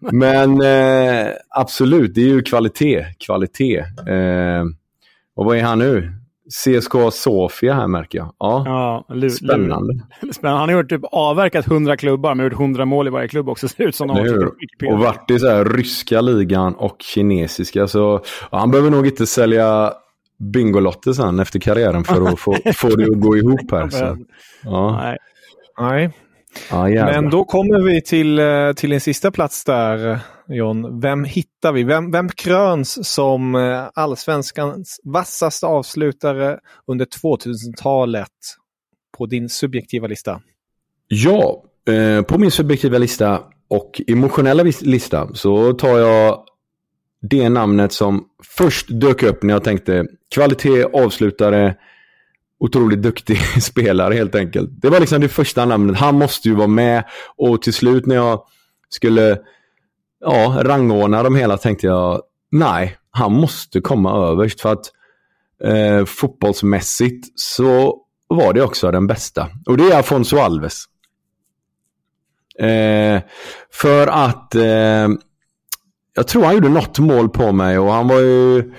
Men 0.00 0.60
eh, 0.60 1.32
absolut, 1.48 2.14
det 2.14 2.20
är 2.20 2.28
ju 2.28 2.42
kvalitet. 2.42 3.04
kvalitet. 3.26 3.78
Eh, 4.08 4.64
och 5.36 5.44
vad 5.44 5.56
är 5.56 5.62
han 5.62 5.78
nu? 5.78 6.12
CSKA 6.50 7.10
Sofia 7.10 7.74
här 7.74 7.86
märker 7.86 8.18
jag. 8.18 8.34
Ja, 8.38 8.62
ja 8.66 9.30
spännande. 9.30 9.94
spännande. 10.32 10.58
Han 10.58 10.68
har 10.68 10.76
gjort 10.76 10.88
typ 10.88 11.04
avverkat 11.12 11.66
100 11.66 11.96
klubbar, 11.96 12.34
men 12.34 12.46
gjort 12.46 12.52
100 12.52 12.84
mål 12.84 13.06
i 13.06 13.10
varje 13.10 13.28
klubb 13.28 13.48
också. 13.48 13.68
Ser 13.68 13.88
ut 13.88 13.96
som 13.96 14.10
och 14.10 14.98
varit 14.98 15.30
i 15.30 15.38
så 15.38 15.48
här, 15.48 15.64
ryska 15.64 16.20
ligan 16.20 16.74
och 16.74 16.96
kinesiska. 16.98 17.86
Så 17.86 18.20
ja, 18.50 18.58
han 18.58 18.70
behöver 18.70 18.90
nog 18.90 19.06
inte 19.06 19.26
sälja 19.26 19.92
Bingolotter 20.40 21.12
sen 21.12 21.40
efter 21.40 21.58
karriären 21.58 22.04
för 22.04 22.28
att 22.28 22.40
få, 22.40 22.56
få 22.74 22.88
det 22.88 23.04
att 23.04 23.20
gå 23.20 23.36
ihop 23.36 23.70
här. 23.70 23.88
Så. 23.88 24.16
Ja. 24.62 25.00
Nej. 25.02 25.18
Nej. 25.78 26.12
Ja, 26.70 27.04
Men 27.04 27.30
då 27.30 27.44
kommer 27.44 27.82
vi 27.82 28.02
till, 28.02 28.38
eh, 28.38 28.72
till 28.72 28.92
en 28.92 29.00
sista 29.00 29.30
plats 29.30 29.64
där, 29.64 30.18
John. 30.48 31.00
Vem 31.00 31.24
hittar 31.24 31.72
vi? 31.72 31.82
Vem, 31.82 32.10
vem 32.10 32.28
kröns 32.28 33.12
som 33.12 33.54
eh, 33.54 33.88
allsvenskans 33.94 35.00
vassaste 35.04 35.66
avslutare 35.66 36.58
under 36.86 37.04
2000-talet? 37.04 38.28
på 39.20 39.26
din 39.26 39.48
subjektiva 39.48 40.06
lista? 40.06 40.40
Ja, 41.08 41.64
eh, 41.88 42.22
på 42.22 42.38
min 42.38 42.50
subjektiva 42.50 42.98
lista 42.98 43.42
och 43.68 44.00
emotionella 44.06 44.62
lista 44.80 45.34
så 45.34 45.72
tar 45.72 45.98
jag 45.98 46.44
det 47.22 47.48
namnet 47.48 47.92
som 47.92 48.24
först 48.56 48.86
dök 48.88 49.22
upp 49.22 49.42
när 49.42 49.54
jag 49.54 49.64
tänkte 49.64 50.06
kvalitet, 50.34 50.84
avslutare, 50.84 51.74
otroligt 52.60 53.02
duktig 53.02 53.38
spelare 53.62 54.14
helt 54.14 54.34
enkelt. 54.34 54.70
Det 54.72 54.90
var 54.90 55.00
liksom 55.00 55.20
det 55.20 55.28
första 55.28 55.64
namnet. 55.64 55.96
Han 55.96 56.14
måste 56.14 56.48
ju 56.48 56.54
vara 56.54 56.68
med 56.68 57.04
och 57.36 57.62
till 57.62 57.74
slut 57.74 58.06
när 58.06 58.14
jag 58.14 58.42
skulle 58.88 59.38
ja, 60.20 60.60
rangordna 60.62 61.22
dem 61.22 61.36
hela 61.36 61.56
tänkte 61.56 61.86
jag 61.86 62.22
nej, 62.50 62.96
han 63.10 63.32
måste 63.32 63.80
komma 63.80 64.30
överst 64.30 64.60
för 64.60 64.72
att 64.72 64.86
eh, 65.64 66.04
fotbollsmässigt 66.04 67.40
så 67.40 68.02
var 68.28 68.52
det 68.52 68.62
också 68.62 68.90
den 68.90 69.06
bästa. 69.06 69.48
Och 69.66 69.76
det 69.76 69.84
är 69.84 69.98
Afonso 69.98 70.38
Alves. 70.38 70.84
Eh, 72.58 73.22
för 73.72 74.06
att 74.06 74.54
eh, 74.54 75.08
jag 76.14 76.28
tror 76.28 76.44
han 76.44 76.54
gjorde 76.54 76.68
något 76.68 76.98
mål 76.98 77.28
på 77.28 77.52
mig 77.52 77.78
och 77.78 77.92
han 77.92 78.08
var 78.08 78.20
ju 78.20 78.72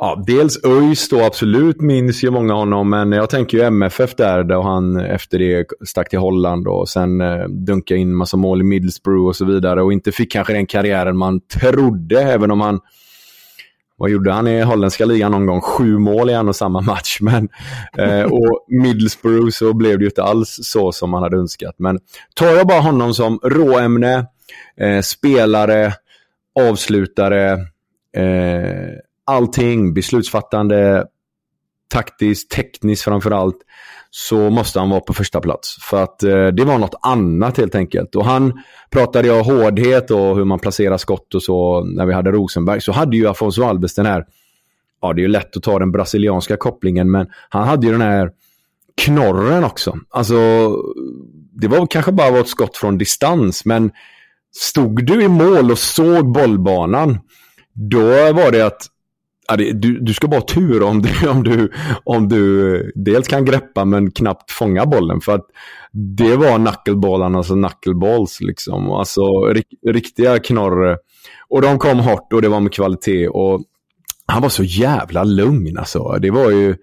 Ja, 0.00 0.24
dels 0.26 0.64
ÖIS 0.64 1.08
då 1.08 1.24
absolut 1.24 1.80
minns 1.80 2.24
ju 2.24 2.30
många 2.30 2.54
honom, 2.54 2.90
men 2.90 3.12
jag 3.12 3.30
tänker 3.30 3.58
ju 3.58 3.64
MFF 3.64 4.14
där, 4.14 4.44
då 4.44 4.62
han 4.62 4.96
efter 4.96 5.38
det 5.38 5.66
stack 5.86 6.10
till 6.10 6.18
Holland 6.18 6.68
och 6.68 6.88
sen 6.88 7.20
eh, 7.20 7.44
dunkade 7.48 8.00
in 8.00 8.14
massa 8.14 8.36
mål 8.36 8.60
i 8.60 8.64
Middlesbrough 8.64 9.26
och 9.26 9.36
så 9.36 9.44
vidare 9.44 9.82
och 9.82 9.92
inte 9.92 10.12
fick 10.12 10.32
kanske 10.32 10.52
den 10.52 10.66
karriären 10.66 11.16
man 11.16 11.40
trodde, 11.40 12.22
även 12.22 12.50
om 12.50 12.60
han 12.60 12.80
vad 13.96 14.10
gjorde 14.10 14.32
han 14.32 14.46
i 14.46 14.62
holländska 14.62 15.04
ligan 15.04 15.32
någon 15.32 15.46
gång? 15.46 15.60
Sju 15.60 15.98
mål 15.98 16.30
i 16.30 16.32
en 16.32 16.48
och 16.48 16.56
samma 16.56 16.80
match. 16.80 17.18
Men, 17.20 17.48
eh, 17.98 18.22
och 18.22 18.64
Middlesbrough 18.68 19.50
så 19.50 19.72
blev 19.72 19.98
det 19.98 20.02
ju 20.02 20.08
inte 20.08 20.22
alls 20.22 20.58
så 20.62 20.92
som 20.92 21.10
man 21.10 21.22
hade 21.22 21.36
önskat. 21.36 21.74
Men 21.78 21.98
tar 22.34 22.46
jag 22.46 22.66
bara 22.66 22.80
honom 22.80 23.14
som 23.14 23.38
råämne, 23.42 24.26
eh, 24.80 25.00
spelare, 25.00 25.92
avslutare, 26.58 27.52
eh, 28.16 28.88
allting, 29.24 29.94
beslutsfattande, 29.94 31.06
taktiskt, 31.88 32.50
tekniskt 32.50 33.02
framför 33.02 33.30
allt, 33.30 33.58
så 34.10 34.50
måste 34.50 34.78
han 34.78 34.90
vara 34.90 35.00
på 35.00 35.14
första 35.14 35.40
plats. 35.40 35.76
För 35.80 36.02
att 36.02 36.22
eh, 36.22 36.46
det 36.46 36.64
var 36.64 36.78
något 36.78 36.94
annat 37.02 37.56
helt 37.56 37.74
enkelt. 37.74 38.14
Och 38.14 38.24
han 38.24 38.62
pratade 38.90 39.28
jag 39.28 39.42
hårdhet 39.42 40.10
och 40.10 40.36
hur 40.36 40.44
man 40.44 40.58
placerar 40.58 40.96
skott 40.96 41.34
och 41.34 41.42
så 41.42 41.84
när 41.84 42.06
vi 42.06 42.12
hade 42.12 42.30
Rosenberg. 42.30 42.80
Så 42.80 42.92
hade 42.92 43.16
ju 43.16 43.28
Afonso 43.28 43.64
Alves 43.64 43.94
den 43.94 44.06
här, 44.06 44.24
ja 45.02 45.12
det 45.12 45.20
är 45.20 45.22
ju 45.22 45.28
lätt 45.28 45.56
att 45.56 45.62
ta 45.62 45.78
den 45.78 45.92
brasilianska 45.92 46.56
kopplingen, 46.56 47.10
men 47.10 47.26
han 47.48 47.68
hade 47.68 47.86
ju 47.86 47.92
den 47.92 48.00
här 48.00 48.30
knorren 48.96 49.64
också. 49.64 49.98
Alltså, 50.10 50.36
det 51.52 51.68
var 51.68 51.86
kanske 51.86 52.12
bara 52.12 52.38
ett 52.38 52.48
skott 52.48 52.76
från 52.76 52.98
distans, 52.98 53.64
men 53.64 53.90
stod 54.56 55.06
du 55.06 55.22
i 55.22 55.28
mål 55.28 55.70
och 55.70 55.78
såg 55.78 56.32
bollbanan, 56.32 57.18
då 57.74 58.32
var 58.32 58.52
det 58.52 58.66
att 58.66 58.88
du, 59.56 60.00
du 60.00 60.14
ska 60.14 60.28
bara 60.28 60.40
ha 60.40 60.46
tur 60.46 60.82
om 60.82 61.02
du, 61.02 61.28
om, 61.28 61.42
du, 61.42 61.72
om 62.04 62.28
du 62.28 62.76
eh, 62.76 62.86
dels 62.94 63.28
kan 63.28 63.44
greppa 63.44 63.84
men 63.84 64.10
knappt 64.10 64.50
fånga 64.50 64.86
bollen. 64.86 65.20
För 65.20 65.34
att 65.34 65.46
det 65.92 66.36
var 66.36 66.58
knuckleballarna, 66.58 67.38
alltså 67.38 67.54
knuckleballs 67.54 68.40
liksom. 68.40 68.90
Alltså 68.90 69.22
rik, 69.44 69.66
riktiga 69.86 70.38
knorr. 70.38 70.96
Och 71.48 71.62
de 71.62 71.78
kom 71.78 71.98
hårt 71.98 72.32
och 72.32 72.42
det 72.42 72.48
var 72.48 72.60
med 72.60 72.72
kvalitet. 72.72 73.28
Och 73.28 73.62
han 74.26 74.42
var 74.42 74.48
så 74.48 74.64
jävla 74.64 75.24
lugn 75.24 75.78
alltså. 75.78 76.18
Det 76.20 76.30
var 76.30 76.50
ju 76.50 76.76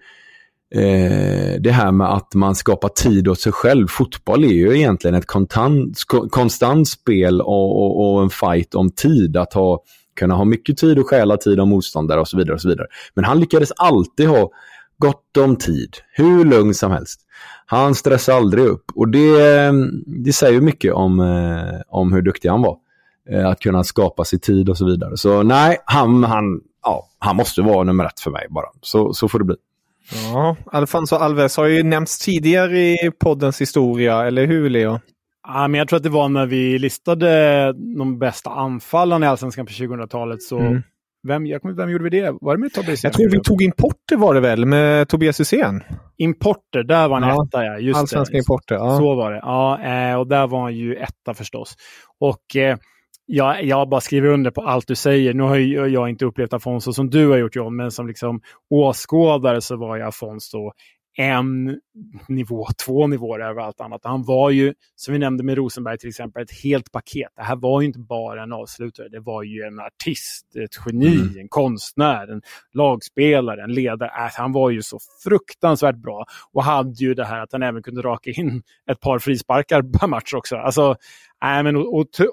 eh, 0.76 1.61
det 1.61 1.72
här 1.72 1.91
med 1.91 2.13
att 2.13 2.34
man 2.34 2.55
skapar 2.55 2.89
tid 2.89 3.28
åt 3.28 3.39
sig 3.39 3.51
själv. 3.51 3.88
Fotboll 3.88 4.43
är 4.43 4.53
ju 4.53 4.78
egentligen 4.78 5.16
ett 5.16 5.26
kontant, 5.26 6.03
konstant 6.30 6.88
spel 6.88 7.41
och, 7.41 7.84
och, 7.84 8.16
och 8.16 8.24
en 8.24 8.30
fight 8.30 8.76
om 8.76 8.91
tid. 8.91 9.38
Att 9.38 9.53
ha 9.53 9.84
kunna 10.16 10.36
ha 10.36 10.45
mycket 10.45 10.78
tid 10.78 10.99
och 10.99 11.09
stjäla 11.09 11.38
tid 11.38 11.59
av 11.59 11.68
motståndare 11.68 12.20
och 12.20 12.28
så 12.28 12.38
vidare. 12.38 12.53
och 12.53 12.61
så 12.61 12.70
vidare. 12.70 12.88
Men 13.13 13.26
han 13.26 13.39
lyckades 13.39 13.72
alltid 13.72 14.28
ha 14.28 14.49
gott 14.97 15.38
om 15.38 15.55
tid, 15.55 15.97
hur 16.13 16.45
lugn 16.45 16.74
som 16.74 16.91
helst. 16.91 17.22
Han 17.66 17.95
stressade 17.95 18.38
aldrig 18.38 18.66
upp 18.66 18.86
och 18.95 19.07
det, 19.07 19.55
eh, 19.55 19.74
det 20.05 20.34
säger 20.34 20.61
mycket 20.61 20.93
om, 20.93 21.20
eh, 21.20 21.82
om 21.88 22.13
hur 22.13 22.22
duktig 22.22 22.49
han 22.49 22.61
var. 22.61 22.78
Eh, 23.30 23.47
att 23.47 23.59
kunna 23.59 23.84
skapa 23.84 24.26
sig 24.26 24.39
tid 24.39 24.70
och 24.70 24.78
så 24.78 24.86
vidare. 24.86 25.18
Så 25.18 25.43
nej, 25.43 25.78
han, 25.86 26.24
han, 26.24 26.61
ja, 26.84 27.07
han 27.20 27.36
måste 27.36 27.61
vara 27.61 27.84
nummer 27.84 28.05
ett 28.05 28.20
för 28.20 28.32
mig 28.32 28.47
bara. 28.49 28.66
Så, 28.82 29.13
så 29.13 29.28
får 29.28 29.39
det 29.39 29.45
bli. 29.45 29.55
Ja, 30.14 30.56
Alfonso 30.66 31.16
Alves 31.16 31.58
har 31.58 31.66
ju 31.66 31.84
nämnts 31.84 32.20
tidigare 32.20 32.80
i 32.80 33.12
poddens 33.20 33.62
historia, 33.62 34.28
eller 34.28 34.45
hur 34.47 34.70
Leo? 34.70 34.99
Ja, 35.47 35.68
men 35.68 35.78
jag 35.78 35.88
tror 35.88 35.97
att 35.97 36.03
det 36.03 36.10
var 36.10 36.30
när 36.30 36.45
vi 36.45 36.80
listade 36.80 37.74
de 37.97 38.20
bästa 38.20 38.49
anfallarna 38.49 39.26
i 39.26 39.30
Allsvenskan 39.30 39.66
på 39.66 39.72
2000-talet. 39.72 40.41
Så 40.41 40.60
mm. 40.60 40.82
vem, 41.28 41.45
jag 41.45 41.76
vem 41.76 41.89
gjorde 41.89 42.03
vi 42.03 42.10
det? 42.10 42.38
Var 42.41 42.56
det 42.56 42.62
med 42.62 42.74
Tobias 42.74 43.03
Jag 43.03 43.14
tror 43.14 43.30
vi 43.30 43.39
tog 43.39 43.62
Importer 43.62 44.16
var 44.16 44.34
det 44.34 44.39
väl, 44.39 44.66
med 44.66 45.08
Tobias 45.08 45.39
Hysén? 45.39 45.84
Importer, 46.18 46.84
där 46.84 47.08
var 47.08 47.22
han 47.22 47.30
ja. 47.30 47.45
etta 47.45 47.66
ja. 47.66 47.80
Just 47.80 47.99
Allsvenska 47.99 48.34
det. 48.34 48.39
Importer, 48.39 48.76
ja. 48.76 48.97
Så 48.97 49.16
var 49.16 49.32
det. 49.32 49.38
Ja, 49.38 49.82
eh, 49.82 50.20
och 50.20 50.28
där 50.28 50.47
var 50.47 50.62
han 50.62 50.76
ju 50.76 50.95
etta 50.95 51.34
förstås. 51.34 51.76
Och 52.20 52.56
eh, 52.56 52.78
jag, 53.26 53.64
jag 53.64 53.90
bara 53.90 54.02
skriver 54.02 54.30
under 54.30 54.52
på 54.52 54.62
allt 54.62 54.88
du 54.88 54.96
säger. 54.96 55.34
Nu 55.34 55.44
har 55.44 55.58
jag, 55.58 55.90
jag 55.90 56.10
inte 56.10 56.26
upplevt 56.26 56.54
Afonso 56.54 56.94
som 56.94 57.10
du 57.10 57.30
har 57.30 57.38
gjort 57.38 57.56
John, 57.56 57.76
men 57.76 57.92
som 57.92 58.08
liksom 58.08 58.42
åskådare 58.70 59.62
så 59.62 59.76
var 59.76 59.98
jag 59.98 60.08
Afonso 60.08 60.72
en 61.18 61.80
nivå, 62.28 62.68
två 62.86 63.08
nivåer 63.08 63.40
över 63.40 63.62
allt 63.62 63.82
annat. 63.82 64.02
Han 64.04 64.24
var 64.24 64.50
ju, 64.50 64.74
som 64.96 65.14
vi 65.14 65.20
nämnde 65.20 65.44
med 65.44 65.58
Rosenberg 65.58 65.98
till 65.98 66.10
exempel, 66.10 66.44
ett 66.44 66.64
helt 66.64 66.92
paket. 66.92 67.30
Det 67.36 67.44
här 67.44 67.56
var 67.56 67.82
ju 67.82 67.88
inte 67.88 68.00
bara 68.00 68.44
en 68.44 68.54
avslutare, 68.54 69.10
det 69.10 69.20
var 69.20 69.44
ju 69.44 69.62
en 69.62 69.80
artist, 69.80 70.56
ett 70.56 70.86
geni, 70.86 71.16
mm. 71.16 71.40
en 71.40 71.48
konstnär, 71.48 72.28
en 72.28 72.42
lagspelare, 72.74 73.64
en 73.64 73.74
ledare. 73.74 74.10
Äh, 74.10 74.32
han 74.34 74.52
var 74.52 74.70
ju 74.70 74.82
så 74.82 75.00
fruktansvärt 75.24 75.96
bra 75.96 76.26
och 76.54 76.64
hade 76.64 77.04
ju 77.04 77.14
det 77.14 77.26
här 77.26 77.40
att 77.40 77.52
han 77.52 77.64
även 77.64 77.84
kunde 77.84 78.02
raka 78.02 78.32
in 78.32 78.64
ett 78.92 79.00
par 79.00 79.20
frisparkar 79.20 79.82
per 80.00 80.08
match 80.08 80.34
också. 80.34 80.56
Alltså, 80.56 80.96
Nej, 81.44 81.64
men 81.64 81.76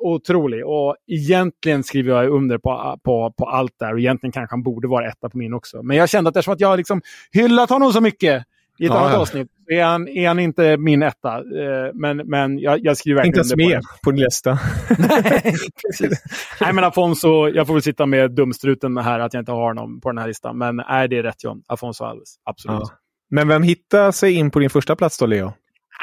otrolig. 0.01 0.67
Och 0.67 0.97
egentligen 1.07 1.83
skriver 1.83 2.13
jag 2.13 2.31
under 2.31 2.59
på, 2.59 2.99
på, 3.05 3.35
på 3.39 3.45
allt 3.45 3.75
där. 3.79 3.93
Och 3.93 3.99
egentligen 3.99 4.33
kanske 4.33 4.53
han 4.53 4.63
borde 4.63 4.89
vara 4.89 5.09
etta 5.09 5.29
på 5.29 5.39
min 5.39 5.55
också. 5.55 5.83
Men 5.83 5.97
jag 5.97 6.09
kände 6.09 6.31
att 6.31 6.37
eftersom 6.37 6.55
att 6.55 6.61
jag 6.61 6.69
har 6.69 6.77
liksom 6.77 7.03
hyllat 7.33 7.71
honom 7.71 7.93
så 7.93 8.01
mycket 8.01 8.45
i 8.79 8.85
ett 8.85 8.93
ja, 8.93 8.99
annat 8.99 9.13
ja. 9.13 9.19
avsnitt 9.19 9.49
är 9.67 9.85
han, 9.85 10.09
är 10.09 10.29
han 10.29 10.39
inte 10.39 10.77
min 10.77 11.03
etta. 11.03 11.37
Eh, 11.37 11.91
men, 11.95 12.17
men 12.17 12.59
jag, 12.59 12.85
jag 12.85 12.97
skriver 12.97 13.17
verkligen 13.17 13.45
Inte 13.45 13.63
ens 13.63 13.73
med 13.73 13.81
på, 13.83 13.99
på 14.05 14.11
din 14.11 14.25
lista. 14.25 14.59
Nej, 14.99 15.43
precis. 15.87 16.23
Nej, 16.61 16.73
men 16.73 16.85
Afonso, 16.85 17.49
jag 17.49 17.67
får 17.67 17.75
väl 17.75 17.83
sitta 17.83 18.07
med 18.07 18.31
dumstruten 18.31 18.97
här 18.97 19.21
att 19.21 19.35
jag 19.35 19.41
inte 19.41 19.53
har 19.53 19.69
honom 19.69 20.01
på 20.01 20.09
den 20.11 20.19
här 20.19 20.27
listan. 20.27 20.59
Men 20.59 20.81
är 20.81 21.09
det 21.09 21.23
rätt 21.23 21.45
John? 21.45 21.63
Afonso 21.67 22.05
Alves, 22.05 22.35
absolut. 22.45 22.79
Ja. 22.81 22.91
Men 23.31 23.49
vem 23.49 23.63
hittar 23.63 24.11
sig 24.13 24.33
in 24.33 24.51
på 24.51 24.59
din 24.59 24.71
första 24.71 24.97
plats 24.97 25.19
då, 25.19 25.27
Leo? 25.27 25.53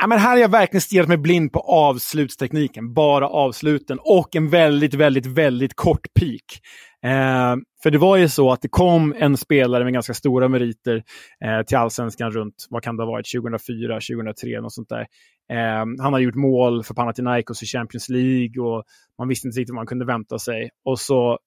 Ja, 0.02 0.08
men 0.08 0.20
här 0.20 0.30
har 0.30 0.38
jag 0.38 0.52
verkligen 0.52 0.82
stirrat 0.82 1.08
mig 1.08 1.18
blind 1.18 1.54
på 1.54 1.60
avslutstekniken. 1.60 2.94
Bara 2.94 3.28
avsluten 3.28 3.98
och 4.02 4.36
en 4.36 4.50
väldigt, 4.50 4.94
väldigt, 4.94 5.26
väldigt 5.26 5.74
kort 5.74 6.08
peak. 6.20 6.62
Eh, 7.04 7.56
för 7.84 7.92
det 7.92 7.98
var 7.98 8.18
ju 8.18 8.30
så 8.30 8.52
att 8.52 8.62
det 8.62 8.68
kom 8.68 9.16
en 9.18 9.38
spelare 9.38 9.84
med 9.84 9.94
ganska 9.94 10.14
stora 10.14 10.48
meriter 10.48 11.04
eh, 11.46 11.62
till 11.66 11.78
allsvenskan 11.78 12.32
runt, 12.32 12.68
vad 12.70 12.84
kan 12.84 12.98
det 12.98 13.04
ha 13.04 13.12
varit, 13.12 13.32
2004, 13.32 13.94
2003, 13.94 14.62
något 14.62 14.74
sånt 14.74 14.90
där. 14.90 15.06
Eh, 15.52 15.86
han 16.00 16.14
har 16.14 16.20
gjort 16.20 16.36
mål 16.36 16.84
för 16.84 16.94
Panathinaikos 16.94 17.64
i 17.64 17.66
Champions 17.66 18.10
League 18.10 18.64
och 18.64 18.84
man 19.18 19.28
visste 19.28 19.48
inte 19.48 19.60
riktigt 19.60 19.74
vad 19.74 19.80
man 19.80 19.88
kunde 19.88 20.06
vänta 20.06 20.40
sig. 20.40 20.70
Och 20.86 21.00
så 21.00 21.40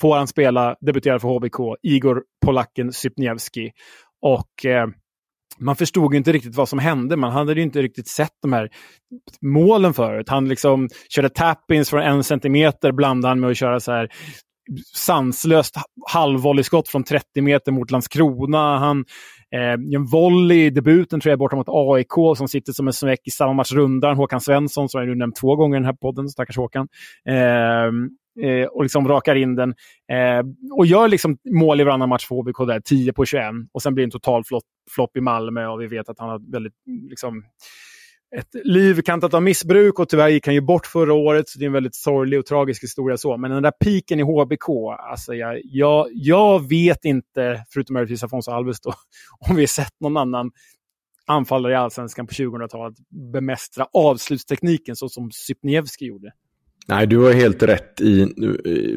får 0.00 0.16
han 0.16 0.26
spela, 0.26 0.76
debutera 0.80 1.18
för 1.18 1.28
HBK, 1.28 1.76
Igor 1.82 2.22
Polacken 2.46 2.92
Sypniewski. 2.92 3.72
Och 4.20 4.66
eh, 4.66 4.86
man 5.60 5.76
förstod 5.76 6.14
inte 6.14 6.32
riktigt 6.32 6.56
vad 6.56 6.68
som 6.68 6.78
hände. 6.78 7.16
Man 7.16 7.32
hade 7.32 7.52
ju 7.52 7.62
inte 7.62 7.82
riktigt 7.82 8.08
sett 8.08 8.32
de 8.42 8.52
här 8.52 8.68
målen 9.42 9.94
förut. 9.94 10.28
Han 10.28 10.48
liksom 10.48 10.88
körde 11.08 11.28
tappins 11.28 11.90
från 11.90 12.02
en 12.02 12.24
centimeter 12.24 12.92
blandade 12.92 13.30
han 13.30 13.40
med 13.40 13.50
att 13.50 13.56
köra 13.56 13.80
så 13.80 13.92
här 13.92 14.08
sanslöst 14.94 15.74
halvvolleyskott 16.12 16.88
från 16.88 17.04
30 17.04 17.40
meter 17.40 17.72
mot 17.72 17.90
Landskrona. 17.90 18.78
Han 18.78 19.04
eh, 19.54 19.94
en 19.94 20.06
volley 20.06 20.66
i 20.66 20.70
debuten 20.70 21.20
tror 21.20 21.30
jag 21.30 21.38
borta 21.38 21.56
mot 21.56 21.68
AIK 21.68 22.36
som 22.36 22.48
sitter 22.48 22.72
som 22.72 22.86
en 22.86 22.92
smäck 22.92 23.20
i 23.24 23.30
samma 23.30 23.52
match 23.52 23.72
rundan. 23.72 24.16
Håkan 24.16 24.40
Svensson 24.40 24.88
som 24.88 25.00
jag 25.00 25.08
nu 25.08 25.14
nämnt 25.14 25.36
två 25.36 25.56
gånger 25.56 25.76
i 25.76 25.80
den 25.80 25.86
här 25.86 25.92
podden, 25.92 26.28
stackars 26.28 26.56
Håkan. 26.56 26.88
Eh, 27.28 27.90
eh, 28.42 28.66
och 28.66 28.82
liksom 28.82 29.08
rakar 29.08 29.34
in 29.34 29.54
den. 29.54 29.74
Eh, 30.12 30.44
och 30.72 30.86
gör 30.86 31.08
liksom 31.08 31.38
mål 31.44 31.80
i 31.80 31.84
varannan 31.84 32.08
match 32.08 32.26
för 32.26 32.34
HBK 32.34 32.66
där, 32.66 32.80
10 32.80 33.12
på 33.12 33.24
21. 33.24 33.44
Och 33.72 33.82
sen 33.82 33.94
blir 33.94 34.04
det 34.04 34.06
en 34.06 34.10
total 34.10 34.42
flopp 34.90 35.16
i 35.16 35.20
Malmö 35.20 35.66
och 35.66 35.80
vi 35.80 35.86
vet 35.86 36.08
att 36.08 36.18
han 36.18 36.28
har 36.28 36.52
väldigt 36.52 36.74
liksom, 37.10 37.44
ett 38.36 38.54
liv 38.64 39.00
kantat 39.02 39.34
av 39.34 39.42
missbruk 39.42 39.98
och 39.98 40.08
tyvärr 40.08 40.28
gick 40.28 40.46
han 40.46 40.54
ju 40.54 40.60
bort 40.60 40.86
förra 40.86 41.14
året. 41.14 41.48
Så 41.48 41.58
det 41.58 41.64
är 41.64 41.66
en 41.66 41.72
väldigt 41.72 41.94
sorglig 41.94 42.38
och 42.38 42.46
tragisk 42.46 42.82
historia. 42.82 43.16
så. 43.16 43.36
Men 43.36 43.50
den 43.50 43.62
där 43.62 43.72
piken 43.84 44.20
i 44.20 44.22
HBK, 44.22 44.68
alltså 44.98 45.34
jag, 45.34 45.60
jag, 45.64 46.08
jag 46.12 46.68
vet 46.68 47.04
inte, 47.04 47.64
förutom 47.70 47.94
möjligtvis 47.94 48.24
Afonso 48.24 48.50
Alves 48.50 48.80
då, 48.80 48.92
om 49.48 49.56
vi 49.56 49.62
har 49.62 49.66
sett 49.66 50.00
någon 50.00 50.16
annan 50.16 50.50
anfallare 51.26 51.72
i 51.72 51.76
allsvenskan 51.76 52.26
på 52.26 52.32
2000-talet 52.32 52.96
bemästra 53.32 53.86
avslutstekniken 53.92 54.96
så 54.96 55.08
som 55.08 55.30
Sypniewski 55.30 56.06
gjorde. 56.06 56.32
Nej, 56.88 57.06
du 57.06 57.18
har 57.18 57.32
helt 57.32 57.62
rätt 57.62 58.00
i, 58.00 58.26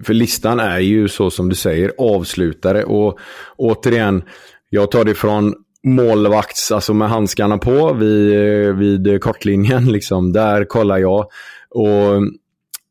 för 0.04 0.14
listan 0.14 0.60
är 0.60 0.80
ju 0.80 1.08
så 1.08 1.30
som 1.30 1.50
du 1.50 1.56
säger, 1.56 1.92
avslutare. 1.98 2.84
Och 2.84 3.20
återigen, 3.58 4.24
jag 4.70 4.92
tar 4.92 5.06
det 5.06 5.14
från 5.14 5.54
målvakts, 5.84 6.72
alltså 6.72 6.94
med 6.94 7.10
handskarna 7.10 7.58
på 7.58 7.94
vid, 7.94 8.76
vid 8.76 9.22
kortlinjen. 9.22 9.86
Liksom. 9.92 10.34
Där 10.34 10.66
kollar 10.66 10.98
jag. 10.98 11.26
Och 11.70 12.24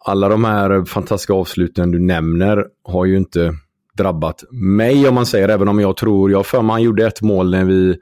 alla 0.05 0.29
de 0.29 0.45
här 0.45 0.85
fantastiska 0.85 1.33
avsluten 1.33 1.91
du 1.91 1.99
nämner 1.99 2.65
har 2.85 3.05
ju 3.05 3.17
inte 3.17 3.55
drabbat 3.99 4.45
mig 4.51 5.09
om 5.09 5.15
man 5.15 5.27
säger, 5.27 5.49
även 5.49 5.69
om 5.69 5.81
jag 5.81 5.97
tror, 5.97 6.31
jag 6.31 6.47
för 6.47 6.63
mig 6.63 6.73
han 6.73 6.83
gjorde 6.83 7.07
ett 7.07 7.23
mål 7.23 7.51
när 7.51 7.65
vi 7.65 7.97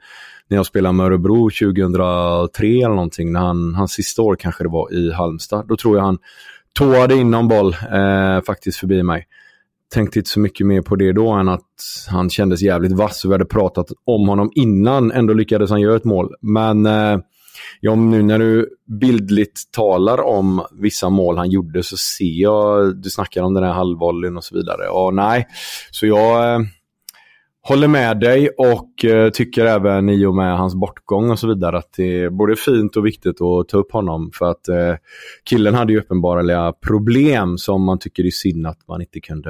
när 0.49 0.57
jag 0.57 0.65
spelade 0.65 0.93
med 0.93 1.05
Örebro 1.05 1.49
2003 1.49 2.67
eller 2.67 2.89
någonting, 2.89 3.31
när 3.31 3.39
han, 3.39 3.75
hans 3.75 3.91
sista 3.91 4.21
år 4.21 4.35
kanske 4.35 4.63
det 4.63 4.69
var 4.69 4.93
i 4.93 5.11
Halmstad. 5.11 5.67
Då 5.67 5.77
tror 5.77 5.97
jag 5.97 6.03
han 6.03 6.17
tåade 6.77 7.15
in 7.15 7.31
någon 7.31 7.47
boll 7.47 7.75
eh, 7.93 8.41
faktiskt 8.45 8.77
förbi 8.77 9.03
mig. 9.03 9.27
Tänkte 9.93 10.19
inte 10.19 10.29
så 10.29 10.39
mycket 10.39 10.67
mer 10.67 10.81
på 10.81 10.95
det 10.95 11.13
då 11.13 11.29
än 11.29 11.49
att 11.49 11.69
han 12.09 12.29
kändes 12.29 12.61
jävligt 12.61 12.91
vass 12.91 13.25
och 13.25 13.31
vi 13.31 13.33
hade 13.33 13.45
pratat 13.45 13.87
om 14.05 14.27
honom 14.27 14.51
innan. 14.55 15.11
Ändå 15.11 15.33
lyckades 15.33 15.69
han 15.69 15.81
göra 15.81 15.95
ett 15.95 16.03
mål. 16.03 16.35
Men 16.41 16.85
eh, 16.85 17.19
ja, 17.79 17.95
nu 17.95 18.23
när 18.23 18.39
du 18.39 18.69
bildligt 18.99 19.71
talar 19.71 20.21
om 20.23 20.65
vissa 20.71 21.09
mål 21.09 21.37
han 21.37 21.49
gjorde 21.49 21.83
så 21.83 21.97
ser 21.97 22.41
jag, 22.41 22.95
du 22.95 23.09
snackar 23.09 23.43
om 23.43 23.53
den 23.53 23.63
här 23.63 23.73
halvvolleyn 23.73 24.37
och 24.37 24.43
så 24.43 24.55
vidare. 24.55 24.89
Och 24.89 25.13
nej, 25.13 25.47
så 25.91 26.07
jag 26.07 26.53
eh, 26.53 26.59
håller 27.67 27.87
med 27.87 28.19
dig 28.19 28.49
och 28.49 29.05
eh, 29.05 29.29
tycker 29.29 29.65
även 29.65 30.09
i 30.09 30.25
och 30.25 30.35
med 30.35 30.57
hans 30.57 30.75
bortgång 30.75 31.31
och 31.31 31.39
så 31.39 31.47
vidare 31.47 31.77
att 31.77 31.93
det 31.97 32.21
är 32.23 32.29
både 32.29 32.55
fint 32.55 32.95
och 32.95 33.05
viktigt 33.05 33.41
att 33.41 33.69
ta 33.69 33.77
upp 33.77 33.91
honom. 33.91 34.31
För 34.33 34.45
att 34.45 34.67
eh, 34.67 34.95
killen 35.43 35.73
hade 35.73 35.93
ju 35.93 35.99
uppenbarliga 35.99 36.73
problem 36.73 37.57
som 37.57 37.83
man 37.83 37.99
tycker 37.99 38.25
är 38.25 38.29
synd 38.29 38.67
att 38.67 38.87
man 38.87 39.01
inte 39.01 39.19
kunde 39.19 39.49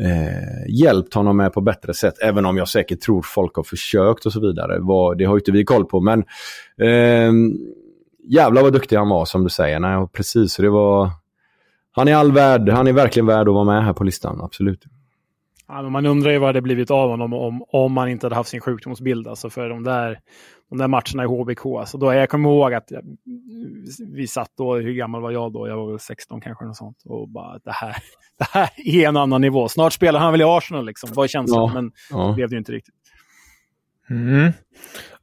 eh, 0.00 0.80
hjälpt 0.80 1.14
honom 1.14 1.36
med 1.36 1.52
på 1.52 1.60
bättre 1.60 1.94
sätt. 1.94 2.14
Även 2.22 2.46
om 2.46 2.56
jag 2.56 2.68
säkert 2.68 3.00
tror 3.00 3.22
folk 3.22 3.56
har 3.56 3.62
försökt 3.62 4.26
och 4.26 4.32
så 4.32 4.40
vidare. 4.40 4.78
Vad, 4.80 5.18
det 5.18 5.24
har 5.24 5.34
ju 5.34 5.40
inte 5.40 5.52
vi 5.52 5.64
koll 5.64 5.84
på. 5.84 6.00
Men 6.00 6.24
eh, 6.80 7.32
jävlar 8.28 8.62
vad 8.62 8.72
duktig 8.72 8.96
han 8.96 9.08
var 9.08 9.24
som 9.24 9.44
du 9.44 9.50
säger. 9.50 9.80
Nej, 9.80 10.08
precis, 10.12 10.56
det 10.56 10.70
var... 10.70 11.10
Han 11.92 12.08
är 12.08 12.14
all 12.14 12.32
värd. 12.32 12.68
Han 12.68 12.86
är 12.86 12.92
verkligen 12.92 13.26
värd 13.26 13.48
att 13.48 13.54
vara 13.54 13.64
med 13.64 13.84
här 13.84 13.92
på 13.92 14.04
listan, 14.04 14.40
absolut. 14.42 14.84
Ja, 15.68 15.82
man 15.82 16.06
undrar 16.06 16.30
ju 16.30 16.38
vad 16.38 16.54
det 16.54 16.62
blivit 16.62 16.90
av 16.90 17.10
honom 17.10 17.32
om, 17.32 17.64
om 17.68 17.92
man 17.92 18.08
inte 18.08 18.26
hade 18.26 18.34
haft 18.34 18.50
sin 18.50 18.60
sjukdomsbild. 18.60 19.28
Alltså 19.28 19.50
för 19.50 19.68
de 19.68 19.84
där, 19.84 20.20
de 20.70 20.78
där 20.78 20.88
matcherna 20.88 21.22
i 21.22 21.26
HBK. 21.26 21.66
Alltså 21.66 21.98
då, 21.98 22.12
jag 22.12 22.28
kommer 22.28 22.48
ihåg 22.48 22.74
att 22.74 22.90
jag, 22.90 23.02
vi 24.12 24.26
satt 24.26 24.50
då, 24.58 24.74
hur 24.74 24.92
gammal 24.92 25.22
var 25.22 25.30
jag 25.30 25.52
då? 25.52 25.68
Jag 25.68 25.76
var 25.76 25.90
väl 25.90 25.98
16 25.98 26.40
kanske. 26.40 26.64
Något 26.64 26.76
sånt, 26.76 27.02
och 27.04 27.28
bara, 27.28 27.58
det 27.58 27.72
här, 27.72 27.96
det 28.38 28.46
här 28.50 28.70
är 28.76 29.08
en 29.08 29.16
annan 29.16 29.40
nivå. 29.40 29.68
Snart 29.68 29.92
spelar 29.92 30.20
han 30.20 30.32
väl 30.32 30.40
i 30.40 30.44
Arsenal, 30.44 30.86
liksom. 30.86 31.10
vad 31.14 31.24
är 31.24 31.28
känslan? 31.28 31.60
Ja, 31.60 31.74
men 31.74 31.92
ja. 32.10 32.28
det 32.28 32.34
blev 32.34 32.48
det 32.48 32.54
ju 32.54 32.58
inte 32.58 32.72
riktigt. 32.72 32.94
Mm. 34.10 34.52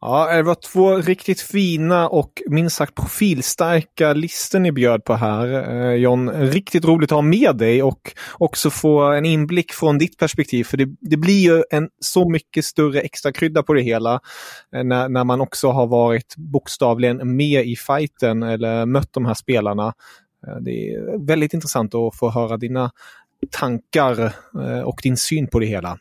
Ja, 0.02 0.36
det 0.36 0.44
var 0.44 0.56
två 0.56 0.98
riktigt 0.98 1.42
fina 1.42 2.10
och 2.10 2.42
minst 2.50 2.76
sagt 2.76 2.96
profilstarka 2.96 4.14
listor 4.14 4.60
ni 4.60 4.72
bjöd 4.72 5.04
på 5.04 5.14
här. 5.14 5.48
Eh, 5.72 5.94
John, 5.94 6.30
riktigt 6.30 6.86
roligt 6.86 7.12
att 7.12 7.16
ha 7.16 7.22
med 7.22 7.58
dig 7.58 7.84
och 7.84 8.14
också 8.34 8.70
få 8.70 9.02
en 9.02 9.26
inblick 9.26 9.74
från 9.74 9.98
ditt 9.98 10.18
perspektiv. 10.18 10.64
För 10.64 10.78
det, 10.78 10.90
det 11.02 11.18
blir 11.18 11.40
ju 11.40 11.64
en 11.70 11.90
så 12.00 12.30
mycket 12.30 12.66
större 12.66 13.02
extra 13.02 13.32
krydda 13.32 13.64
på 13.64 13.74
det 13.74 13.82
hela 13.82 14.20
eh, 14.76 14.84
när, 14.84 15.10
när 15.10 15.24
man 15.24 15.42
också 15.42 15.72
har 15.72 15.88
varit 15.88 16.36
bokstavligen 16.38 17.36
med 17.36 17.66
i 17.66 17.76
fighten 17.76 18.44
eller 18.44 18.86
mött 18.86 19.14
de 19.14 19.26
här 19.26 19.34
spelarna. 19.34 19.94
Eh, 20.48 20.56
det 20.62 20.72
är 20.72 21.26
väldigt 21.28 21.54
intressant 21.54 21.96
att 21.96 22.16
få 22.16 22.30
höra 22.30 22.58
dina 22.58 22.92
tankar 23.52 24.34
eh, 24.62 24.80
och 24.80 25.00
din 25.04 25.18
syn 25.18 25.48
på 25.48 25.60
det 25.60 25.66
hela. 25.66 25.98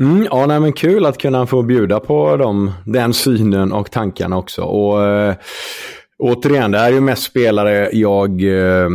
Mm, 0.00 0.24
ja, 0.30 0.46
nej, 0.46 0.60
men 0.60 0.72
kul 0.72 1.06
att 1.06 1.18
kunna 1.18 1.46
få 1.46 1.62
bjuda 1.62 2.00
på 2.00 2.36
dem, 2.36 2.72
den 2.86 3.14
synen 3.14 3.72
och 3.72 3.90
tankarna 3.90 4.36
också. 4.36 4.62
Och 4.62 5.04
äh, 5.04 5.34
återigen, 6.18 6.70
det 6.70 6.78
här 6.78 6.88
är 6.88 6.92
ju 6.92 7.00
mest 7.00 7.22
spelare 7.22 7.88
jag 7.92 8.42
äh, 8.42 8.88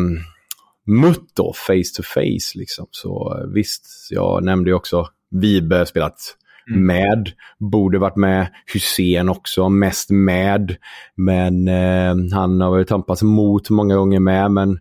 mött 0.86 1.36
då, 1.36 1.54
face 1.54 1.96
to 1.96 2.04
face. 2.04 2.56
Liksom. 2.56 2.88
Så 2.92 3.38
äh, 3.38 3.48
visst, 3.54 3.88
jag 4.10 4.44
nämnde 4.44 4.70
ju 4.70 4.74
också 4.74 5.08
Vibe 5.32 5.86
spelat 5.86 6.36
mm. 6.70 6.86
med, 6.86 7.32
borde 7.60 8.00
varit 8.00 8.16
med. 8.16 8.48
Hussein 8.74 9.30
också, 9.30 9.70
mest 9.70 10.10
med. 10.10 10.76
Men 11.16 11.68
eh, 11.68 12.16
han 12.34 12.62
har 12.62 12.78
ju 12.78 12.84
tampats 12.84 13.22
mot 13.22 13.70
många 13.70 13.96
gånger 13.96 14.20
med, 14.20 14.52
men 14.52 14.80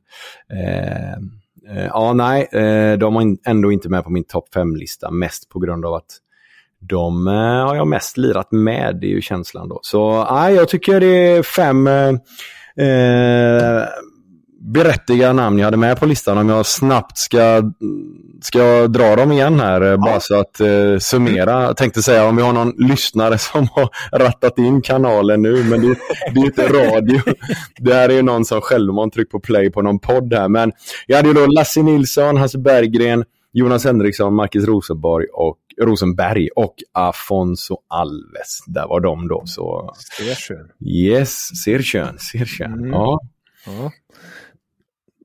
eh, 0.53 0.99
Eh, 1.09 1.19
Eh, 1.71 1.87
ja, 1.87 2.13
nej, 2.13 2.49
eh, 2.53 2.99
de 2.99 3.15
var 3.15 3.37
ändå 3.47 3.73
inte 3.73 3.89
med 3.89 4.05
på 4.05 4.11
min 4.11 4.25
topp 4.25 4.49
5-lista. 4.55 5.11
Mest 5.11 5.49
på 5.49 5.59
grund 5.59 5.87
av 5.87 5.95
att 5.95 6.19
de 6.81 7.27
eh, 7.27 7.67
har 7.67 7.77
jag 7.77 7.87
mest 7.87 8.17
lirat 8.17 8.53
med, 8.53 8.99
det 9.01 9.07
är 9.07 9.11
ju 9.11 9.21
känslan 9.21 9.69
då. 9.69 9.81
Så 9.83 10.25
nej, 10.31 10.55
jag 10.55 10.69
tycker 10.69 11.01
det 11.01 11.07
är 11.07 11.43
fem 11.43 11.87
eh, 11.87 12.13
berättigade 14.61 15.33
namn 15.33 15.59
jag 15.59 15.65
hade 15.65 15.77
med 15.77 16.01
på 16.01 16.07
listan. 16.07 16.39
Om 16.39 16.49
jag 16.49 16.67
snabbt 16.67 17.19
ska, 17.19 17.63
ska 18.43 18.87
dra 18.89 19.17
dem 19.17 19.33
igen 19.33 19.61
här, 19.61 19.81
ja. 19.81 19.97
bara 19.97 20.21
så 20.21 20.41
att 20.41 20.61
eh, 20.61 20.99
summera. 20.99 21.63
Jag 21.63 21.77
tänkte 21.77 22.03
säga 22.03 22.25
om 22.25 22.37
vi 22.37 22.43
har 22.43 22.53
någon 22.53 22.75
lyssnare 22.77 23.39
som 23.39 23.69
har 23.73 24.19
rattat 24.19 24.59
in 24.59 24.83
kanalen 24.83 25.43
nu, 25.43 25.65
men 25.65 25.81
det, 25.81 25.97
det 26.35 26.41
är 26.41 26.45
inte 26.45 26.69
radio. 26.69 27.21
Det 27.81 27.95
här 27.95 28.09
är 28.09 28.15
ju 28.15 28.23
någon 28.23 28.45
som 28.45 28.61
självmant 28.61 29.15
tryckt 29.15 29.33
på 29.33 29.41
play 29.41 29.71
på 29.71 29.83
någon 29.83 29.99
podd 29.99 30.35
här. 30.35 30.49
Men 30.49 30.73
jag 31.07 31.17
hade 31.17 31.29
ju 31.29 31.35
då 31.35 31.47
Lasse 31.47 31.83
Nilsson, 31.83 32.37
Hasse 32.37 32.59
Berggren, 32.59 33.25
Jonas 33.53 33.85
Henriksson, 33.85 34.35
Marcus 34.35 34.65
Rosenborg 34.65 35.27
och 35.33 35.59
Rosenberg 35.81 36.49
och 36.57 36.75
Afonso 36.93 37.77
Alves. 37.89 38.59
Där 38.67 38.89
var 38.89 39.01
de 39.01 39.29
då. 39.29 39.43
Så... 39.47 39.95
Ser 40.19 40.35
skön. 40.35 40.69
Yes, 40.81 41.63
ser 41.65 41.83
skön, 41.83 42.19
ser 42.19 42.45
skön. 42.45 42.73
Mm. 42.73 42.91
Ja. 42.91 43.21
ja. 43.67 43.93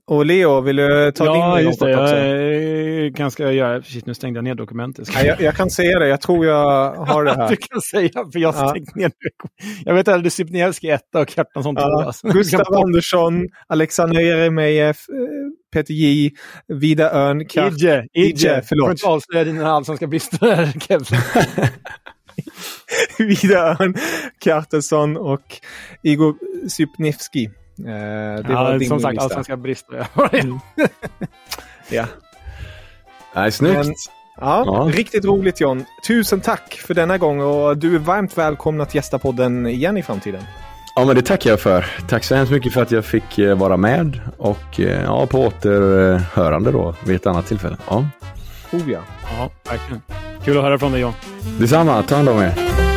Och 0.08 0.26
Leo, 0.26 0.62
vill 0.62 0.76
du 0.76 1.12
ta 1.12 1.26
ja, 1.26 1.56
din 1.56 1.66
just 1.66 1.80
det. 1.80 2.02
Också? 2.02 2.16
Jag 2.16 3.14
ganska 3.14 3.52
göra. 3.52 3.82
Precis, 3.82 4.06
nu 4.06 4.14
stängde 4.14 4.38
jag 4.38 4.44
ner 4.44 4.56
dokumentet. 4.56 5.10
Ja, 5.14 5.24
jag, 5.24 5.42
jag, 5.42 5.56
kan 5.56 5.70
säga 5.70 6.00
det. 6.00 6.08
Jag 6.08 6.22
tror 6.22 6.46
jag 6.46 6.92
har 6.94 7.24
det 7.24 7.34
här. 7.36 7.50
du 7.50 7.56
kan 7.56 7.82
säga, 7.82 8.10
för 8.34 8.40
jag 8.40 8.52
har 8.52 8.70
stängt 8.70 8.96
ner 8.96 9.12
Jag 9.86 9.94
vet 9.94 10.08
är 10.08 10.30
Sypniewski 10.30 10.90
etta 10.90 11.20
och 11.20 11.30
Kjartansson 11.30 11.76
ja, 11.78 12.14
tvåa. 12.22 12.34
Gustav 12.34 12.74
Andersson, 12.74 13.48
Alexander 13.68 14.22
Jeremejeff, 14.22 14.98
eh, 15.10 15.16
Peter 15.74 15.94
J, 15.94 16.32
Vida 16.68 17.12
Örn, 17.14 17.46
Kart... 17.48 17.74
Idje, 17.74 18.08
Idje, 18.14 18.62
förlåt. 18.62 18.86
Du 18.86 18.86
får 18.86 18.92
inte 18.92 19.08
avslöja 19.08 19.44
dina 19.44 19.72
allsvenska 19.72 20.08
brister, 20.08 20.80
Kevin. 20.80 21.20
Vida 23.28 23.78
Örn, 23.80 23.96
Kjartansson 24.44 25.18
och 25.18 25.44
Igor 26.04 26.36
Sypniewski. 26.70 27.50
Eh, 27.80 27.86
det 27.86 28.46
ja, 28.50 28.64
var 28.64 28.78
din 28.78 28.90
som 28.90 29.00
sagt, 29.00 29.20
allsvenska 29.20 29.58
brister. 29.58 30.08
mm. 30.32 30.60
ja. 31.90 32.06
Nej, 33.36 33.52
snyggt. 33.52 33.76
Men, 33.76 33.94
ja, 34.40 34.64
ja, 34.66 34.92
Riktigt 34.94 35.26
roligt 35.26 35.62
John. 35.62 35.86
Tusen 36.08 36.42
tack 36.42 36.74
för 36.74 36.94
denna 36.94 37.18
gång 37.18 37.42
och 37.42 37.78
du 37.78 37.96
är 37.96 38.00
varmt 38.00 38.38
välkommen 38.38 38.82
att 38.82 38.96
gästa 38.96 39.20
podden 39.20 39.68
igen 39.68 39.98
i 39.98 40.04
framtiden. 40.04 40.44
Ja, 40.96 41.06
men 41.06 41.16
det 41.16 41.22
tackar 41.22 41.50
jag 41.50 41.60
för. 41.60 41.86
Tack 42.10 42.24
så 42.24 42.36
hemskt 42.36 42.52
mycket 42.52 42.74
för 42.74 42.82
att 42.82 42.92
jag 42.92 43.06
fick 43.06 43.40
eh, 43.40 43.58
vara 43.58 43.78
med 43.78 44.20
och 44.38 44.80
eh, 44.80 45.04
ja, 45.04 45.28
på 45.28 45.40
återhörande 45.40 46.72
då 46.72 46.96
vid 47.06 47.16
ett 47.16 47.28
annat 47.28 47.48
tillfälle. 47.48 47.78
Ja. 47.90 48.06
Oh 48.72 48.92
ja. 48.92 49.00
Ja, 49.38 49.50
verkligen. 49.70 50.02
Kul 50.44 50.58
att 50.58 50.64
höra 50.64 50.80
från 50.80 50.92
dig 50.92 51.02
John. 51.02 51.14
Detsamma. 51.60 52.04
Ta 52.04 52.16
hand 52.16 52.30
om 52.30 52.42
er. 52.42 52.93